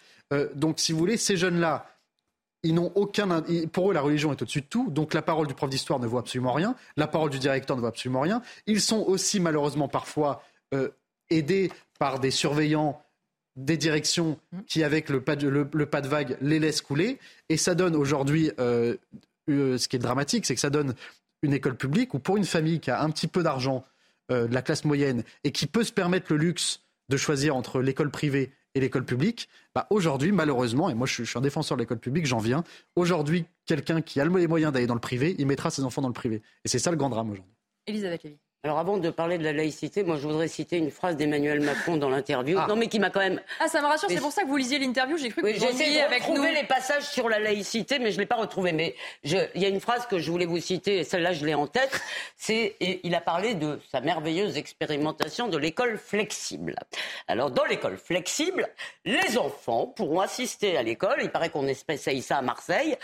Donc, 0.54 0.80
si 0.80 0.92
vous 0.92 1.00
voulez, 1.00 1.18
ces 1.18 1.38
jeunes-là, 1.38 1.88
ils 2.64 2.74
n'ont 2.74 2.92
aucun. 2.96 3.42
Pour 3.72 3.92
eux, 3.92 3.94
la 3.94 4.02
religion 4.02 4.32
est 4.32 4.42
au-dessus 4.42 4.62
de 4.62 4.66
tout. 4.66 4.90
Donc 4.90 5.14
la 5.14 5.22
parole 5.22 5.48
du 5.48 5.54
prof 5.54 5.70
d'histoire 5.70 6.00
ne 6.00 6.08
vaut 6.08 6.18
absolument 6.18 6.54
rien. 6.54 6.76
La 6.98 7.08
parole 7.08 7.30
du 7.30 7.40
directeur 7.40 7.76
ne 7.76 7.82
vaut 7.82 7.88
absolument 7.88 8.22
rien. 8.22 8.42
Ils 8.68 8.82
sont 8.82 9.00
aussi 9.00 9.40
malheureusement 9.40 9.88
parfois 9.88 10.44
euh, 10.74 10.90
aidés 11.30 11.72
par 12.00 12.20
des 12.20 12.32
surveillants 12.32 13.02
des 13.56 13.76
directions 13.76 14.40
qui, 14.68 14.84
avec 14.84 15.10
le 15.10 15.22
pas 15.22 15.36
de, 15.36 15.48
le, 15.50 15.66
pas 15.66 16.00
de 16.00 16.08
vague, 16.08 16.38
les 16.40 16.60
laissent 16.60 16.82
couler. 16.82 17.20
Et 17.50 17.58
ça 17.58 17.76
donne 17.76 17.96
aujourd'hui, 17.96 18.52
euh, 18.60 18.96
euh, 19.50 19.78
ce 19.78 19.88
qui 19.90 19.98
est 19.98 20.00
dramatique, 20.00 20.46
c'est 20.46 20.56
que 20.56 20.62
ça 20.62 20.70
donne 20.70 20.96
une 21.42 21.54
école 21.54 21.76
publique 21.76 22.14
où 22.14 22.20
pour 22.20 22.38
une 22.38 22.46
famille 22.46 22.80
qui 22.80 22.90
a 22.90 23.02
un 23.02 23.10
petit 23.10 23.28
peu 23.28 23.44
d'argent, 23.44 23.86
de 24.30 24.48
la 24.54 24.62
classe 24.62 24.86
moyenne, 24.86 25.24
et 25.44 25.52
qui 25.52 25.66
peut 25.66 25.84
se 25.84 25.92
permettre 25.92 26.28
le 26.30 26.38
luxe 26.38 26.82
de 27.10 27.18
choisir 27.18 27.56
entre 27.56 27.82
l'école 27.82 28.12
privée 28.12 28.52
et 28.76 28.80
l'école 28.80 29.06
publique, 29.06 29.50
bah 29.74 29.88
aujourd'hui, 29.90 30.32
malheureusement, 30.32 30.90
et 30.90 30.94
moi 30.94 31.08
je 31.08 31.24
suis, 31.24 31.38
un 31.38 31.42
défenseur 31.42 31.78
de 31.78 31.84
l'école 31.84 32.00
publique, 32.00 32.26
j'en 32.26 32.38
viens, 32.38 32.64
aujourd'hui, 32.96 33.46
quelqu'un 33.66 34.02
qui 34.02 34.20
a 34.20 34.26
les 34.26 34.48
moyens 34.48 34.72
d'aller 34.72 34.88
dans 34.88 34.94
le 34.94 35.00
privé, 35.00 35.36
il 35.40 35.48
mettra 35.48 35.70
ses 35.70 35.84
enfants 35.84 36.02
dans 36.02 36.08
le 36.08 36.14
privé. 36.14 36.42
Et 36.66 36.68
c'est 36.68 36.80
ça 36.80 36.92
le 36.92 36.98
grand 36.98 37.10
drame 37.10 37.32
aujourd'hui. 37.32 37.54
Elisabeth 37.88 38.24
Lévy. 38.24 38.40
Alors 38.66 38.78
avant 38.78 38.98
de 38.98 39.10
parler 39.10 39.38
de 39.38 39.46
la 39.46 39.54
laïcité, 39.54 40.04
moi 40.04 40.18
je 40.18 40.28
voudrais 40.28 40.50
citer 40.50 40.76
une 40.76 40.92
phrase 40.92 41.16
d'Emmanuel 41.16 41.62
Macron 41.62 41.96
dans 41.96 42.10
l'interview. 42.10 42.58
Ah. 42.60 42.66
Non 42.68 42.76
mais 42.76 42.88
qui 42.88 43.00
m'a 43.00 43.10
quand 43.10 43.22
même. 43.22 43.40
Ah 43.62 43.70
ça 43.70 43.82
me 43.82 43.88
rassure, 43.88 44.10
c'est 44.10 44.20
pour 44.20 44.34
ça 44.34 44.44
que 44.44 44.48
vous 44.48 44.58
lisiez 44.58 44.80
l'interview. 44.80 45.16
J'ai 45.16 45.30
cru 45.30 45.42
que 45.42 45.48
vous 45.48 45.66
essayé 45.66 46.02
avec 46.02 46.28
nous. 46.28 46.44
les 46.44 46.66
passages 46.66 47.04
sur 47.04 47.30
la 47.30 47.40
laïcité, 47.40 48.00
mais 48.00 48.12
je 48.12 48.20
l'ai 48.20 48.26
pas 48.26 48.36
retrouvé. 48.36 48.74
Mais 48.74 48.96
il 49.24 49.50
y 49.56 49.66
a 49.66 49.70
une 49.70 49.80
phrase 49.80 50.08
que 50.08 50.20
je 50.20 50.30
voulais 50.30 50.46
vous 50.46 50.60
citer, 50.60 50.98
et 50.98 51.04
celle-là 51.06 51.32
je 51.32 51.46
l'ai 51.46 51.54
en 51.54 51.68
tête. 51.68 52.02
C'est 52.36 52.76
il 52.82 53.16
a 53.16 53.22
parlé 53.22 53.54
de 53.54 53.80
sa 53.94 54.02
merveilleuse 54.02 54.58
expérimentation 54.58 55.48
de 55.48 55.58
l'école 55.58 55.98
flexible. 55.98 56.76
Alors 57.30 57.52
dans 57.52 57.64
l'école 57.64 57.98
flexible, 57.98 58.68
les 59.06 59.38
enfants 59.38 59.88
pourront 59.88 60.20
assister 60.20 60.76
à 60.76 60.84
l'école. 60.84 61.20
Il 61.22 61.32
paraît 61.32 61.50
qu'on 61.50 61.66
essaye 61.66 62.22
ça 62.22 62.40
à 62.40 62.42
Marseille, 62.42 62.98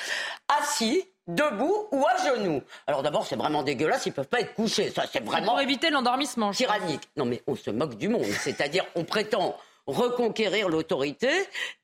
assis 0.50 1.06
debout 1.28 1.88
ou 1.92 2.06
à 2.06 2.36
genoux. 2.36 2.62
Alors 2.88 3.04
d'abord, 3.04 3.26
c'est 3.26 3.36
vraiment 3.36 3.64
dégueulasse, 3.64 4.06
ils 4.06 4.14
peuvent 4.14 4.28
pas 4.28 4.42
être 4.42 4.54
couchés. 4.54 4.92
Ça, 4.92 5.04
c'est 5.12 5.24
vraiment 5.24 5.54
pour 5.54 5.62
éviter 5.62 5.90
l'endormissement. 5.90 6.52
Tyrannique. 6.52 7.04
Non, 7.16 7.26
mais 7.26 7.42
on 7.48 7.56
se 7.56 7.72
moque 7.72 7.96
du 7.96 8.08
monde. 8.08 8.26
C'est-à-dire, 8.42 8.86
on 8.96 9.04
prétend 9.04 9.58
reconquérir 9.88 10.70
l'autorité 10.70 11.30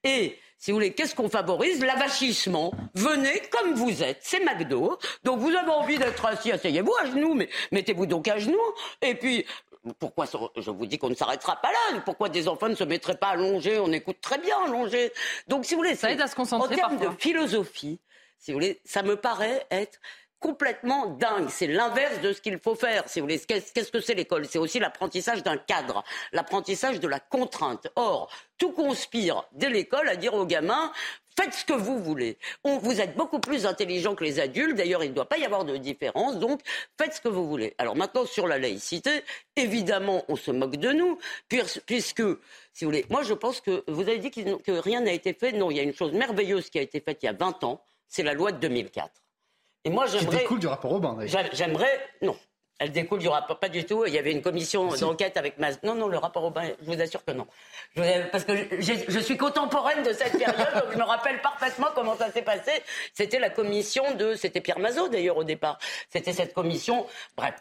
et 0.04 0.38
si 0.58 0.70
vous 0.70 0.78
voulez, 0.78 0.94
qu'est-ce 0.94 1.16
qu'on 1.16 1.28
favorise? 1.28 1.84
L'avachissement. 1.84 2.72
Venez 2.94 3.42
comme 3.50 3.74
vous 3.74 4.04
êtes, 4.04 4.20
c'est 4.22 4.40
McDo. 4.46 5.00
Donc 5.24 5.40
vous 5.40 5.50
avez 5.50 5.72
envie 5.72 5.98
d'être 5.98 6.24
assis, 6.24 6.52
asseyez-vous 6.52 6.94
à 7.02 7.08
genoux, 7.08 7.34
mais 7.34 7.50
mettez-vous 7.72 8.06
donc 8.06 8.28
à 8.28 8.38
genoux. 8.38 8.60
Et 9.02 9.16
puis, 9.16 9.44
pourquoi 9.98 10.26
je 10.56 10.70
vous 10.70 10.86
dis 10.86 11.00
qu'on 11.00 11.10
ne 11.10 11.16
s'arrêtera 11.16 11.56
pas 11.56 11.70
là 11.72 12.02
Pourquoi 12.06 12.30
des 12.30 12.48
enfants 12.48 12.70
ne 12.70 12.76
se 12.76 12.84
mettraient 12.84 13.18
pas 13.18 13.30
allongés 13.30 13.80
On 13.80 13.92
écoute 13.92 14.18
très 14.22 14.38
bien 14.38 14.56
allongés. 14.66 15.12
Donc 15.48 15.66
si 15.66 15.74
vous 15.74 15.80
voulez, 15.82 15.96
ça 15.96 16.12
aide 16.12 16.22
à 16.22 16.28
se 16.28 16.36
concentrer. 16.36 16.76
En 16.76 16.78
termes 16.78 17.00
de 17.00 17.10
philosophie, 17.18 18.00
si 18.42 18.52
vous 18.52 18.58
voulez, 18.58 18.82
ça 18.84 19.04
me 19.04 19.16
paraît 19.16 19.66
être 19.70 20.00
complètement 20.40 21.06
dingue. 21.06 21.48
C'est 21.50 21.68
l'inverse 21.68 22.20
de 22.22 22.34
ce 22.34 22.42
qu'il 22.42 22.58
faut 22.58 22.74
faire, 22.74 23.08
si 23.08 23.20
vous 23.20 23.28
voulez. 23.28 23.40
Qu'est-ce 23.40 23.92
que 23.92 24.02
c'est 24.02 24.16
l'école? 24.16 24.48
C'est 24.48 24.58
aussi 24.58 24.80
l'apprentissage 24.80 25.44
d'un 25.44 25.58
cadre, 25.58 26.04
l'apprentissage 26.34 27.00
de 27.00 27.08
la 27.08 27.20
contrainte. 27.20 27.88
Or, 27.96 28.30
tout 28.58 28.72
conspire 28.72 29.44
dès 29.52 29.70
l'école 29.70 30.10
à 30.10 30.16
dire 30.16 30.34
aux 30.34 30.48
gamins 30.48 30.92
faites 31.40 31.54
ce 31.54 31.64
que 31.64 31.74
vous 31.74 32.00
voulez. 32.00 32.38
vous 32.66 33.00
êtes 33.00 33.16
beaucoup 33.16 33.40
plus 33.40 33.68
intelligents 33.68 34.16
que 34.16 34.24
les 34.24 34.40
adultes. 34.40 34.76
D'ailleurs, 34.76 35.04
il 35.04 35.12
ne 35.12 35.16
doit 35.16 35.30
pas 35.30 35.38
y 35.38 35.46
avoir 35.46 35.64
de 35.64 35.78
différence. 35.78 36.40
Donc, 36.40 36.62
faites 36.98 37.14
ce 37.14 37.22
que 37.22 37.30
vous 37.30 37.48
voulez. 37.48 37.76
Alors 37.78 37.96
maintenant, 37.96 38.26
sur 38.26 38.48
la 38.48 38.58
laïcité, 38.58 39.24
évidemment, 39.56 40.26
on 40.28 40.36
se 40.36 40.50
moque 40.50 40.78
de 40.78 40.92
nous, 40.92 41.20
puisque, 41.48 42.24
si 42.74 42.84
vous 42.84 42.92
voulez, 42.92 43.06
moi 43.12 43.22
je 43.22 43.36
pense 43.36 43.62
que 43.62 43.84
vous 43.88 44.02
avez 44.02 44.18
dit 44.18 44.32
que 44.32 44.72
rien 44.72 45.02
n'a 45.02 45.14
été 45.14 45.34
fait. 45.34 45.52
Non, 45.52 45.70
il 45.70 45.78
y 45.78 45.80
a 45.80 45.84
une 45.84 45.94
chose 45.94 46.12
merveilleuse 46.14 46.70
qui 46.72 46.80
a 46.80 46.82
été 46.82 47.00
faite 47.00 47.20
il 47.22 47.28
y 47.28 47.30
a 47.30 47.34
20 47.34 47.64
ans 47.64 47.84
c'est 48.12 48.24
la 48.24 48.34
loi 48.34 48.52
de 48.52 48.60
2004. 48.60 49.10
Et 49.86 49.90
moi, 49.90 50.06
j'aimerais. 50.06 50.38
Qui 50.38 50.44
découle 50.44 50.60
du 50.60 50.68
rapport 50.68 50.92
Aubin, 50.92 51.18
J'aimerais. 51.54 52.00
Non. 52.22 52.38
Elle 52.82 52.92
découle 52.92 53.20
du 53.20 53.28
rapport, 53.28 53.60
pas 53.60 53.70
du 53.70 53.86
tout. 53.86 54.08
Il 54.08 54.14
y 54.14 54.18
avait 54.18 54.32
une 54.32 54.42
commission 54.42 54.88
d'enquête 54.88 55.38
avec 55.38 55.60
Mas. 55.60 55.78
Non, 55.84 55.94
non, 55.94 56.08
le 56.08 56.18
rapport 56.18 56.44
Aubin, 56.44 56.64
je 56.82 56.92
vous 56.92 57.00
assure 57.00 57.24
que 57.24 57.32
non. 57.32 57.46
parce 58.32 58.44
que 58.44 58.54
je, 58.80 59.20
suis 59.20 59.38
contemporaine 59.38 60.02
de 60.02 60.12
cette 60.14 60.36
période, 60.36 60.56
donc 60.74 60.86
je 60.92 60.98
me 60.98 61.04
rappelle 61.04 61.40
parfaitement 61.42 61.90
comment 61.94 62.18
ça 62.18 62.32
s'est 62.32 62.42
passé. 62.42 62.72
C'était 63.14 63.38
la 63.38 63.52
commission 63.52 64.16
de. 64.16 64.34
C'était 64.34 64.62
Pierre 64.62 64.80
Mazot, 64.80 65.10
d'ailleurs, 65.10 65.38
au 65.38 65.44
départ. 65.44 65.78
C'était 66.10 66.34
cette 66.34 66.56
commission. 66.56 67.06
Bref. 67.38 67.54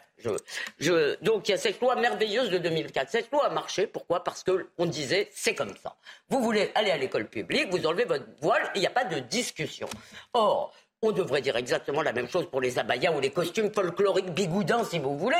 Je, 0.79 1.23
donc 1.23 1.47
il 1.47 1.51
y 1.51 1.53
a 1.53 1.57
cette 1.57 1.79
loi 1.81 1.95
merveilleuse 1.95 2.49
de 2.49 2.57
2004. 2.57 3.09
Cette 3.09 3.31
loi 3.31 3.45
a 3.45 3.49
marché. 3.49 3.85
Pourquoi? 3.85 4.23
Parce 4.23 4.43
qu'on 4.43 4.85
disait 4.85 5.29
c'est 5.33 5.55
comme 5.55 5.75
ça. 5.77 5.95
Vous 6.29 6.41
voulez 6.41 6.71
aller 6.75 6.91
à 6.91 6.97
l'école 6.97 7.27
publique, 7.27 7.69
vous 7.71 7.85
enlevez 7.85 8.05
votre 8.05 8.25
voile, 8.39 8.71
il 8.75 8.81
n'y 8.81 8.87
a 8.87 8.91
pas 8.91 9.03
de 9.03 9.19
discussion. 9.19 9.87
Or, 10.33 10.73
on 11.01 11.11
devrait 11.11 11.41
dire 11.41 11.55
exactement 11.55 12.01
la 12.01 12.13
même 12.13 12.29
chose 12.29 12.47
pour 12.49 12.61
les 12.61 12.77
abayas 12.77 13.11
ou 13.11 13.19
les 13.19 13.31
costumes 13.31 13.71
folkloriques 13.73 14.31
bigoudins, 14.31 14.83
si 14.83 14.99
vous 14.99 15.17
voulez, 15.17 15.35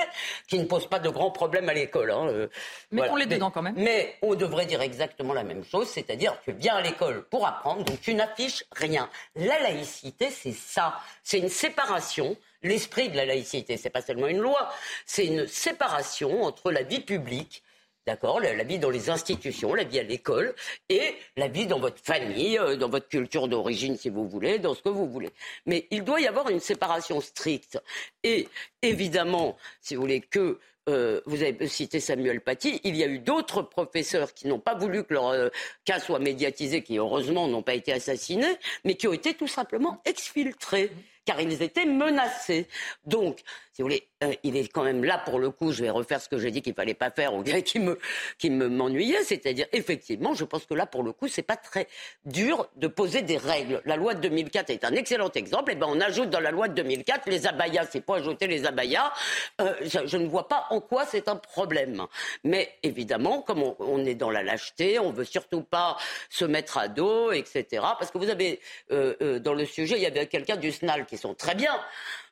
qui 0.47 0.57
ne 0.57 0.65
posent 0.65 0.87
pas 0.87 0.99
de 0.99 1.09
grands 1.09 1.31
problèmes 1.31 1.69
à 1.69 1.73
l'école. 1.73 2.11
Hein. 2.11 2.27
Euh, 2.29 2.47
on 2.91 3.15
les 3.15 3.27
dedans 3.27 3.51
quand 3.51 3.61
même. 3.61 3.75
Mais 3.77 4.15
on 4.21 4.35
devrait 4.35 4.65
dire 4.65 4.81
exactement 4.81 5.33
la 5.33 5.43
même 5.43 5.63
chose, 5.63 5.87
c'est-à-dire 5.87 6.35
que 6.45 6.51
viens 6.51 6.75
à 6.75 6.81
l'école 6.81 7.23
pour 7.25 7.45
apprendre, 7.45 7.83
donc 7.83 8.01
tu 8.01 8.13
n'affiches 8.13 8.63
rien. 8.71 9.09
La 9.35 9.59
laïcité, 9.59 10.29
c'est 10.31 10.53
ça. 10.53 10.95
C'est 11.23 11.37
une 11.39 11.49
séparation 11.49 12.35
l'esprit 12.63 13.09
de 13.09 13.17
la 13.17 13.25
laïcité. 13.25 13.77
C'est 13.77 13.89
pas 13.89 14.01
seulement 14.01 14.27
une 14.27 14.39
loi, 14.39 14.69
c'est 15.05 15.25
une 15.25 15.47
séparation 15.47 16.43
entre 16.43 16.71
la 16.71 16.83
vie 16.83 16.99
publique 16.99 17.63
D'accord 18.07 18.39
la, 18.39 18.63
vie 18.63 18.79
dans 18.79 18.89
les 18.89 19.11
institutions, 19.11 19.75
la 19.75 19.83
vie 19.83 19.99
à 19.99 20.03
l'école 20.03 20.55
et 20.89 21.15
la 21.37 21.47
vie 21.47 21.67
dans 21.67 21.79
votre 21.79 21.99
famille, 22.03 22.57
euh, 22.57 22.75
dans 22.75 22.89
votre 22.89 23.07
culture 23.07 23.47
d'origine, 23.47 23.95
si 23.95 24.09
vous 24.09 24.27
voulez, 24.27 24.57
dans 24.57 24.73
ce 24.73 24.81
que 24.81 24.89
vous 24.89 25.07
voulez. 25.07 25.29
Mais 25.67 25.87
il 25.91 26.03
doit 26.03 26.19
y 26.19 26.27
avoir 26.27 26.49
une 26.49 26.59
séparation 26.59 27.21
stricte. 27.21 27.79
Et 28.23 28.47
évidemment, 28.81 29.55
si 29.81 29.93
vous 29.93 30.01
voulez, 30.01 30.21
que 30.21 30.57
euh, 30.89 31.21
vous 31.27 31.43
avez 31.43 31.67
cité 31.67 31.99
Samuel 31.99 32.41
Paty, 32.41 32.81
il 32.83 32.95
y 32.95 33.03
a 33.03 33.07
eu 33.07 33.19
d'autres 33.19 33.61
professeurs 33.61 34.33
qui 34.33 34.47
n'ont 34.47 34.59
pas 34.59 34.73
voulu 34.73 35.03
que 35.03 35.13
leur 35.13 35.27
euh, 35.27 35.49
cas 35.85 35.99
soit 35.99 36.17
médiatisé, 36.17 36.81
qui 36.81 36.97
heureusement 36.97 37.47
n'ont 37.47 37.61
pas 37.61 37.75
été 37.75 37.93
assassinés, 37.93 38.57
mais 38.83 38.95
qui 38.95 39.07
ont 39.07 39.13
été 39.13 39.35
tout 39.35 39.47
simplement 39.47 40.01
exfiltrés 40.05 40.91
car 41.25 41.39
ils 41.39 41.61
étaient 41.61 41.85
menacés. 41.85 42.67
Donc, 43.05 43.41
si 43.73 43.81
vous 43.81 43.87
voulez, 43.87 44.07
euh, 44.23 44.33
il 44.43 44.57
est 44.57 44.67
quand 44.67 44.83
même 44.83 45.03
là 45.03 45.17
pour 45.17 45.39
le 45.39 45.49
coup, 45.49 45.71
je 45.71 45.81
vais 45.81 45.89
refaire 45.89 46.21
ce 46.21 46.27
que 46.27 46.37
j'ai 46.37 46.51
dit 46.51 46.61
qu'il 46.61 46.73
fallait 46.73 46.93
pas 46.93 47.09
faire 47.09 47.33
au 47.33 47.41
gars 47.41 47.61
qui 47.61 47.79
me 47.79 47.97
qui 48.37 48.49
me 48.49 48.67
m'ennuyait, 48.67 49.23
c'est-à-dire 49.23 49.65
effectivement, 49.71 50.33
je 50.33 50.43
pense 50.43 50.65
que 50.65 50.73
là 50.73 50.85
pour 50.85 51.03
le 51.03 51.13
coup, 51.13 51.29
c'est 51.29 51.41
pas 51.41 51.55
très 51.55 51.87
dur 52.25 52.67
de 52.75 52.87
poser 52.87 53.21
des 53.21 53.37
règles. 53.37 53.81
La 53.85 53.95
loi 53.95 54.13
de 54.13 54.21
2004 54.21 54.69
est 54.71 54.83
un 54.83 54.93
excellent 54.93 55.31
exemple. 55.31 55.71
Et 55.71 55.75
eh 55.75 55.77
ben 55.77 55.87
on 55.89 56.01
ajoute 56.01 56.29
dans 56.29 56.41
la 56.41 56.51
loi 56.51 56.67
de 56.67 56.73
2004 56.73 57.29
les 57.29 57.47
abayas, 57.47 57.85
c'est 57.89 58.01
pas 58.01 58.17
ajouter 58.17 58.47
les 58.47 58.65
abayas? 58.65 59.13
Euh, 59.61 59.73
je, 59.83 60.17
ne 60.17 60.27
vois 60.27 60.47
pas 60.49 60.65
en 60.69 60.81
quoi 60.81 61.05
c'est 61.05 61.29
un 61.29 61.37
problème. 61.37 62.05
Mais 62.43 62.77
évidemment, 62.83 63.41
comme 63.41 63.63
on, 63.79 64.05
est 64.05 64.15
dans 64.15 64.29
la 64.29 64.43
lâcheté, 64.43 64.99
on 64.99 65.11
veut 65.11 65.23
surtout 65.23 65.61
pas 65.61 65.97
se 66.29 66.43
mettre 66.43 66.77
à 66.77 66.89
dos, 66.89 67.31
etc. 67.31 67.65
Parce 67.97 68.11
que 68.11 68.17
vous 68.17 68.29
avez 68.29 68.59
euh, 68.91 69.39
dans 69.39 69.53
le 69.53 69.65
sujet, 69.65 69.95
il 69.95 70.01
y 70.01 70.05
avait 70.05 70.27
quelqu'un 70.27 70.57
du 70.57 70.71
SNAL 70.71 71.05
qui 71.05 71.17
sont 71.17 71.33
très 71.33 71.55
bien. 71.55 71.73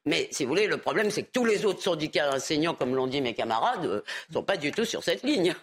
Mais 0.06 0.28
si 0.32 0.44
vous 0.44 0.50
voulez, 0.50 0.68
le 0.68 0.78
problème, 0.78 1.12
c'est 1.12 1.24
que 1.24 1.32
tous 1.32 1.46
les 1.46 1.66
autres 1.66 1.82
syndicats 1.82 2.34
enseignants, 2.34 2.74
comme 2.74 2.96
l'ont 2.96 3.08
dit 3.08 3.22
mes 3.22 3.34
camarades, 3.34 3.84
ne 3.84 3.90
euh, 3.90 4.04
sont 4.32 4.44
pas 4.44 4.58
du 4.58 4.72
tout 4.72 4.86
sur 4.86 5.04
cette 5.04 5.24
ligne. 5.24 5.54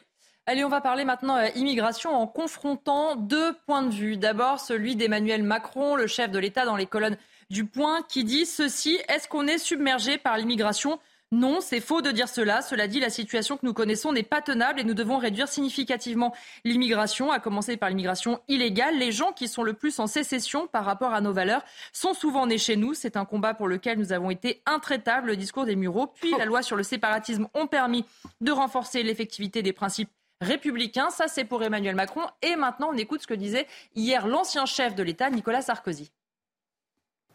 Allez, 0.47 0.65
on 0.65 0.69
va 0.69 0.81
parler 0.81 1.05
maintenant 1.05 1.37
euh, 1.37 1.49
immigration 1.57 2.15
en 2.15 2.27
confrontant 2.27 3.17
deux 3.17 3.53
points 3.67 3.83
de 3.83 3.93
vue. 3.93 4.17
D'abord, 4.17 4.61
celui 4.61 4.95
d'Emmanuel 4.95 5.43
Macron, 5.43 5.97
le 5.97 6.07
chef 6.07 6.31
de 6.31 6.39
l'État 6.39 6.65
dans 6.65 6.77
les 6.77 6.87
colonnes 6.87 7.17
du 7.51 7.65
Point, 7.65 8.03
qui 8.09 8.25
dit 8.25 8.47
ceci 8.47 9.01
est-ce 9.09 9.27
qu'on 9.27 9.47
est 9.47 9.59
submergé 9.59 10.19
par 10.19 10.37
l'immigration? 10.37 11.01
Non, 11.33 11.61
c'est 11.61 11.81
faux 11.81 12.03
de 12.03 12.13
dire 12.13 12.29
cela. 12.29 12.63
Cela 12.63 12.87
dit, 12.87 13.01
la 13.01 13.11
situation 13.11 13.57
que 13.57 13.67
nous 13.67 13.75
connaissons 13.75 14.13
n'est 14.13 14.23
pas 14.23 14.41
tenable 14.41 14.79
et 14.79 14.85
nous 14.85 14.95
devons 14.95 15.19
réduire 15.19 15.49
significativement 15.49 16.33
l'immigration, 16.65 17.33
à 17.33 17.41
commencer 17.41 17.77
par 17.77 17.89
l'immigration 17.89 18.41
illégale. 18.47 18.97
Les 18.97 19.11
gens 19.11 19.33
qui 19.33 19.49
sont 19.49 19.65
le 19.65 19.73
plus 19.73 19.99
en 19.99 20.07
sécession 20.07 20.69
par 20.69 20.85
rapport 20.85 21.15
à 21.15 21.21
nos 21.21 21.33
valeurs 21.33 21.65
sont 21.93 22.15
souvent 22.15 22.47
nés 22.47 22.59
chez 22.59 22.77
nous. 22.77 22.95
C'est 22.95 23.17
un 23.17 23.25
combat 23.25 23.55
pour 23.55 23.67
lequel 23.67 23.99
nous 23.99 24.13
avons 24.13 24.31
été 24.31 24.63
intraitables. 24.67 25.27
Le 25.27 25.37
discours 25.37 25.65
des 25.65 25.75
Mureaux, 25.75 26.07
puis 26.07 26.31
la 26.39 26.45
loi 26.45 26.63
sur 26.63 26.77
le 26.77 26.85
séparatisme 26.85 27.49
ont 27.55 27.67
permis 27.67 28.05
de 28.41 28.53
renforcer 28.53 29.03
l'effectivité 29.03 29.63
des 29.63 29.73
principes 29.73 30.11
républicains. 30.41 31.11
Ça, 31.11 31.27
c'est 31.27 31.45
pour 31.45 31.61
Emmanuel 31.65 31.97
Macron. 31.97 32.23
Et 32.43 32.55
maintenant, 32.55 32.91
on 32.93 32.97
écoute 32.97 33.23
ce 33.23 33.27
que 33.27 33.35
disait 33.35 33.67
hier 33.97 34.29
l'ancien 34.29 34.65
chef 34.65 34.95
de 34.95 35.03
l'État, 35.03 35.29
Nicolas 35.29 35.63
Sarkozy. 35.63 36.13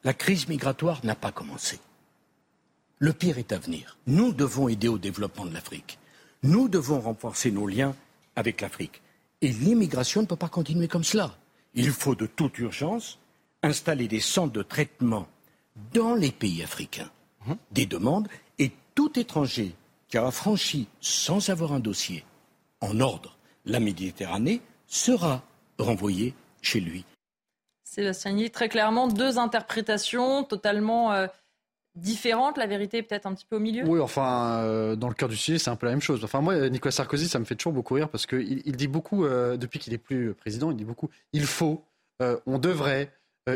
La 0.06 0.14
crise 0.14 0.48
migratoire 0.48 1.04
n'a 1.04 1.16
pas 1.16 1.32
commencé. 1.34 1.80
Le 3.02 3.14
pire 3.14 3.40
est 3.40 3.52
à 3.52 3.58
venir. 3.58 3.98
Nous 4.06 4.32
devons 4.32 4.70
aider 4.70 4.88
au 4.88 5.00
développement 5.00 5.46
de 5.46 5.54
l'Afrique. 5.56 5.98
Nous 6.44 6.70
devons 6.70 7.00
renforcer 7.00 7.50
nos 7.50 7.66
liens 7.66 7.96
avec 8.36 8.62
l'Afrique. 8.62 9.02
Et 9.42 9.48
l'immigration 9.48 10.22
ne 10.22 10.28
peut 10.28 10.36
pas 10.36 10.50
continuer 10.50 10.88
comme 10.88 11.04
cela. 11.04 11.36
Il 11.74 11.90
faut 11.90 12.14
de 12.14 12.28
toute 12.28 12.60
urgence 12.60 13.18
installer 13.64 14.08
des 14.08 14.20
centres 14.20 14.54
de 14.54 14.62
traitement 14.62 15.28
dans 15.96 16.14
les 16.14 16.32
pays 16.32 16.62
africains 16.62 17.10
hum. 17.48 17.58
des 17.72 17.88
demandes 17.88 18.28
et 18.60 18.72
tout 18.94 19.18
étranger 19.20 19.74
qui 20.08 20.20
aura 20.20 20.30
franchi 20.30 20.88
sans 21.00 21.50
avoir 21.50 21.74
un 21.74 21.80
dossier 21.80 22.24
en 22.82 23.00
ordre 23.00 23.36
la 23.66 23.80
Méditerranée 23.80 24.62
sera 24.86 25.42
renvoyé 25.80 26.36
chez 26.62 26.80
lui. 26.80 27.04
Sébastien 27.84 28.48
très 28.50 28.70
clairement 28.70 29.08
deux 29.08 29.40
interprétations 29.40 30.44
totalement 30.44 31.12
euh, 31.14 31.26
différentes, 31.96 32.58
la 32.58 32.68
vérité 32.68 32.98
est 32.98 33.04
peut-être 33.04 33.26
un 33.26 33.34
petit 33.34 33.46
peu 33.46 33.58
au 33.58 33.60
milieu? 33.60 33.84
Oui, 33.86 34.00
enfin, 34.00 34.60
euh, 34.60 34.96
dans 34.96 35.10
le 35.10 35.14
cœur 35.14 35.30
du 35.30 35.36
sujet, 35.36 35.58
c'est 35.58 35.70
un 35.70 35.76
peu 35.76 35.86
la 35.86 35.92
même 35.92 36.02
chose. 36.02 36.24
Enfin, 36.24 36.42
moi, 36.42 36.70
Nicolas 36.70 36.92
Sarkozy, 36.92 37.28
ça 37.28 37.40
me 37.40 37.46
fait 37.46 37.56
toujours 37.56 37.74
beaucoup 37.74 37.94
rire 37.94 38.10
parce 38.10 38.26
qu'il 38.26 38.62
il 38.66 38.76
dit 38.76 38.88
beaucoup, 38.88 39.26
euh, 39.26 39.58
depuis 39.58 39.80
qu'il 39.80 39.94
est 39.94 39.98
plus 39.98 40.34
président, 40.34 40.72
il 40.72 40.78
dit 40.78 40.86
beaucoup 40.86 41.10
il 41.34 41.46
faut, 41.46 41.84
euh, 42.22 42.38
on 42.46 42.60
devrait, 42.60 43.12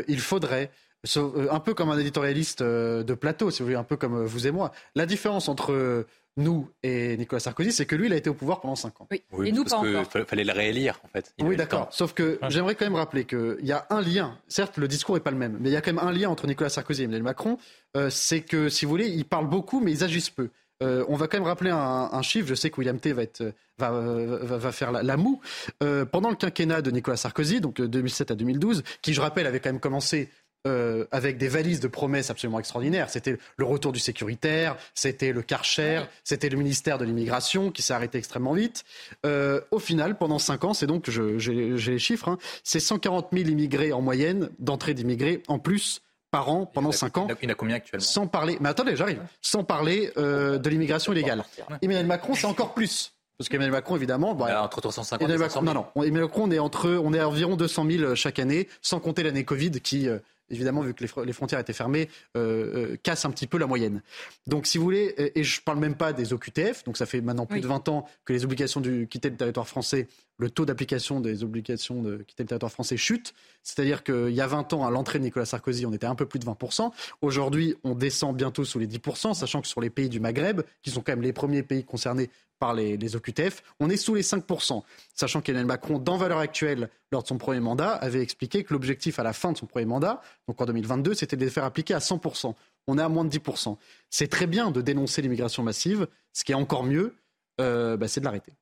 il 0.08 0.20
faudrait. 0.20 0.70
Un 1.14 1.60
peu 1.60 1.72
comme 1.72 1.90
un 1.90 1.98
éditorialiste 1.98 2.64
de 2.64 3.14
plateau, 3.14 3.52
si 3.52 3.60
vous 3.60 3.66
voulez, 3.66 3.76
un 3.76 3.84
peu 3.84 3.96
comme 3.96 4.24
vous 4.24 4.48
et 4.48 4.50
moi. 4.50 4.72
La 4.96 5.06
différence 5.06 5.48
entre 5.48 6.04
nous 6.36 6.70
et 6.82 7.16
Nicolas 7.16 7.40
Sarkozy, 7.40 7.72
c'est 7.72 7.86
que 7.86 7.96
lui, 7.96 8.06
il 8.06 8.12
a 8.12 8.16
été 8.16 8.28
au 8.28 8.34
pouvoir 8.34 8.60
pendant 8.60 8.76
5 8.76 9.00
ans. 9.00 9.08
Oui, 9.10 9.48
et 9.48 9.52
nous 9.52 9.64
parce 9.64 9.82
qu'il 9.82 10.24
fallait 10.24 10.44
le 10.44 10.52
réélire, 10.52 11.00
en 11.04 11.08
fait. 11.08 11.32
oui, 11.40 11.56
d'accord. 11.56 11.88
Sauf 11.90 12.12
que 12.12 12.38
j'aimerais 12.48 12.74
quand 12.74 12.84
même 12.84 12.94
rappeler 12.94 13.24
qu'il 13.24 13.58
y 13.62 13.72
a 13.72 13.86
un 13.90 14.00
lien. 14.00 14.38
Certes, 14.48 14.76
le 14.76 14.88
discours 14.88 15.14
n'est 15.14 15.20
pas 15.20 15.30
le 15.30 15.38
même, 15.38 15.56
mais 15.60 15.70
il 15.70 15.72
y 15.72 15.76
a 15.76 15.80
quand 15.80 15.92
même 15.92 16.06
un 16.06 16.12
lien 16.12 16.28
entre 16.28 16.46
Nicolas 16.46 16.70
Sarkozy 16.70 17.02
et 17.02 17.04
Emmanuel 17.04 17.22
Macron. 17.22 17.58
Euh, 17.96 18.10
c'est 18.10 18.40
que, 18.40 18.68
si 18.68 18.84
vous 18.84 18.90
voulez, 18.90 19.08
ils 19.08 19.24
parlent 19.24 19.48
beaucoup, 19.48 19.80
mais 19.80 19.92
ils 19.92 20.04
agissent 20.04 20.30
peu. 20.30 20.50
Euh, 20.82 21.04
on 21.08 21.16
va 21.16 21.26
quand 21.26 21.38
même 21.38 21.46
rappeler 21.46 21.70
un, 21.70 22.22
chiffre. 22.22 22.46
Je 22.48 22.54
sais 22.54 22.70
que 22.70 22.76
William 22.76 22.98
T 22.98 23.12
va, 23.12 23.22
être, 23.22 23.52
va, 23.78 23.90
va, 23.90 24.72
faire 24.72 24.92
la, 24.92 25.16
moue. 25.16 25.40
Euh, 25.82 26.04
pendant 26.04 26.28
le 26.28 26.36
quinquennat 26.36 26.82
de 26.82 26.90
Nicolas 26.90 27.16
Sarkozy, 27.16 27.60
donc 27.60 27.76
de 27.76 27.86
2007 27.86 28.30
à 28.30 28.34
2012, 28.34 28.82
qui, 29.00 29.14
je 29.14 29.20
rappelle, 29.20 29.46
avait 29.46 29.60
quand 29.60 29.70
même 29.70 29.80
commencé 29.80 30.28
euh, 30.66 31.06
avec 31.12 31.38
des 31.38 31.48
valises 31.48 31.80
de 31.80 31.88
promesses 31.88 32.30
absolument 32.30 32.58
extraordinaires. 32.58 33.08
C'était 33.08 33.38
le 33.56 33.64
retour 33.64 33.92
du 33.92 34.00
sécuritaire, 34.00 34.76
c'était 34.94 35.32
le 35.32 35.42
Karcher, 35.42 36.02
c'était 36.24 36.48
le 36.48 36.58
ministère 36.58 36.98
de 36.98 37.04
l'immigration 37.04 37.70
qui 37.70 37.82
s'est 37.82 37.94
arrêté 37.94 38.18
extrêmement 38.18 38.52
vite. 38.52 38.84
Euh, 39.24 39.60
au 39.70 39.78
final, 39.78 40.18
pendant 40.18 40.38
cinq 40.38 40.64
ans, 40.64 40.74
c'est 40.74 40.86
donc, 40.86 41.08
j'ai 41.08 41.52
les 41.52 41.98
chiffres, 41.98 42.28
hein, 42.28 42.38
c'est 42.64 42.80
140 42.80 43.28
000 43.32 43.48
immigrés 43.48 43.92
en 43.92 44.00
moyenne, 44.00 44.50
d'entrée 44.58 44.94
d'immigrés 44.94 45.42
en 45.46 45.58
plus 45.58 46.02
par 46.30 46.50
an 46.50 46.66
pendant 46.66 46.92
cinq 46.92 47.16
ans. 47.18 47.28
Il 47.40 47.44
y 47.44 47.46
en 47.48 47.52
a 47.52 47.54
combien 47.54 47.76
actuellement? 47.76 48.04
Sans 48.04 48.26
parler, 48.26 48.58
mais 48.60 48.68
attendez, 48.68 48.96
j'arrive. 48.96 49.22
Sans 49.40 49.62
parler 49.62 50.10
euh, 50.16 50.58
de 50.58 50.68
l'immigration 50.68 51.12
illégale. 51.12 51.44
Emmanuel 51.80 52.06
Macron, 52.06 52.34
c'est 52.34 52.46
encore 52.46 52.74
plus. 52.74 53.12
Parce 53.38 53.48
qu'Emmanuel 53.50 53.72
Macron, 53.72 53.96
évidemment, 53.96 54.34
bah, 54.34 54.62
entre 54.62 54.80
350 54.80 55.30
et 55.30 55.36
400 55.36 55.60
000. 55.62 55.74
Non, 55.74 55.86
non. 55.94 56.02
Emmanuel 56.02 56.24
Macron, 56.24 56.44
on 56.44 56.50
est 56.50 56.58
entre, 56.58 56.90
on 56.90 57.12
est 57.12 57.20
à 57.20 57.28
environ 57.28 57.54
200 57.54 57.86
000 57.90 58.14
chaque 58.14 58.38
année, 58.38 58.66
sans 58.80 58.98
compter 58.98 59.22
l'année 59.22 59.44
Covid 59.44 59.72
qui 59.72 60.08
évidemment, 60.50 60.80
vu 60.80 60.94
que 60.94 61.04
les 61.22 61.32
frontières 61.32 61.60
étaient 61.60 61.72
fermées, 61.72 62.08
euh, 62.36 62.92
euh, 62.92 62.96
casse 63.02 63.24
un 63.24 63.30
petit 63.30 63.46
peu 63.46 63.58
la 63.58 63.66
moyenne. 63.66 64.02
Donc, 64.46 64.66
si 64.66 64.78
vous 64.78 64.84
voulez, 64.84 65.14
et 65.34 65.44
je 65.44 65.60
ne 65.60 65.64
parle 65.64 65.78
même 65.78 65.96
pas 65.96 66.12
des 66.12 66.32
OQTF, 66.32 66.84
donc 66.84 66.96
ça 66.96 67.06
fait 67.06 67.20
maintenant 67.20 67.46
plus 67.46 67.60
de 67.60 67.66
20 67.66 67.88
ans 67.88 68.08
que 68.24 68.32
les 68.32 68.44
obligations 68.44 68.80
de 68.80 69.04
quitter 69.04 69.30
le 69.30 69.36
territoire 69.36 69.68
français, 69.68 70.08
le 70.38 70.50
taux 70.50 70.66
d'application 70.66 71.20
des 71.20 71.42
obligations 71.44 72.02
de 72.02 72.18
quitter 72.18 72.42
le 72.42 72.48
territoire 72.48 72.72
français 72.72 72.96
chute. 72.96 73.34
C'est-à-dire 73.62 74.04
qu'il 74.04 74.30
y 74.30 74.40
a 74.40 74.46
20 74.46 74.72
ans, 74.74 74.86
à 74.86 74.90
l'entrée 74.90 75.18
de 75.18 75.24
Nicolas 75.24 75.46
Sarkozy, 75.46 75.86
on 75.86 75.92
était 75.92 76.06
un 76.06 76.14
peu 76.14 76.26
plus 76.26 76.38
de 76.38 76.44
20%. 76.44 76.90
Aujourd'hui, 77.22 77.74
on 77.84 77.94
descend 77.94 78.36
bientôt 78.36 78.64
sous 78.64 78.78
les 78.78 78.86
10%, 78.86 79.34
sachant 79.34 79.62
que 79.62 79.68
sur 79.68 79.80
les 79.80 79.90
pays 79.90 80.08
du 80.08 80.20
Maghreb, 80.20 80.62
qui 80.82 80.90
sont 80.90 81.00
quand 81.00 81.12
même 81.12 81.22
les 81.22 81.32
premiers 81.32 81.62
pays 81.62 81.84
concernés 81.84 82.30
par 82.58 82.74
les, 82.74 83.16
OQTF. 83.16 83.62
On 83.80 83.90
est 83.90 83.96
sous 83.96 84.14
les 84.14 84.22
5%, 84.22 84.82
sachant 85.14 85.40
qu'Emmanuel 85.40 85.66
Macron, 85.66 85.98
dans 85.98 86.16
valeur 86.16 86.38
actuelle, 86.38 86.88
lors 87.12 87.22
de 87.22 87.28
son 87.28 87.38
premier 87.38 87.60
mandat, 87.60 87.90
avait 87.90 88.22
expliqué 88.22 88.64
que 88.64 88.72
l'objectif 88.72 89.18
à 89.18 89.22
la 89.22 89.32
fin 89.32 89.52
de 89.52 89.58
son 89.58 89.66
premier 89.66 89.86
mandat, 89.86 90.20
donc 90.48 90.60
en 90.60 90.64
2022, 90.64 91.14
c'était 91.14 91.36
de 91.36 91.44
les 91.44 91.50
faire 91.50 91.64
appliquer 91.64 91.94
à 91.94 91.98
100%. 91.98 92.54
On 92.86 92.98
est 92.98 93.02
à 93.02 93.08
moins 93.08 93.24
de 93.24 93.30
10%. 93.30 93.76
C'est 94.10 94.28
très 94.28 94.46
bien 94.46 94.70
de 94.70 94.80
dénoncer 94.80 95.22
l'immigration 95.22 95.62
massive. 95.62 96.06
Ce 96.32 96.44
qui 96.44 96.52
est 96.52 96.56
encore 96.56 96.84
mieux, 96.84 97.16
euh, 97.60 97.96
bah, 97.96 98.08
c'est 98.08 98.20
de 98.20 98.24
l'arrêter. 98.24 98.52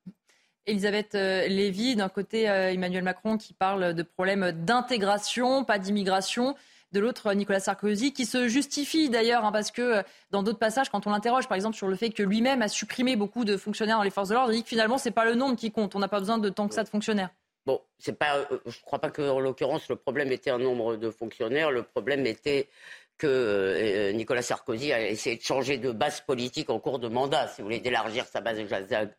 Elisabeth 0.65 1.13
euh, 1.15 1.47
Lévy, 1.47 1.95
d'un 1.95 2.09
côté 2.09 2.49
euh, 2.49 2.71
Emmanuel 2.71 3.03
Macron 3.03 3.37
qui 3.37 3.53
parle 3.53 3.93
de 3.93 4.03
problèmes 4.03 4.51
d'intégration, 4.51 5.63
pas 5.63 5.77
d'immigration 5.77 6.55
de 6.91 6.99
l'autre 6.99 7.33
Nicolas 7.33 7.59
Sarkozy, 7.59 8.13
qui 8.13 8.25
se 8.25 8.47
justifie 8.47 9.09
d'ailleurs, 9.09 9.43
hein, 9.43 9.51
parce 9.51 9.71
que 9.71 9.81
euh, 9.81 10.03
dans 10.31 10.43
d'autres 10.43 10.59
passages, 10.59 10.89
quand 10.89 11.07
on 11.07 11.11
l'interroge, 11.11 11.47
par 11.47 11.55
exemple, 11.55 11.75
sur 11.75 11.87
le 11.87 11.95
fait 11.95 12.09
que 12.09 12.23
lui-même 12.23 12.61
a 12.61 12.67
supprimé 12.67 13.15
beaucoup 13.15 13.45
de 13.45 13.57
fonctionnaires 13.57 13.97
dans 13.97 14.03
les 14.03 14.11
forces 14.11 14.29
de 14.29 14.33
l'ordre, 14.33 14.51
il 14.53 14.57
dit 14.57 14.63
que 14.63 14.69
finalement, 14.69 14.97
ce 14.97 15.09
n'est 15.09 15.13
pas 15.13 15.25
le 15.25 15.35
nombre 15.35 15.55
qui 15.55 15.71
compte. 15.71 15.95
On 15.95 15.99
n'a 15.99 16.07
pas 16.07 16.19
besoin 16.19 16.37
de 16.37 16.49
tant 16.49 16.67
que 16.67 16.75
ça 16.75 16.83
de 16.83 16.89
fonctionnaires. 16.89 17.29
Bon, 17.65 17.81
c'est 17.97 18.17
pas, 18.17 18.37
euh, 18.37 18.59
je 18.65 18.77
ne 18.77 18.83
crois 18.83 18.99
pas 18.99 19.09
qu'en 19.09 19.39
l'occurrence, 19.39 19.89
le 19.89 19.95
problème 19.95 20.31
était 20.31 20.51
un 20.51 20.59
nombre 20.59 20.97
de 20.97 21.09
fonctionnaires. 21.09 21.71
Le 21.71 21.83
problème 21.83 22.25
était 22.25 22.69
que 23.17 23.27
euh, 23.27 24.11
Nicolas 24.11 24.41
Sarkozy 24.41 24.91
a 24.91 25.07
essayé 25.07 25.37
de 25.37 25.41
changer 25.41 25.77
de 25.77 25.91
base 25.91 26.21
politique 26.21 26.69
en 26.69 26.79
cours 26.79 26.99
de 26.99 27.07
mandat, 27.07 27.47
si 27.47 27.61
vous 27.61 27.67
voulez, 27.67 27.79
d'élargir 27.79 28.25
sa 28.25 28.41
base, 28.41 28.59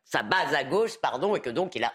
sa 0.05 0.23
base 0.23 0.55
à 0.55 0.65
gauche, 0.65 0.99
pardon, 1.01 1.35
et 1.35 1.41
que 1.41 1.51
donc 1.51 1.75
il 1.75 1.85
a 1.85 1.93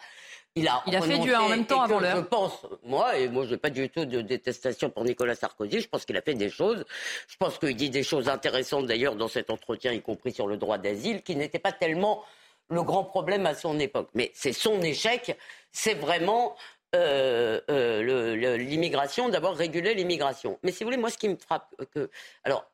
il 0.56 0.68
a, 0.68 1.02
fait 1.02 1.18
du 1.20 1.34
en 1.34 1.48
même 1.48 1.66
temps 1.66 1.82
avant 1.82 2.00
l'heure. 2.00 2.18
Je 2.18 2.22
pense, 2.22 2.66
moi, 2.84 3.18
et 3.18 3.30
moi 3.30 3.46
je 3.46 3.52
n'ai 3.52 3.58
pas 3.58 3.70
du 3.70 3.90
tout 3.90 4.06
de 4.06 4.22
détestation 4.22 4.90
pour 4.90 5.06
Nicolas 5.06 5.36
Sarkozy, 5.36 5.80
je 5.80 5.88
pense 5.88 6.06
qu'il 6.06 6.18
a 6.18 6.22
fait 6.22 6.34
des 6.34 6.50
choses. 6.50 6.84
Je 7.28 7.38
pense 7.38 7.58
qu'il 7.58 7.76
dit 7.76 7.90
des 7.90 8.04
choses 8.04 8.28
intéressantes 8.28 8.86
d'ailleurs 8.86 9.16
dans 9.16 9.30
cet 9.30 9.50
entretien, 9.50 9.94
y 9.94 10.02
compris 10.02 10.34
sur 10.34 10.48
le 10.48 10.58
droit 10.58 10.78
d'asile, 10.78 11.22
qui 11.22 11.36
n'était 11.36 11.60
pas 11.60 11.72
tellement 11.72 12.24
le 12.70 12.84
grand 12.84 13.04
problème 13.04 13.46
à 13.46 13.54
son 13.54 13.80
époque. 13.80 14.10
Mais 14.14 14.32
c'est 14.34 14.54
son 14.54 14.82
échec, 14.82 15.38
c'est 15.72 15.94
vraiment 15.94 16.56
euh, 16.94 17.62
euh, 17.70 18.58
l'immigration, 18.58 19.30
d'abord 19.30 19.56
réguler 19.56 19.94
l'immigration. 19.94 20.60
Mais 20.64 20.72
si 20.72 20.84
vous 20.84 20.88
voulez, 20.90 20.98
moi 20.98 21.10
ce 21.10 21.18
qui 21.18 21.30
me 21.30 21.38
frappe, 21.38 21.74
que, 21.94 22.10
alors 22.44 22.66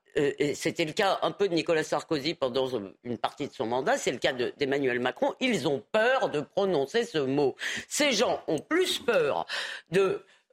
c'était 0.55 0.85
le 0.85 0.93
cas 0.93 1.19
un 1.21 1.31
peu 1.31 1.47
de 1.47 1.53
Nicolas 1.53 1.83
Sarkozy 1.83 2.33
pendant 2.33 2.67
une 3.03 3.17
partie 3.17 3.47
de 3.47 3.53
son 3.53 3.67
mandat, 3.67 3.97
c'est 3.97 4.11
le 4.11 4.17
cas 4.17 4.33
d'Emmanuel 4.33 4.99
Macron, 4.99 5.33
ils 5.39 5.67
ont 5.67 5.83
peur 5.91 6.29
de 6.29 6.41
prononcer 6.41 7.05
ce 7.05 7.19
mot. 7.19 7.55
Ces 7.87 8.11
gens 8.11 8.41
ont 8.47 8.59
plus 8.59 8.99
peur 8.99 9.45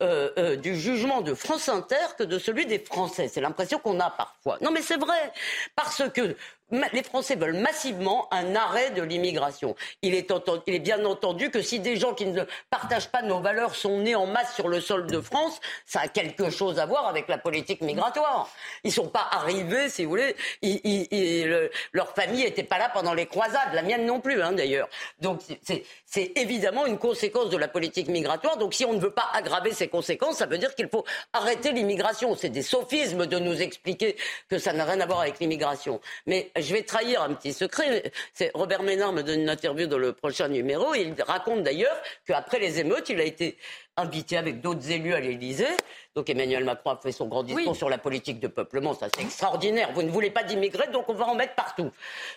euh, 0.02 0.30
euh, 0.38 0.56
du 0.56 0.74
jugement 0.74 1.20
de 1.20 1.34
France 1.34 1.68
Inter 1.68 2.16
que 2.18 2.24
de 2.24 2.38
celui 2.40 2.66
des 2.66 2.80
Français. 2.80 3.28
C'est 3.28 3.40
l'impression 3.40 3.78
qu'on 3.78 4.00
a 4.00 4.10
parfois. 4.10 4.58
Non 4.60 4.72
mais 4.72 4.82
c'est 4.82 4.98
vrai, 4.98 5.32
parce 5.76 6.02
que 6.12 6.36
les 6.70 7.02
Français 7.02 7.36
veulent 7.36 7.58
massivement 7.58 8.26
un 8.32 8.56
arrêt 8.56 8.90
de 8.90 9.02
l'immigration. 9.02 9.76
Il 10.02 10.14
est, 10.14 10.32
il 10.66 10.74
est 10.74 10.78
bien 10.78 11.04
entendu 11.04 11.50
que 11.50 11.62
si 11.62 11.78
des 11.78 11.96
gens 11.96 12.14
qui 12.14 12.26
ne 12.26 12.42
partagent 12.70 13.10
pas 13.10 13.22
nos 13.22 13.40
valeurs 13.40 13.74
sont 13.74 13.98
nés 13.98 14.14
en 14.14 14.26
masse 14.26 14.54
sur 14.54 14.68
le 14.68 14.80
sol 14.80 15.06
de 15.06 15.20
France, 15.20 15.60
ça 15.86 16.00
a 16.00 16.08
quelque 16.08 16.50
chose 16.50 16.78
à 16.78 16.86
voir 16.86 17.06
avec 17.06 17.28
la 17.28 17.38
politique 17.38 17.82
migratoire. 17.82 18.48
Ils 18.82 18.92
sont 18.92 19.08
pas 19.08 19.28
arrivés, 19.30 19.88
si 19.88 20.04
vous 20.04 20.10
voulez, 20.10 20.34
leur 21.92 22.14
famille 22.14 22.44
n'était 22.44 22.62
pas 22.62 22.78
là 22.78 22.90
pendant 22.92 23.14
les 23.14 23.26
croisades, 23.26 23.72
la 23.74 23.82
mienne 23.82 24.06
non 24.06 24.20
plus, 24.20 24.42
hein, 24.42 24.52
d'ailleurs. 24.52 24.88
Donc 25.20 25.40
c'est 26.06 26.32
évidemment 26.36 26.86
une 26.86 26.98
conséquence 26.98 27.50
de 27.50 27.56
la 27.56 27.68
politique 27.68 28.08
migratoire. 28.08 28.56
Donc 28.56 28.74
si 28.74 28.84
on 28.84 28.94
ne 28.94 29.00
veut 29.00 29.10
pas 29.10 29.28
aggraver 29.32 29.72
ces 29.72 29.88
conséquences, 29.88 30.38
ça 30.38 30.46
veut 30.46 30.58
dire 30.58 30.74
qu'il 30.74 30.88
faut 30.88 31.04
arrêter 31.32 31.72
l'immigration. 31.72 32.34
C'est 32.36 32.48
des 32.48 32.62
sophismes 32.62 33.26
de 33.26 33.38
nous 33.38 33.60
expliquer 33.60 34.16
que 34.48 34.58
ça 34.58 34.72
n'a 34.72 34.84
rien 34.84 35.00
à 35.00 35.06
voir 35.06 35.20
avec 35.20 35.38
l'immigration. 35.40 36.00
Mais 36.26 36.50
je 36.56 36.72
vais 36.72 36.82
trahir 36.82 37.22
un 37.22 37.34
petit 37.34 37.52
secret. 37.52 38.12
C'est 38.32 38.50
Robert 38.54 38.82
Ménard 38.82 39.12
me 39.12 39.22
donne 39.22 39.40
une 39.40 39.50
interview 39.50 39.86
dans 39.86 39.98
le 39.98 40.12
prochain 40.12 40.48
numéro. 40.48 40.94
il 40.94 41.14
raconte 41.22 41.62
d'ailleurs 41.62 41.96
qu'après 42.26 42.58
les 42.58 42.80
émeutes, 42.80 43.08
il 43.08 43.20
a 43.20 43.24
été 43.24 43.56
invité 43.96 44.36
avec 44.36 44.60
d'autres 44.60 44.90
élus 44.90 45.14
à 45.14 45.20
l'Élysée. 45.20 45.68
Donc 46.14 46.30
Emmanuel 46.30 46.64
Macron 46.64 46.90
a 46.90 46.96
fait 46.96 47.12
son 47.12 47.26
grand 47.26 47.42
discours 47.42 47.76
sur 47.76 47.88
la 47.88 47.98
politique 47.98 48.40
de 48.40 48.48
peuplement. 48.48 48.94
Ça, 48.94 49.08
c'est 49.14 49.22
extraordinaire. 49.22 49.90
Vous 49.92 50.02
ne 50.02 50.10
voulez 50.10 50.30
pas 50.30 50.42
d'immigrés, 50.42 50.88
donc 50.88 51.08
on 51.08 51.14
va 51.14 51.26
en 51.26 51.34
mettre 51.34 51.54
partout. 51.54 51.90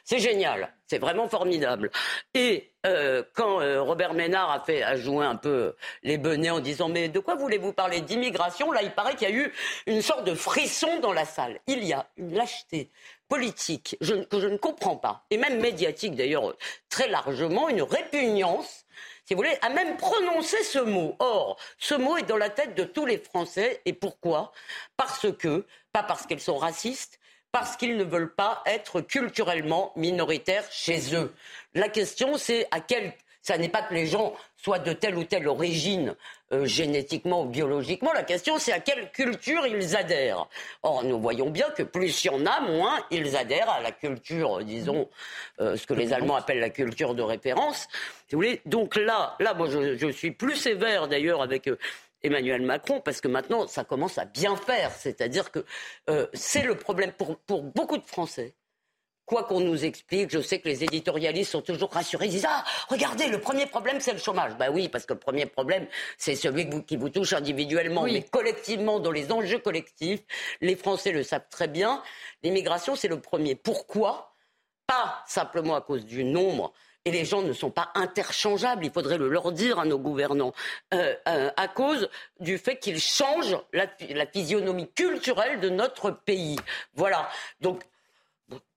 C'est 0.03 0.19
génial. 0.19 0.71
C'est 0.87 0.99
vraiment 0.99 1.27
formidable. 1.27 1.91
Et 2.33 2.71
euh, 2.85 3.23
quand 3.33 3.61
euh, 3.61 3.81
Robert 3.81 4.13
Ménard 4.13 4.51
a 4.51 4.59
fait 4.61 4.83
a 4.83 4.95
joué 4.95 5.25
un 5.25 5.35
peu 5.35 5.75
les 6.03 6.17
benets 6.17 6.49
en 6.49 6.59
disant 6.59 6.89
mais 6.89 7.09
de 7.09 7.19
quoi 7.19 7.35
voulez-vous 7.35 7.73
parler 7.73 8.01
d'immigration? 8.01 8.71
Là, 8.71 8.81
il 8.81 8.91
paraît 8.91 9.15
qu'il 9.15 9.29
y 9.29 9.31
a 9.31 9.35
eu 9.35 9.51
une 9.85 10.01
sorte 10.01 10.25
de 10.25 10.33
frisson 10.33 10.99
dans 10.99 11.13
la 11.13 11.25
salle. 11.25 11.59
Il 11.67 11.83
y 11.83 11.93
a 11.93 12.07
une 12.17 12.33
lâcheté 12.33 12.89
politique 13.27 13.97
que 13.99 14.39
je 14.39 14.47
ne 14.47 14.57
comprends 14.57 14.97
pas, 14.97 15.25
et 15.29 15.37
même 15.37 15.59
médiatique 15.59 16.15
d'ailleurs 16.15 16.55
très 16.89 17.07
largement, 17.07 17.69
une 17.69 17.81
répugnance 17.81 18.85
si 19.27 19.33
vous 19.33 19.41
voulez, 19.41 19.57
à 19.61 19.69
même 19.69 19.97
prononcer 19.97 20.63
ce 20.63 20.79
mot. 20.79 21.17
Or, 21.19 21.57
ce 21.77 21.95
mot 21.95 22.15
est 22.15 22.23
dans 22.23 22.37
la 22.37 22.49
tête 22.49 22.75
de 22.75 22.85
tous 22.85 23.05
les 23.05 23.17
Français. 23.17 23.81
Et 23.83 23.91
pourquoi? 23.91 24.53
Parce 24.95 25.27
que, 25.37 25.65
pas 25.91 26.01
parce 26.01 26.25
qu'ils 26.25 26.39
sont 26.39 26.55
racistes, 26.55 27.19
parce 27.51 27.75
qu'ils 27.75 27.97
ne 27.97 28.05
veulent 28.05 28.33
pas 28.33 28.63
être 28.65 29.01
culturellement 29.01 29.91
minoritaires 29.97 30.65
chez 30.71 31.13
eux. 31.13 31.33
La 31.73 31.89
question, 31.89 32.37
c'est 32.37 32.69
à 32.71 32.79
quel 32.79 33.13
ça 33.47 33.57
n'est 33.57 33.69
pas 33.69 33.81
que 33.81 33.93
les 33.93 34.07
gens 34.07 34.33
soient 34.57 34.79
de 34.79 34.91
telle 34.91 35.17
ou 35.17 35.23
telle 35.23 35.47
origine 35.47 36.17
euh, 36.51 36.65
génétiquement 36.65 37.43
ou 37.43 37.45
biologiquement. 37.45 38.11
La 38.11 38.23
question, 38.23 38.59
c'est 38.59 38.73
à 38.73 38.81
quelle 38.81 39.09
culture 39.11 39.65
ils 39.65 39.95
adhèrent. 39.95 40.49
Or, 40.83 41.05
nous 41.05 41.17
voyons 41.17 41.49
bien 41.49 41.69
que 41.69 41.83
plus 41.83 42.25
il 42.25 42.27
y 42.27 42.29
en 42.29 42.45
a, 42.45 42.59
moins 42.59 42.99
ils 43.09 43.37
adhèrent 43.37 43.69
à 43.69 43.79
la 43.79 43.93
culture, 43.93 44.65
disons, 44.65 45.07
euh, 45.61 45.77
ce 45.77 45.87
que 45.87 45.93
les 45.93 46.11
Allemands 46.11 46.35
appellent 46.35 46.59
la 46.59 46.69
culture 46.69 47.15
de 47.15 47.21
référence. 47.21 47.87
vous 48.31 48.37
voulez 48.37 48.59
Donc 48.65 48.97
là, 48.97 49.37
là, 49.39 49.53
moi, 49.53 49.69
je, 49.69 50.11
suis 50.11 50.31
plus 50.31 50.55
sévère 50.55 51.07
d'ailleurs 51.07 51.41
avec. 51.41 51.67
Euh, 51.69 51.77
Emmanuel 52.23 52.63
Macron, 52.63 52.99
parce 52.99 53.21
que 53.21 53.27
maintenant, 53.27 53.67
ça 53.67 53.83
commence 53.83 54.17
à 54.17 54.25
bien 54.25 54.55
faire. 54.55 54.91
C'est-à-dire 54.91 55.51
que 55.51 55.63
c'est 56.33 56.63
le 56.63 56.73
problème 56.73 57.11
pour, 57.11 57.37
pour 57.37 57.61
beaucoup 57.61 57.99
de 57.99 58.05
Français 58.05 58.55
quoi 59.27 59.43
qu'on 59.43 59.59
nous 59.59 59.85
explique, 59.85 60.31
je 60.31 60.41
sais 60.41 60.59
que 60.59 60.67
les 60.67 60.83
éditorialistes 60.83 61.51
sont 61.51 61.61
toujours 61.61 61.91
rassurés. 61.91 62.25
Ils 62.25 62.31
disent 62.31 62.47
Ah, 62.49 62.63
regardez, 62.87 63.27
le 63.27 63.39
premier 63.39 63.67
problème, 63.67 63.99
c'est 63.99 64.13
le 64.13 64.17
chômage. 64.17 64.57
Ben 64.57 64.71
oui, 64.73 64.89
parce 64.89 65.05
que 65.05 65.13
le 65.13 65.19
premier 65.19 65.45
problème, 65.45 65.85
c'est 66.17 66.35
celui 66.35 66.67
qui 66.85 66.97
vous 66.97 67.09
touche 67.09 67.33
individuellement, 67.33 68.03
mais 68.03 68.23
collectivement, 68.23 68.99
dans 68.99 69.11
les 69.11 69.31
enjeux 69.31 69.59
collectifs. 69.59 70.21
Les 70.61 70.75
Français 70.75 71.11
le 71.11 71.21
savent 71.21 71.47
très 71.51 71.67
bien. 71.67 72.01
L'immigration, 72.41 72.95
c'est 72.95 73.09
le 73.09 73.19
premier. 73.19 73.53
Pourquoi? 73.53 74.33
Pas 74.87 75.21
simplement 75.27 75.75
à 75.75 75.81
cause 75.81 76.05
du 76.05 76.23
nombre 76.23 76.73
et 77.07 77.11
les 77.11 77.23
gens 77.23 77.41
ne 77.41 77.53
sont 77.53 77.71
pas 77.71 77.89
interchangeables, 77.95 78.83
il 78.83 78.91
faudrait 78.91 79.17
le 79.17 79.29
leur 79.29 79.53
dire 79.53 79.79
à 79.79 79.85
nos 79.85 79.97
gouvernants, 79.97 80.51
euh, 80.93 81.15
euh, 81.29 81.49
à 81.55 81.69
cause 81.69 82.09
du 82.41 82.57
fait 82.57 82.79
qu'ils 82.79 82.99
changent 82.99 83.57
la, 83.71 83.87
physionomie 84.27 84.89
culturelle 84.91 85.61
de 85.61 85.69
notre 85.69 86.11
pays. 86.11 86.57
Voilà. 86.95 87.29
Donc, 87.61 87.83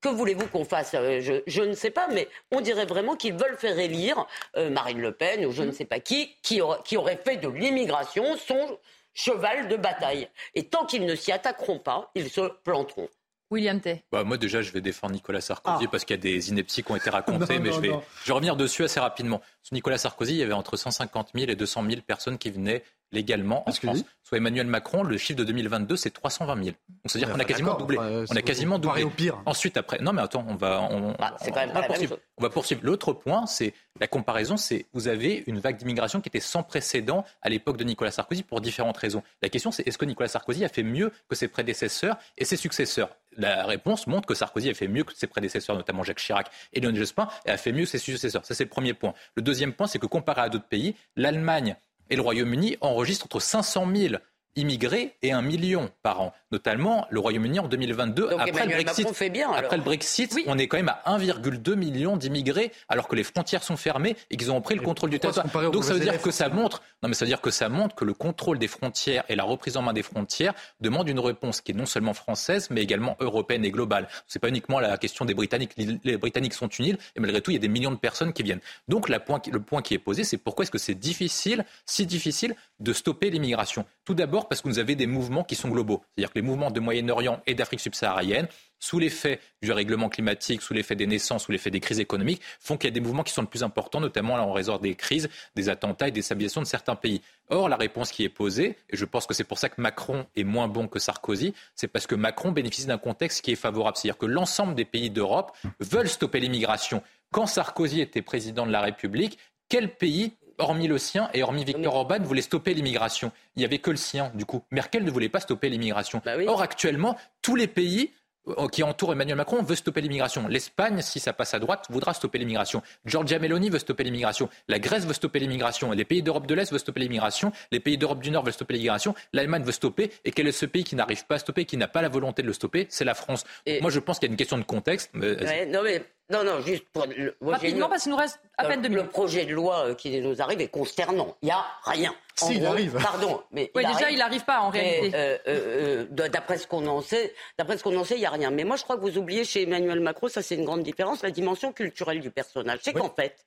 que 0.00 0.08
voulez-vous 0.08 0.46
qu'on 0.48 0.64
fasse 0.64 0.94
euh, 0.94 1.20
je, 1.46 1.62
ne 1.62 1.74
sais 1.74 1.90
pas, 1.90 2.08
mais 2.08 2.28
on 2.50 2.60
dirait 2.60 2.86
vraiment 2.86 3.16
qu'ils 3.16 3.34
veulent 3.34 3.56
faire 3.56 3.78
élire 3.78 4.26
Marine 4.56 5.00
Le 5.00 5.12
Pen 5.12 5.44
ou 5.46 5.52
je 5.52 5.62
ne 5.62 5.70
sais 5.70 5.84
pas 5.84 6.00
qui, 6.00 6.34
qui, 6.42 6.60
qui 6.84 6.96
aurait 6.96 7.20
fait 7.24 7.36
de 7.36 7.48
l'immigration 7.48 8.36
son 8.36 8.78
cheval 9.14 9.68
de 9.68 9.76
bataille. 9.76 10.28
Et 10.54 10.68
tant 10.68 10.86
qu'ils 10.86 11.04
ne 11.04 11.14
s'y 11.14 11.32
attaqueront 11.32 11.78
pas, 11.78 12.10
ils 12.14 12.30
se 12.30 12.40
planteront. 12.62 13.08
William 13.50 13.80
Tay. 13.80 14.04
Bah, 14.12 14.22
moi, 14.22 14.38
déjà, 14.38 14.62
je 14.62 14.70
vais 14.70 14.80
défendre 14.80 15.12
Nicolas 15.12 15.40
Sarkozy 15.40 15.84
ah. 15.86 15.88
parce 15.90 16.04
qu'il 16.04 16.14
y 16.14 16.18
a 16.18 16.22
des 16.22 16.50
inepties 16.50 16.84
qui 16.84 16.92
ont 16.92 16.96
été 16.96 17.10
racontées, 17.10 17.58
mais 17.58 17.72
je, 17.72 17.80
vais, 17.80 17.90
je 18.22 18.28
vais 18.28 18.32
revenir 18.32 18.56
dessus 18.56 18.84
assez 18.84 19.00
rapidement. 19.00 19.40
Sous 19.62 19.74
Nicolas 19.74 19.98
Sarkozy, 19.98 20.34
il 20.34 20.38
y 20.38 20.42
avait 20.42 20.52
entre 20.52 20.76
150 20.76 21.30
000 21.34 21.50
et 21.50 21.56
200 21.56 21.84
000 21.88 22.00
personnes 22.02 22.38
qui 22.38 22.50
venaient 22.50 22.84
légalement 23.12 23.68
en 23.68 23.72
France. 23.72 24.04
Soit 24.22 24.38
Emmanuel 24.38 24.66
Macron, 24.66 25.02
le 25.02 25.16
chiffre 25.18 25.38
de 25.38 25.44
2022, 25.44 25.96
c'est 25.96 26.10
320 26.10 26.54
000. 26.54 26.66
Donc, 26.66 26.76
c'est-à-dire 27.06 27.32
qu'on 27.32 27.40
a 27.40 27.44
quasiment 27.44 27.74
doublé. 27.74 27.98
on 27.98 28.36
a 28.36 28.42
quasiment 28.42 28.78
doublé. 28.78 29.02
Au 29.02 29.10
pire. 29.10 29.42
Ensuite, 29.46 29.76
après, 29.76 29.98
non, 30.00 30.12
mais 30.12 30.22
attends, 30.22 30.44
on 30.48 30.54
va, 30.54 30.82
on, 30.82 31.12
bah, 31.12 31.36
quand 31.44 31.54
même 31.54 31.72
va 31.72 31.82
poursuivre. 31.82 32.18
On 32.38 32.42
va 32.42 32.50
poursuivre. 32.50 32.80
L'autre 32.84 33.12
point, 33.12 33.46
c'est 33.46 33.74
la 33.98 34.06
comparaison, 34.06 34.56
c'est 34.56 34.86
vous 34.92 35.08
avez 35.08 35.42
une 35.46 35.58
vague 35.58 35.76
d'immigration 35.76 36.20
qui 36.20 36.28
était 36.28 36.40
sans 36.40 36.62
précédent 36.62 37.24
à 37.42 37.48
l'époque 37.48 37.76
de 37.76 37.84
Nicolas 37.84 38.10
Sarkozy 38.10 38.42
pour 38.42 38.60
différentes 38.60 38.96
raisons. 38.96 39.22
La 39.42 39.48
question, 39.48 39.72
c'est 39.72 39.86
est-ce 39.86 39.98
que 39.98 40.04
Nicolas 40.04 40.28
Sarkozy 40.28 40.64
a 40.64 40.68
fait 40.68 40.82
mieux 40.82 41.12
que 41.28 41.34
ses 41.34 41.48
prédécesseurs 41.48 42.16
et 42.38 42.44
ses 42.44 42.56
successeurs? 42.56 43.10
La 43.36 43.64
réponse 43.64 44.06
montre 44.06 44.26
que 44.26 44.34
Sarkozy 44.34 44.70
a 44.70 44.74
fait 44.74 44.88
mieux 44.88 45.04
que 45.04 45.14
ses 45.14 45.26
prédécesseurs, 45.26 45.76
notamment 45.76 46.02
Jacques 46.02 46.18
Chirac 46.18 46.50
et 46.72 46.80
Lionel 46.80 47.00
Jospin, 47.00 47.28
et 47.46 47.50
a 47.50 47.56
fait 47.56 47.72
mieux 47.72 47.84
que 47.84 47.90
ses 47.90 47.98
successeurs. 47.98 48.44
Ça, 48.44 48.54
c'est 48.54 48.64
le 48.64 48.70
premier 48.70 48.94
point. 48.94 49.14
Le 49.34 49.42
deuxième 49.42 49.72
point, 49.72 49.86
c'est 49.86 49.98
que 49.98 50.06
comparé 50.06 50.42
à 50.42 50.48
d'autres 50.48 50.68
pays, 50.68 50.94
l'Allemagne 51.16 51.76
et 52.10 52.16
le 52.16 52.22
Royaume-Uni 52.22 52.76
enregistre 52.80 53.26
entre 53.26 53.40
500 53.40 53.86
000 53.94 54.14
immigrés 54.56 55.16
et 55.22 55.32
un 55.32 55.42
million 55.42 55.90
par 56.02 56.20
an. 56.20 56.32
Notamment 56.52 57.06
le 57.10 57.20
Royaume-Uni 57.20 57.60
en 57.60 57.68
2022. 57.68 58.30
après, 58.38 58.66
le 58.66 58.72
Brexit, 58.72 59.08
fait 59.14 59.30
bien, 59.30 59.50
après 59.52 59.76
le 59.76 59.82
Brexit, 59.82 60.36
on 60.46 60.58
est 60.58 60.66
quand 60.66 60.76
même 60.76 60.88
à 60.88 61.18
1,2 61.18 61.74
million 61.74 62.16
d'immigrés 62.16 62.72
alors 62.88 63.06
que 63.06 63.14
les 63.14 63.22
frontières 63.22 63.62
sont 63.62 63.76
fermées 63.76 64.16
et 64.30 64.36
qu'ils 64.36 64.50
ont 64.50 64.60
pris 64.60 64.74
le 64.74 64.82
contrôle 64.82 65.10
du 65.10 65.20
territoire. 65.20 65.46
Donc 65.70 65.84
ça 65.84 65.94
veut 65.94 66.00
dire 66.00 66.20
que 66.20 66.30
ça 66.30 66.48
montre, 66.48 66.82
non 67.02 67.08
mais 67.08 67.14
ça 67.14 67.24
veut 67.24 67.28
dire 67.28 67.40
que 67.40 67.50
ça 67.50 67.68
montre 67.68 67.94
que 67.94 68.04
le 68.04 68.14
contrôle 68.14 68.58
des 68.58 68.68
frontières 68.68 69.24
et 69.28 69.36
la 69.36 69.44
reprise 69.44 69.76
en 69.76 69.82
main 69.82 69.92
des 69.92 70.02
frontières 70.02 70.54
demandent 70.80 71.08
une 71.08 71.20
réponse 71.20 71.60
qui 71.60 71.72
est 71.72 71.74
non 71.74 71.86
seulement 71.86 72.14
française 72.14 72.68
mais 72.70 72.82
également 72.82 73.16
européenne 73.20 73.64
et 73.64 73.70
globale. 73.70 74.08
C'est 74.26 74.40
pas 74.40 74.48
uniquement 74.48 74.80
la 74.80 74.98
question 74.98 75.24
des 75.24 75.34
Britanniques. 75.34 75.72
Les 75.76 76.16
Britanniques 76.16 76.54
sont 76.54 76.68
une 76.68 76.86
île 76.86 76.98
et 77.14 77.20
malgré 77.20 77.40
tout 77.40 77.50
il 77.50 77.54
y 77.54 77.58
a 77.58 77.60
des 77.60 77.68
millions 77.68 77.92
de 77.92 77.96
personnes 77.96 78.32
qui 78.32 78.42
viennent. 78.42 78.60
Donc 78.88 79.08
le 79.08 79.18
point 79.60 79.82
qui 79.82 79.94
est 79.94 79.98
posé, 79.98 80.24
c'est 80.24 80.38
pourquoi 80.38 80.64
est-ce 80.64 80.70
que 80.70 80.78
c'est 80.78 80.94
difficile, 80.94 81.64
si 81.86 82.06
difficile, 82.06 82.56
de 82.80 82.92
stopper 82.92 83.30
l'immigration? 83.30 83.84
Tout 84.04 84.14
d'abord 84.14 84.39
parce 84.48 84.60
que 84.60 84.68
vous 84.68 84.78
avez 84.78 84.94
des 84.94 85.06
mouvements 85.06 85.44
qui 85.44 85.54
sont 85.54 85.68
globaux. 85.68 86.02
C'est-à-dire 86.14 86.32
que 86.32 86.38
les 86.38 86.44
mouvements 86.44 86.70
de 86.70 86.80
Moyen-Orient 86.80 87.40
et 87.46 87.54
d'Afrique 87.54 87.80
subsaharienne, 87.80 88.48
sous 88.78 88.98
l'effet 88.98 89.40
du 89.62 89.72
règlement 89.72 90.08
climatique, 90.08 90.62
sous 90.62 90.72
l'effet 90.72 90.96
des 90.96 91.06
naissances, 91.06 91.44
sous 91.44 91.52
l'effet 91.52 91.70
des 91.70 91.80
crises 91.80 92.00
économiques, 92.00 92.40
font 92.58 92.76
qu'il 92.76 92.88
y 92.88 92.92
a 92.92 92.94
des 92.94 93.00
mouvements 93.00 93.22
qui 93.22 93.32
sont 93.32 93.42
le 93.42 93.48
plus 93.48 93.62
importants, 93.62 94.00
notamment 94.00 94.34
en 94.34 94.52
raison 94.52 94.78
des 94.78 94.94
crises, 94.94 95.28
des 95.54 95.68
attentats 95.68 96.08
et 96.08 96.10
des 96.10 96.22
stabilisations 96.22 96.62
de 96.62 96.66
certains 96.66 96.96
pays. 96.96 97.20
Or, 97.48 97.68
la 97.68 97.76
réponse 97.76 98.10
qui 98.10 98.24
est 98.24 98.30
posée, 98.30 98.76
et 98.88 98.96
je 98.96 99.04
pense 99.04 99.26
que 99.26 99.34
c'est 99.34 99.44
pour 99.44 99.58
ça 99.58 99.68
que 99.68 99.80
Macron 99.80 100.26
est 100.36 100.44
moins 100.44 100.68
bon 100.68 100.88
que 100.88 100.98
Sarkozy, 100.98 101.52
c'est 101.74 101.88
parce 101.88 102.06
que 102.06 102.14
Macron 102.14 102.52
bénéficie 102.52 102.86
d'un 102.86 102.98
contexte 102.98 103.42
qui 103.42 103.52
est 103.52 103.56
favorable. 103.56 103.96
C'est-à-dire 103.96 104.18
que 104.18 104.26
l'ensemble 104.26 104.74
des 104.74 104.84
pays 104.84 105.10
d'Europe 105.10 105.56
veulent 105.80 106.08
stopper 106.08 106.40
l'immigration. 106.40 107.02
Quand 107.32 107.46
Sarkozy 107.46 108.00
était 108.00 108.22
président 108.22 108.66
de 108.66 108.72
la 108.72 108.80
République, 108.80 109.38
quel 109.68 109.94
pays 109.94 110.32
hormis 110.60 110.86
le 110.86 110.98
sien 110.98 111.28
et 111.34 111.42
hormis 111.42 111.64
Victor 111.64 111.94
Orban, 111.94 112.18
voulait 112.22 112.42
stopper 112.42 112.74
l'immigration. 112.74 113.32
Il 113.56 113.60
n'y 113.60 113.64
avait 113.64 113.78
que 113.78 113.90
le 113.90 113.96
sien, 113.96 114.30
du 114.34 114.44
coup. 114.44 114.62
Merkel 114.70 115.04
ne 115.04 115.10
voulait 115.10 115.28
pas 115.28 115.40
stopper 115.40 115.68
l'immigration. 115.68 116.22
Bah 116.24 116.36
Or, 116.46 116.62
actuellement, 116.62 117.16
tous 117.42 117.56
les 117.56 117.66
pays 117.66 118.12
euh, 118.48 118.68
qui 118.68 118.82
entourent 118.82 119.12
Emmanuel 119.12 119.36
Macron 119.36 119.62
veulent 119.62 119.76
stopper 119.76 120.00
l'immigration. 120.00 120.48
L'Espagne, 120.48 121.02
si 121.02 121.20
ça 121.20 121.32
passe 121.32 121.52
à 121.52 121.58
droite, 121.58 121.86
voudra 121.90 122.14
stopper 122.14 122.38
l'immigration. 122.38 122.82
Giorgia 123.04 123.38
Meloni 123.38 123.68
veut 123.68 123.78
stopper 123.78 124.02
l'immigration. 124.02 124.48
La 124.68 124.78
Grèce 124.78 125.06
veut 125.06 125.12
stopper 125.12 125.40
l'immigration. 125.40 125.92
Les 125.92 126.04
pays 126.04 126.22
d'Europe 126.22 126.46
de 126.46 126.54
l'Est 126.54 126.70
veulent 126.70 126.80
stopper 126.80 127.00
l'immigration. 127.00 127.52
Les 127.70 127.80
pays 127.80 127.98
d'Europe 127.98 128.20
du 128.20 128.30
Nord 128.30 128.44
veulent 128.44 128.54
stopper 128.54 128.74
l'immigration. 128.74 129.14
L'Allemagne 129.32 129.62
veut 129.62 129.72
stopper. 129.72 130.10
Et 130.24 130.32
quel 130.32 130.48
est 130.48 130.52
ce 130.52 130.66
pays 130.66 130.84
qui 130.84 130.96
n'arrive 130.96 131.26
pas 131.26 131.34
à 131.34 131.38
stopper, 131.38 131.66
qui 131.66 131.76
n'a 131.76 131.88
pas 131.88 132.02
la 132.02 132.08
volonté 132.08 132.42
de 132.42 132.46
le 132.46 132.54
stopper? 132.54 132.86
C'est 132.88 133.04
la 133.04 133.14
France. 133.14 133.44
Moi, 133.82 133.90
je 133.90 134.00
pense 134.00 134.18
qu'il 134.18 134.28
y 134.28 134.30
a 134.30 134.32
une 134.32 134.38
question 134.38 134.58
de 134.58 134.64
contexte. 134.64 135.10
non, 135.14 135.82
mais 135.82 136.02
non, 136.30 136.44
non, 136.44 136.60
juste 136.60 136.84
pour. 136.92 137.06
Rapidement, 137.40 137.88
parce 137.88 138.04
qu'il 138.04 138.12
nous 138.12 138.18
reste 138.18 138.40
à 138.56 138.64
peine 138.64 138.82
deux 138.82 138.88
minutes. 138.88 139.04
Le 139.04 139.10
projet 139.10 139.44
de 139.44 139.52
loi 139.52 139.86
euh, 139.86 139.94
qui 139.94 140.20
nous 140.20 140.40
arrive 140.40 140.60
est 140.60 140.68
consternant. 140.68 141.36
Il 141.42 141.46
n'y 141.46 141.50
a 141.50 141.64
rien. 141.84 142.14
Si, 142.36 142.56
il 142.56 142.64
arrive. 142.64 142.98
Pardon, 143.02 143.42
mais. 143.50 143.70
Oui, 143.74 143.84
déjà, 143.84 144.10
il 144.10 144.18
n'arrive 144.18 144.44
pas 144.44 144.60
en 144.60 144.70
réalité. 144.70 145.10
Euh, 145.14 145.38
euh, 145.48 146.28
d'après 146.28 146.58
ce 146.58 146.66
qu'on 146.66 146.86
en 146.86 147.00
sait, 147.00 147.34
d'après 147.58 147.76
ce 147.76 147.82
qu'on 147.82 147.96
en 147.96 148.04
sait, 148.04 148.14
il 148.14 148.20
n'y 148.20 148.26
a 148.26 148.30
rien. 148.30 148.50
Mais 148.50 148.64
moi, 148.64 148.76
je 148.76 148.84
crois 148.84 148.96
que 148.96 149.02
vous 149.02 149.18
oubliez 149.18 149.44
chez 149.44 149.64
Emmanuel 149.64 150.00
Macron, 150.00 150.28
ça 150.28 150.40
c'est 150.40 150.54
une 150.54 150.64
grande 150.64 150.82
différence, 150.82 151.22
la 151.22 151.30
dimension 151.30 151.72
culturelle 151.72 152.20
du 152.20 152.30
personnage. 152.30 152.78
C'est 152.82 152.92
qu'en 152.92 153.10
fait, 153.10 153.44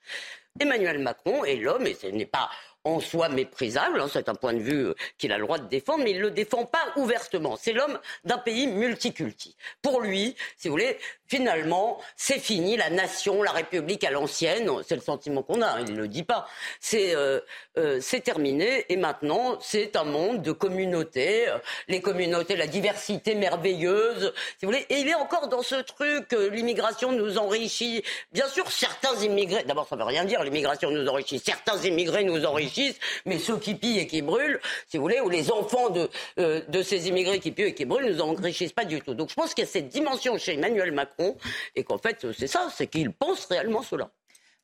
Emmanuel 0.59 0.99
Macron 0.99 1.43
est 1.45 1.55
l'homme, 1.55 1.87
et 1.87 1.95
ce 1.95 2.07
n'est 2.07 2.27
pas 2.27 2.49
en 2.85 2.99
soi 2.99 3.29
méprisable, 3.29 4.01
hein, 4.01 4.07
c'est 4.11 4.27
un 4.27 4.35
point 4.35 4.53
de 4.53 4.59
vue 4.59 4.87
euh, 4.87 4.95
qu'il 5.17 5.31
a 5.31 5.37
le 5.37 5.45
droit 5.45 5.57
de 5.57 5.67
défendre, 5.67 6.03
mais 6.03 6.11
il 6.11 6.17
ne 6.17 6.23
le 6.23 6.31
défend 6.31 6.65
pas 6.65 6.83
ouvertement. 6.97 7.55
C'est 7.55 7.71
l'homme 7.71 7.97
d'un 8.25 8.37
pays 8.37 8.67
multiculti. 8.67 9.55
Pour 9.81 10.01
lui, 10.01 10.35
si 10.57 10.67
vous 10.67 10.73
voulez, 10.73 10.97
finalement, 11.27 12.01
c'est 12.17 12.39
fini, 12.39 12.75
la 12.75 12.89
nation, 12.89 13.41
la 13.41 13.51
République 13.51 14.03
à 14.03 14.11
l'ancienne, 14.11 14.69
c'est 14.85 14.95
le 14.95 15.01
sentiment 15.01 15.43
qu'on 15.43 15.61
a, 15.61 15.67
hein, 15.67 15.85
il 15.87 15.93
ne 15.93 16.01
le 16.01 16.07
dit 16.09 16.23
pas, 16.23 16.45
c'est 16.81 17.15
euh, 17.15 17.39
euh, 17.77 18.01
terminé, 18.23 18.85
et 18.89 18.97
maintenant, 18.97 19.57
c'est 19.61 19.95
un 19.95 20.03
monde 20.03 20.41
de 20.41 20.51
communautés, 20.51 21.45
les 21.87 22.01
communautés, 22.01 22.55
la 22.57 22.67
diversité 22.67 23.33
merveilleuse, 23.33 24.33
si 24.59 24.65
vous 24.65 24.71
voulez, 24.71 24.85
et 24.89 24.99
il 24.99 25.07
est 25.07 25.15
encore 25.15 25.47
dans 25.47 25.63
ce 25.63 25.75
truc, 25.75 26.33
l'immigration 26.33 27.11
nous 27.11 27.37
enrichit. 27.37 28.03
Bien 28.33 28.47
sûr, 28.47 28.69
certains 28.69 29.15
immigrés, 29.21 29.63
d'abord 29.63 29.87
ça 29.87 29.95
ne 29.95 30.01
veut 30.01 30.07
rien 30.07 30.25
dire, 30.25 30.42
l'immigration 30.43 30.91
nous 30.91 31.07
enrichit, 31.07 31.39
certains 31.39 31.77
immigrés 31.81 32.23
nous 32.23 32.45
enrichissent, 32.45 32.99
mais 33.25 33.39
ceux 33.39 33.57
qui 33.57 33.75
pillent 33.75 33.99
et 33.99 34.07
qui 34.07 34.21
brûlent, 34.21 34.59
si 34.87 34.97
vous 34.97 35.03
voulez, 35.03 35.19
ou 35.21 35.29
les 35.29 35.51
enfants 35.51 35.89
de, 35.89 36.09
euh, 36.39 36.83
ces 36.83 37.07
immigrés 37.07 37.39
qui 37.39 37.51
pillent 37.51 37.65
et 37.65 37.73
qui 37.73 37.85
brûlent, 37.85 38.11
nous 38.11 38.21
enrichissent 38.21 38.73
pas 38.73 38.85
du 38.85 39.01
tout. 39.01 39.13
Donc 39.13 39.29
je 39.29 39.35
pense 39.35 39.53
qu'il 39.53 39.63
y 39.63 39.67
a 39.67 39.69
cette 39.69 39.89
dimension 39.89 40.37
chez 40.37 40.53
Emmanuel 40.53 40.91
Macron, 40.91 41.37
et 41.75 41.83
qu'en 41.83 41.97
fait, 41.97 42.25
c'est 42.37 42.47
ça, 42.47 42.69
c'est 42.75 42.87
qu'il 42.87 43.11
pense 43.11 43.45
réellement 43.45 43.81
cela. 43.81 44.09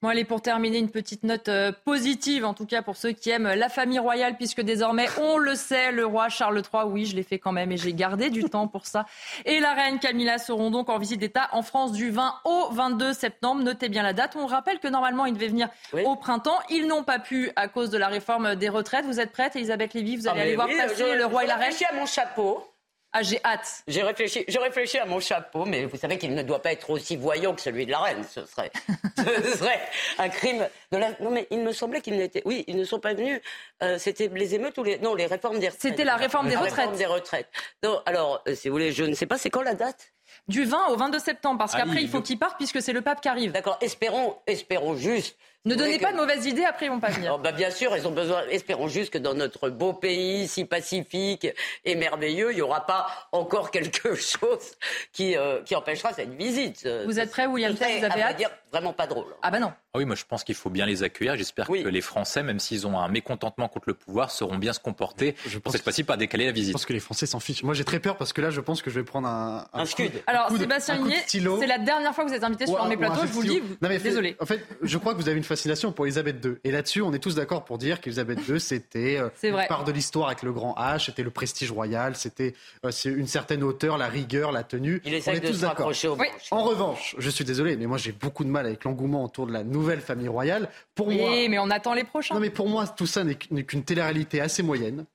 Bon, 0.02 0.08
allez, 0.08 0.24
pour 0.24 0.42
terminer, 0.42 0.78
une 0.78 0.90
petite 0.90 1.24
note 1.24 1.50
euh, 1.50 1.74
positive, 1.84 2.46
en 2.46 2.54
tout 2.54 2.66
cas 2.66 2.82
pour 2.82 2.96
ceux 2.96 3.12
qui 3.12 3.32
aiment 3.32 3.54
la 3.54 3.68
famille 3.68 4.00
royale, 4.00 4.38
puisque 4.38 4.62
désormais, 4.62 5.08
on 5.20 5.38
le 5.38 5.56
sait, 5.56 5.92
le 5.92 6.06
roi 6.06 6.30
Charles 6.30 6.62
III, 6.74 6.84
oui, 6.86 7.06
je 7.06 7.18
l'ai 7.18 7.24
fait 7.24 7.38
quand 7.38 7.52
même 7.52 7.74
et 7.74 7.76
j'ai 7.76 7.92
gardé 7.92 8.30
du 8.30 8.46
temps 8.46 8.70
pour 8.70 8.86
ça. 8.86 9.06
Et 9.44 9.60
la 9.60 9.74
reine 9.74 10.00
Camilla 10.00 10.38
seront 10.38 10.72
donc 10.72 10.88
en 10.88 11.00
visite 11.00 11.20
d'État 11.20 11.50
en 11.52 11.64
France 11.64 11.92
du 11.92 12.12
20 12.12 12.34
au 12.46 12.70
22 12.72 13.12
septembre. 13.12 13.62
Notez 13.62 13.90
bien 13.90 14.04
la 14.04 14.14
date. 14.14 14.38
On 14.38 14.46
rappelle 14.46 14.80
que 14.80 14.88
normalement, 14.88 15.26
ils 15.26 15.34
devaient 15.34 15.50
venir 15.50 15.68
au 16.06 16.16
printemps. 16.16 16.60
Ils 16.70 16.88
n'ont 16.88 17.04
pas 17.04 17.20
pu 17.20 17.52
à 17.58 17.68
cause 17.68 17.90
de 17.90 17.98
la 17.98 18.08
réforme 18.08 18.56
des 18.56 18.70
retraites. 18.70 19.04
Vous 19.04 19.20
êtes 19.20 19.34
prête, 19.34 19.58
Elisabeth 19.58 19.94
Lévy? 19.94 20.16
Vous 20.16 20.30
allez 20.30 20.40
ah, 20.40 20.44
aller 20.44 20.56
voir 20.56 20.70
passer 20.70 21.16
le 21.16 21.26
roi 21.26 21.44
et 21.44 21.48
la 21.48 21.58
reine? 21.58 21.74
à 21.92 21.96
mon 21.96 22.06
chapeau. 22.06 22.64
Ah, 23.12 23.24
j'ai 23.24 23.44
hâte. 23.44 23.84
J'ai 23.88 24.04
réfléchi, 24.04 24.46
j'ai 24.48 24.60
réfléchi 24.60 25.00
à 25.00 25.06
mon 25.06 25.20
chapeau, 25.20 25.66
mais 25.66 25.86
vous 25.86 25.98
savez 25.98 26.20
qu'il 26.20 26.36
ne 26.36 26.44
doit 26.44 26.62
pas 26.62 26.72
être 26.72 26.92
aussi 26.92 27.18
voyant 27.18 27.56
que 27.56 27.62
celui 27.62 27.88
de 27.88 27.92
la 27.92 28.00
reine. 28.00 28.24
Ce 28.24 28.46
serait, 28.46 28.72
ce 29.18 29.58
serait 29.58 29.82
un 30.20 30.30
crime 30.30 30.68
de 30.92 30.98
la. 30.98 31.12
Non, 31.20 31.32
mais 31.32 31.48
il 31.50 31.60
me 31.60 31.72
semblait 31.72 32.02
qu'ils 32.02 32.18
n'étaient. 32.18 32.44
Oui, 32.46 32.64
ils 32.68 32.78
ne 32.78 32.84
sont 32.84 33.00
pas 33.00 33.16
venus. 33.16 33.42
Euh, 33.82 33.98
c'était 33.98 34.28
les 34.28 34.54
émeutes 34.54 34.78
ou 34.78 34.84
les. 34.84 35.00
Non, 35.00 35.16
les 35.16 35.26
réformes 35.26 35.58
des 35.58 35.70
retraites. 35.70 35.82
C'était 35.82 36.04
la 36.04 36.18
réforme 36.18 36.50
des 36.50 36.54
la 36.54 36.62
retraites. 36.62 36.78
Réforme 36.78 36.98
des 36.98 37.06
retraites. 37.08 37.50
Non, 37.82 38.00
alors, 38.06 38.44
euh, 38.48 38.54
si 38.54 38.70
vous 38.70 38.76
voulez, 38.76 38.92
je 38.92 39.04
ne 39.04 39.16
sais 39.16 39.26
pas, 39.26 39.40
c'est 39.40 39.50
quand 39.50 39.64
la 39.64 39.74
date? 39.74 40.14
Du 40.48 40.64
20 40.66 40.90
au 40.90 40.96
22 40.96 41.18
septembre, 41.18 41.58
parce 41.58 41.74
ah 41.74 41.80
qu'après, 41.80 42.04
il 42.04 42.10
faut 42.10 42.22
qu'il 42.22 42.38
parte 42.38 42.58
puisque 42.58 42.80
c'est 42.82 42.94
le 42.94 43.02
pape 43.02 43.22
qui 43.22 43.28
arrive. 43.28 43.52
D'accord. 43.52 43.80
Espérons, 43.82 44.38
espérons 44.46 44.96
juste 44.96 45.36
Ne 45.66 45.76
donnez 45.76 46.00
pas 46.00 46.12
de 46.14 46.18
mauvaises 46.18 46.46
idées, 46.46 46.64
après 46.64 46.86
ils 46.86 46.90
vont 46.90 47.02
pas 47.02 47.10
venir. 47.10 47.34
Oh, 47.36 47.38
bah, 47.38 47.52
bien 47.52 47.70
sûr, 47.70 47.96
ils 47.98 48.08
ont 48.08 48.12
besoin. 48.12 48.44
Espérons 48.50 48.88
juste 48.88 49.12
que 49.12 49.18
dans 49.18 49.34
notre 49.34 49.70
beau 49.70 49.92
pays, 49.94 50.48
si 50.48 50.64
pacifique 50.64 51.48
et 51.84 51.96
merveilleux, 51.96 52.52
il 52.52 52.56
n'y 52.56 52.62
aura 52.62 52.86
pas 52.86 53.08
encore 53.34 53.70
quelque 53.72 54.16
chose 54.16 54.76
qui, 55.12 55.36
euh, 55.36 55.62
qui 55.64 55.76
empêchera 55.76 56.14
cette 56.14 56.34
visite. 56.34 56.88
Vous 57.06 57.20
êtes 57.20 57.30
prêt, 57.32 57.46
William 57.46 57.74
Vous 57.74 57.84
avez 57.84 58.22
à 58.22 58.28
hâte 58.30 58.38
dire, 58.38 58.50
vraiment 58.72 58.94
pas 58.94 59.06
drôle. 59.06 59.26
Ah 59.42 59.52
bah 59.52 59.60
non. 59.60 59.74
Ah 59.94 59.98
oui, 59.98 60.06
moi 60.06 60.16
je 60.16 60.24
pense 60.24 60.44
qu'il 60.44 60.54
faut 60.56 60.70
bien 60.70 60.86
les 60.86 61.02
accueillir. 61.04 61.36
J'espère 61.36 61.68
que 61.68 61.74
les 61.74 62.02
Français, 62.02 62.42
même 62.44 62.60
s'ils 62.60 62.86
ont 62.88 62.98
un 63.00 63.08
mécontentement 63.10 63.68
contre 63.68 63.86
le 63.90 63.96
pouvoir, 63.96 64.30
sauront 64.32 64.58
bien 64.60 64.72
se 64.72 64.80
comporter. 64.80 65.36
pour 65.64 65.72
cette 65.74 65.82
fois-ci, 65.84 66.04
pas 66.04 66.16
décaler 66.16 66.46
la 66.46 66.52
visite. 66.52 66.70
Je 66.70 66.74
pense 66.74 66.86
que 66.86 66.94
les 66.94 67.00
Français 67.00 67.26
s'en 67.26 67.40
fichent. 67.40 67.64
Moi 67.64 67.74
j'ai 67.74 67.84
très 67.84 68.00
peur 68.00 68.16
parce 68.16 68.32
que 68.32 68.40
là 68.42 68.50
je 68.52 68.62
pense 68.62 68.82
que 68.84 68.92
je 68.92 69.00
vais 69.00 69.04
prendre 69.06 69.28
un, 69.28 69.68
Un 69.74 69.86
scud. 69.86 70.12
Alors, 70.28 70.48
coup 70.48 70.54
de- 70.58 70.60
Sébastien 70.62 70.94
un 70.94 70.98
coup 71.00 71.06
de 71.06 71.10
Ligné, 71.10 71.22
stylo. 71.24 71.58
c'est 71.60 71.68
la 71.68 71.80
dernière 71.80 72.14
fois 72.14 72.24
que 72.24 72.30
vous 72.30 72.36
êtes 72.36 72.44
invité 72.44 72.68
sur 72.68 72.80
un 72.82 72.88
mes 72.88 72.94
un- 72.96 72.98
un 72.98 73.10
plateaux, 73.10 73.22
je 73.28 73.32
vous 73.34 73.42
le 73.42 73.48
dis. 73.48 73.54
stylo. 73.56 73.68
vous- 73.68 73.78
Non, 73.82 73.90
mais 73.90 73.98
fait- 74.00 74.10
Désolé. 74.10 74.38
En 74.40 74.46
fait, 74.46 74.64
je 74.84 74.98
crois 75.00 75.14
que 75.16 75.18
vous 75.22 75.28
avez 75.28 75.38
une 75.38 75.44
fascination 75.50 75.92
pour 75.92 76.06
Elisabeth 76.06 76.44
II. 76.46 76.54
Et 76.64 76.72
là-dessus, 76.72 77.02
on 77.02 77.12
est 77.12 77.20
tous 77.20 77.36
d'accord 77.36 77.66
pour 77.66 77.78
dire 77.78 78.00
qu'Elisabeth 78.00 78.40
II, 78.48 78.60
c'était 78.60 79.18
euh, 79.18 79.30
une 79.44 79.68
part 79.68 79.84
de 79.84 79.92
l'histoire 79.92 80.28
avec 80.28 80.44
le 80.44 80.54
grand 80.54 80.74
H, 80.78 81.06
c'était 81.08 81.24
le 81.24 81.32
prestige 81.32 81.72
royal, 81.72 82.16
c'était 82.16 82.54
euh, 82.86 82.92
une 83.06 83.28
certaine 83.28 83.64
hauteur, 83.64 83.98
la 83.98 84.08
rigueur, 84.08 84.52
la 84.52 84.64
tenue. 84.64 85.02
Il 85.06 85.14
on 85.14 85.32
est 85.32 85.40
de 85.40 85.48
tous 85.48 85.62
d'accord. 85.62 85.88
Oui. 85.92 85.96
branches. 86.16 86.48
En 86.52 86.64
revanche, 86.64 87.16
je 87.18 87.30
suis 87.30 87.44
désolé, 87.44 87.76
mais 87.76 87.88
moi 87.88 87.98
j'ai 87.98 88.12
beaucoup 88.12 88.44
de 88.44 88.50
mal 88.50 88.66
avec 88.66 88.84
l'engouement 88.84 89.24
autour 89.26 89.48
de 89.48 89.52
la 89.52 89.64
nouvelle 89.64 90.02
famille 90.02 90.28
royale. 90.28 90.70
Pour 90.96 91.12
moi, 91.12 91.30
Oui, 91.32 91.50
mais 91.50 91.60
on 91.60 91.70
attend 91.70 91.94
les 91.94 92.04
prochains. 92.04 92.34
non 92.36 92.40
mais 92.40 92.50
pour 92.50 92.70
moi, 92.70 92.88
tout 92.88 93.08
ça 93.08 93.24
n'est 93.24 93.36
qu'une 93.36 93.84
télé-réalité 93.84 94.40
assez 94.42 94.64
moyenne. 94.64 95.06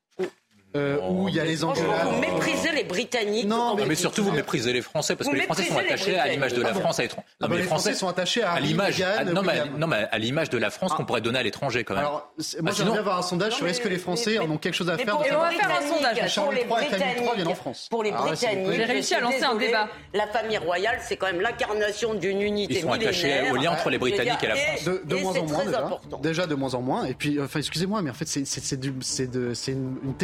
Euh, 0.76 0.98
où 1.08 1.28
il 1.28 1.34
y 1.36 1.40
a 1.40 1.44
les 1.44 1.56
Franchement, 1.56 1.84
vous 1.84 2.08
engueulades. 2.10 2.20
méprisez 2.34 2.72
les 2.72 2.84
Britanniques. 2.84 3.46
Non, 3.46 3.76
mais, 3.76 3.94
surtout, 3.94 4.24
vous 4.24 4.32
méprisez 4.32 4.72
les 4.72 4.82
Français 4.82 5.14
parce 5.16 5.26
Vous 5.28 5.32
que 5.34 5.38
les 5.40 5.44
Français 5.44 5.64
sont 5.64 5.78
attachés 5.78 6.18
à 6.18 6.26
l'image 6.28 6.52
de 6.52 6.56
la 6.58 6.62
Britanniques. 6.64 6.82
France 6.82 6.98
à 6.98 7.02
l'étranger. 7.02 7.26
Ah 7.42 7.48
bon, 7.48 7.54
les 7.56 7.62
Français 7.62 7.94
sont 7.94 8.08
attachés 8.08 8.42
à 8.42 8.58
l'image, 8.60 9.00
à- 9.00 9.24
non, 9.24 9.42
mais, 9.42 9.60
à- 9.60 9.66
non, 9.66 9.86
mais 9.86 10.08
l'image 10.18 10.50
de 10.50 10.58
la 10.58 10.70
France 10.70 10.92
qu'on 10.94 11.04
pourrait 11.04 11.20
donner 11.20 11.38
à 11.38 11.42
l'étranger 11.42 11.84
quand 11.84 11.94
même. 11.94 12.04
Alors, 12.04 12.32
c'est- 12.38 12.60
moi 12.60 12.72
Ah, 12.74 12.76
j'aimerais 12.76 12.98
avoir 12.98 13.18
un 13.18 13.22
sondage 13.22 13.52
Non, 13.52 13.58
sur 13.58 13.66
est-ce 13.68 13.78
mais- 13.78 13.84
que 13.84 13.88
les 13.88 13.98
Français 13.98 14.30
mais- 14.32 14.38
en 14.40 14.50
ont 14.50 14.56
quelque 14.58 14.74
chose 14.74 14.90
à 14.90 14.96
Mais 14.96 15.04
faire 15.04 15.14
pour 15.14 15.22
de 15.22 15.28
les 15.28 15.32
Et 15.32 15.36
on 15.36 15.40
va 15.40 15.50
faire 15.50 15.70
un 15.70 15.80
sondage. 15.80 16.00
Britanniques, 16.00 16.28
Charles 16.32 16.44
pour 16.46 16.54
les 16.54 16.60
III 16.60 16.86
et 16.86 16.90
Camille 16.90 17.06
III 17.06 17.14
viennent 17.14 17.22
en 17.22 17.32
Britanniques, 17.34 17.56
France. 17.56 17.86
Pour 17.90 18.02
les 18.02 18.10
Ah 18.16 18.22
Britanniques. 18.22 18.72
J'ai 18.74 18.84
réussi 18.84 19.14
à 19.14 19.20
lancer 19.20 19.42
un 19.44 19.54
débat. 19.54 19.88
La 20.12 20.26
famille 20.26 20.58
royale, 20.58 20.98
c'est 21.02 21.16
quand 21.16 21.26
même 21.26 21.40
l'incarnation 21.40 22.14
d'une 22.14 22.40
unité 22.42 22.74
Ils 22.74 22.80
sont 22.82 22.90
attachés 22.92 23.50
au 23.52 23.56
lien 23.56 23.70
entre 23.72 23.90
les 23.90 23.98
Britanniques 23.98 24.42
et 24.42 24.46
la 24.48 24.56
France. 24.56 24.84
de, 24.84 25.14
moins 25.16 25.36
en 25.36 25.44
moins 25.46 25.64
déjà. 25.64 25.90
Déjà 26.22 26.46
de 26.46 26.54
moins 26.54 26.74
en 26.74 26.80
moins. 26.80 27.04
Et 27.04 27.14
puis, 27.14 27.40
enfin, 27.40 27.58
excusez-moi, 27.60 28.02
mais 28.02 28.10
en 28.10 28.14
fait, 28.14 28.26
c'est- 28.26 28.44
une, 29.68 29.96
une 30.04 30.14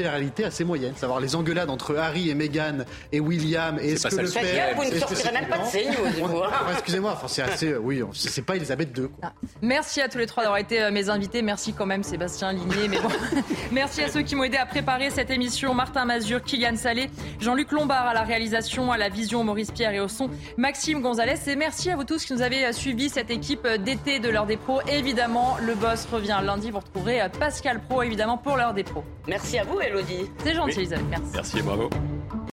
télé-réalité 0.40 0.44
assez 0.44 0.64
moyenne. 0.64 0.94
Savoir 0.96 1.20
les 1.20 1.34
engueulades 1.36 1.70
entre 1.70 1.96
Harry 1.96 2.30
et 2.30 2.34
Meghan 2.34 2.84
et 3.12 3.20
William 3.20 3.78
et 3.80 3.92
est-ce 3.92 4.08
que 4.08 4.14
ça 4.14 4.22
le 4.22 4.30
père. 4.30 4.74
vous 4.76 4.84
ne 4.84 4.98
sortirez 4.98 5.32
même 5.32 5.46
pas 5.48 5.58
de 5.58 6.26
vous, 6.26 6.38
hein. 6.42 6.50
Excusez-moi, 6.72 7.12
enfin, 7.12 7.28
c'est 7.28 7.42
assez. 7.42 7.68
euh, 7.72 7.78
Oui, 7.78 8.02
c'est 8.12 8.42
pas 8.42 8.56
Elisabeth 8.56 8.96
II. 8.96 9.08
quoi. 9.20 9.32
Merci 9.62 10.00
à 10.00 10.08
tous 10.08 10.18
les 10.18 10.26
trois 10.26 10.42
d'avoir 10.42 10.58
été 10.58 10.82
euh, 10.82 10.90
mes 10.90 11.08
invités. 11.08 11.42
Merci 11.42 11.72
quand 11.72 11.86
même 11.86 12.02
Sébastien 12.02 12.52
Ligné. 12.52 12.88
Mais 12.88 12.98
bon, 12.98 13.08
merci 13.72 14.02
à 14.02 14.08
ceux 14.08 14.22
qui 14.22 14.34
m'ont 14.34 14.44
aidé 14.44 14.56
à 14.56 14.66
préparer 14.66 15.10
cette 15.10 15.30
émission. 15.30 15.74
Martin 15.74 16.04
Mazur, 16.04 16.42
Kylian 16.42 16.76
Salé, 16.76 17.10
Jean-Luc 17.40 17.72
Lombard 17.72 18.06
à 18.06 18.14
la 18.14 18.22
réalisation, 18.22 18.92
à 18.92 18.98
la 18.98 19.08
vision, 19.08 19.44
Maurice 19.44 19.70
Pierre 19.70 19.92
et 19.94 20.00
au 20.00 20.08
son, 20.08 20.30
Maxime 20.56 21.00
Gonzalez. 21.00 21.34
Et 21.46 21.56
merci 21.56 21.90
à 21.90 21.96
vous 21.96 22.04
tous 22.04 22.24
qui 22.24 22.32
nous 22.32 22.42
avez 22.42 22.66
euh, 22.66 22.72
suivi 22.72 23.08
cette 23.08 23.30
équipe 23.30 23.66
d'été 23.84 24.18
de 24.18 24.28
l'heure 24.28 24.46
des 24.46 24.56
pros. 24.56 24.80
Évidemment, 24.88 25.56
le 25.60 25.74
boss 25.74 26.06
revient 26.10 26.38
lundi. 26.44 26.70
Vous 26.70 26.78
retrouverez 26.78 27.20
Pascal 27.38 27.80
Pro 27.88 28.02
évidemment 28.02 28.38
pour 28.38 28.56
l'heure 28.56 28.74
des 28.74 28.84
pros. 28.84 29.04
Merci 29.26 29.58
à 29.58 29.64
vous, 29.64 29.80
Elodie. 29.80 30.29
C'est 30.38 30.54
gentil, 30.54 30.78
Elisabeth. 30.78 31.06
Merci. 31.10 31.30
Merci 31.34 31.58
et 31.58 31.62
bravo. 31.62 31.90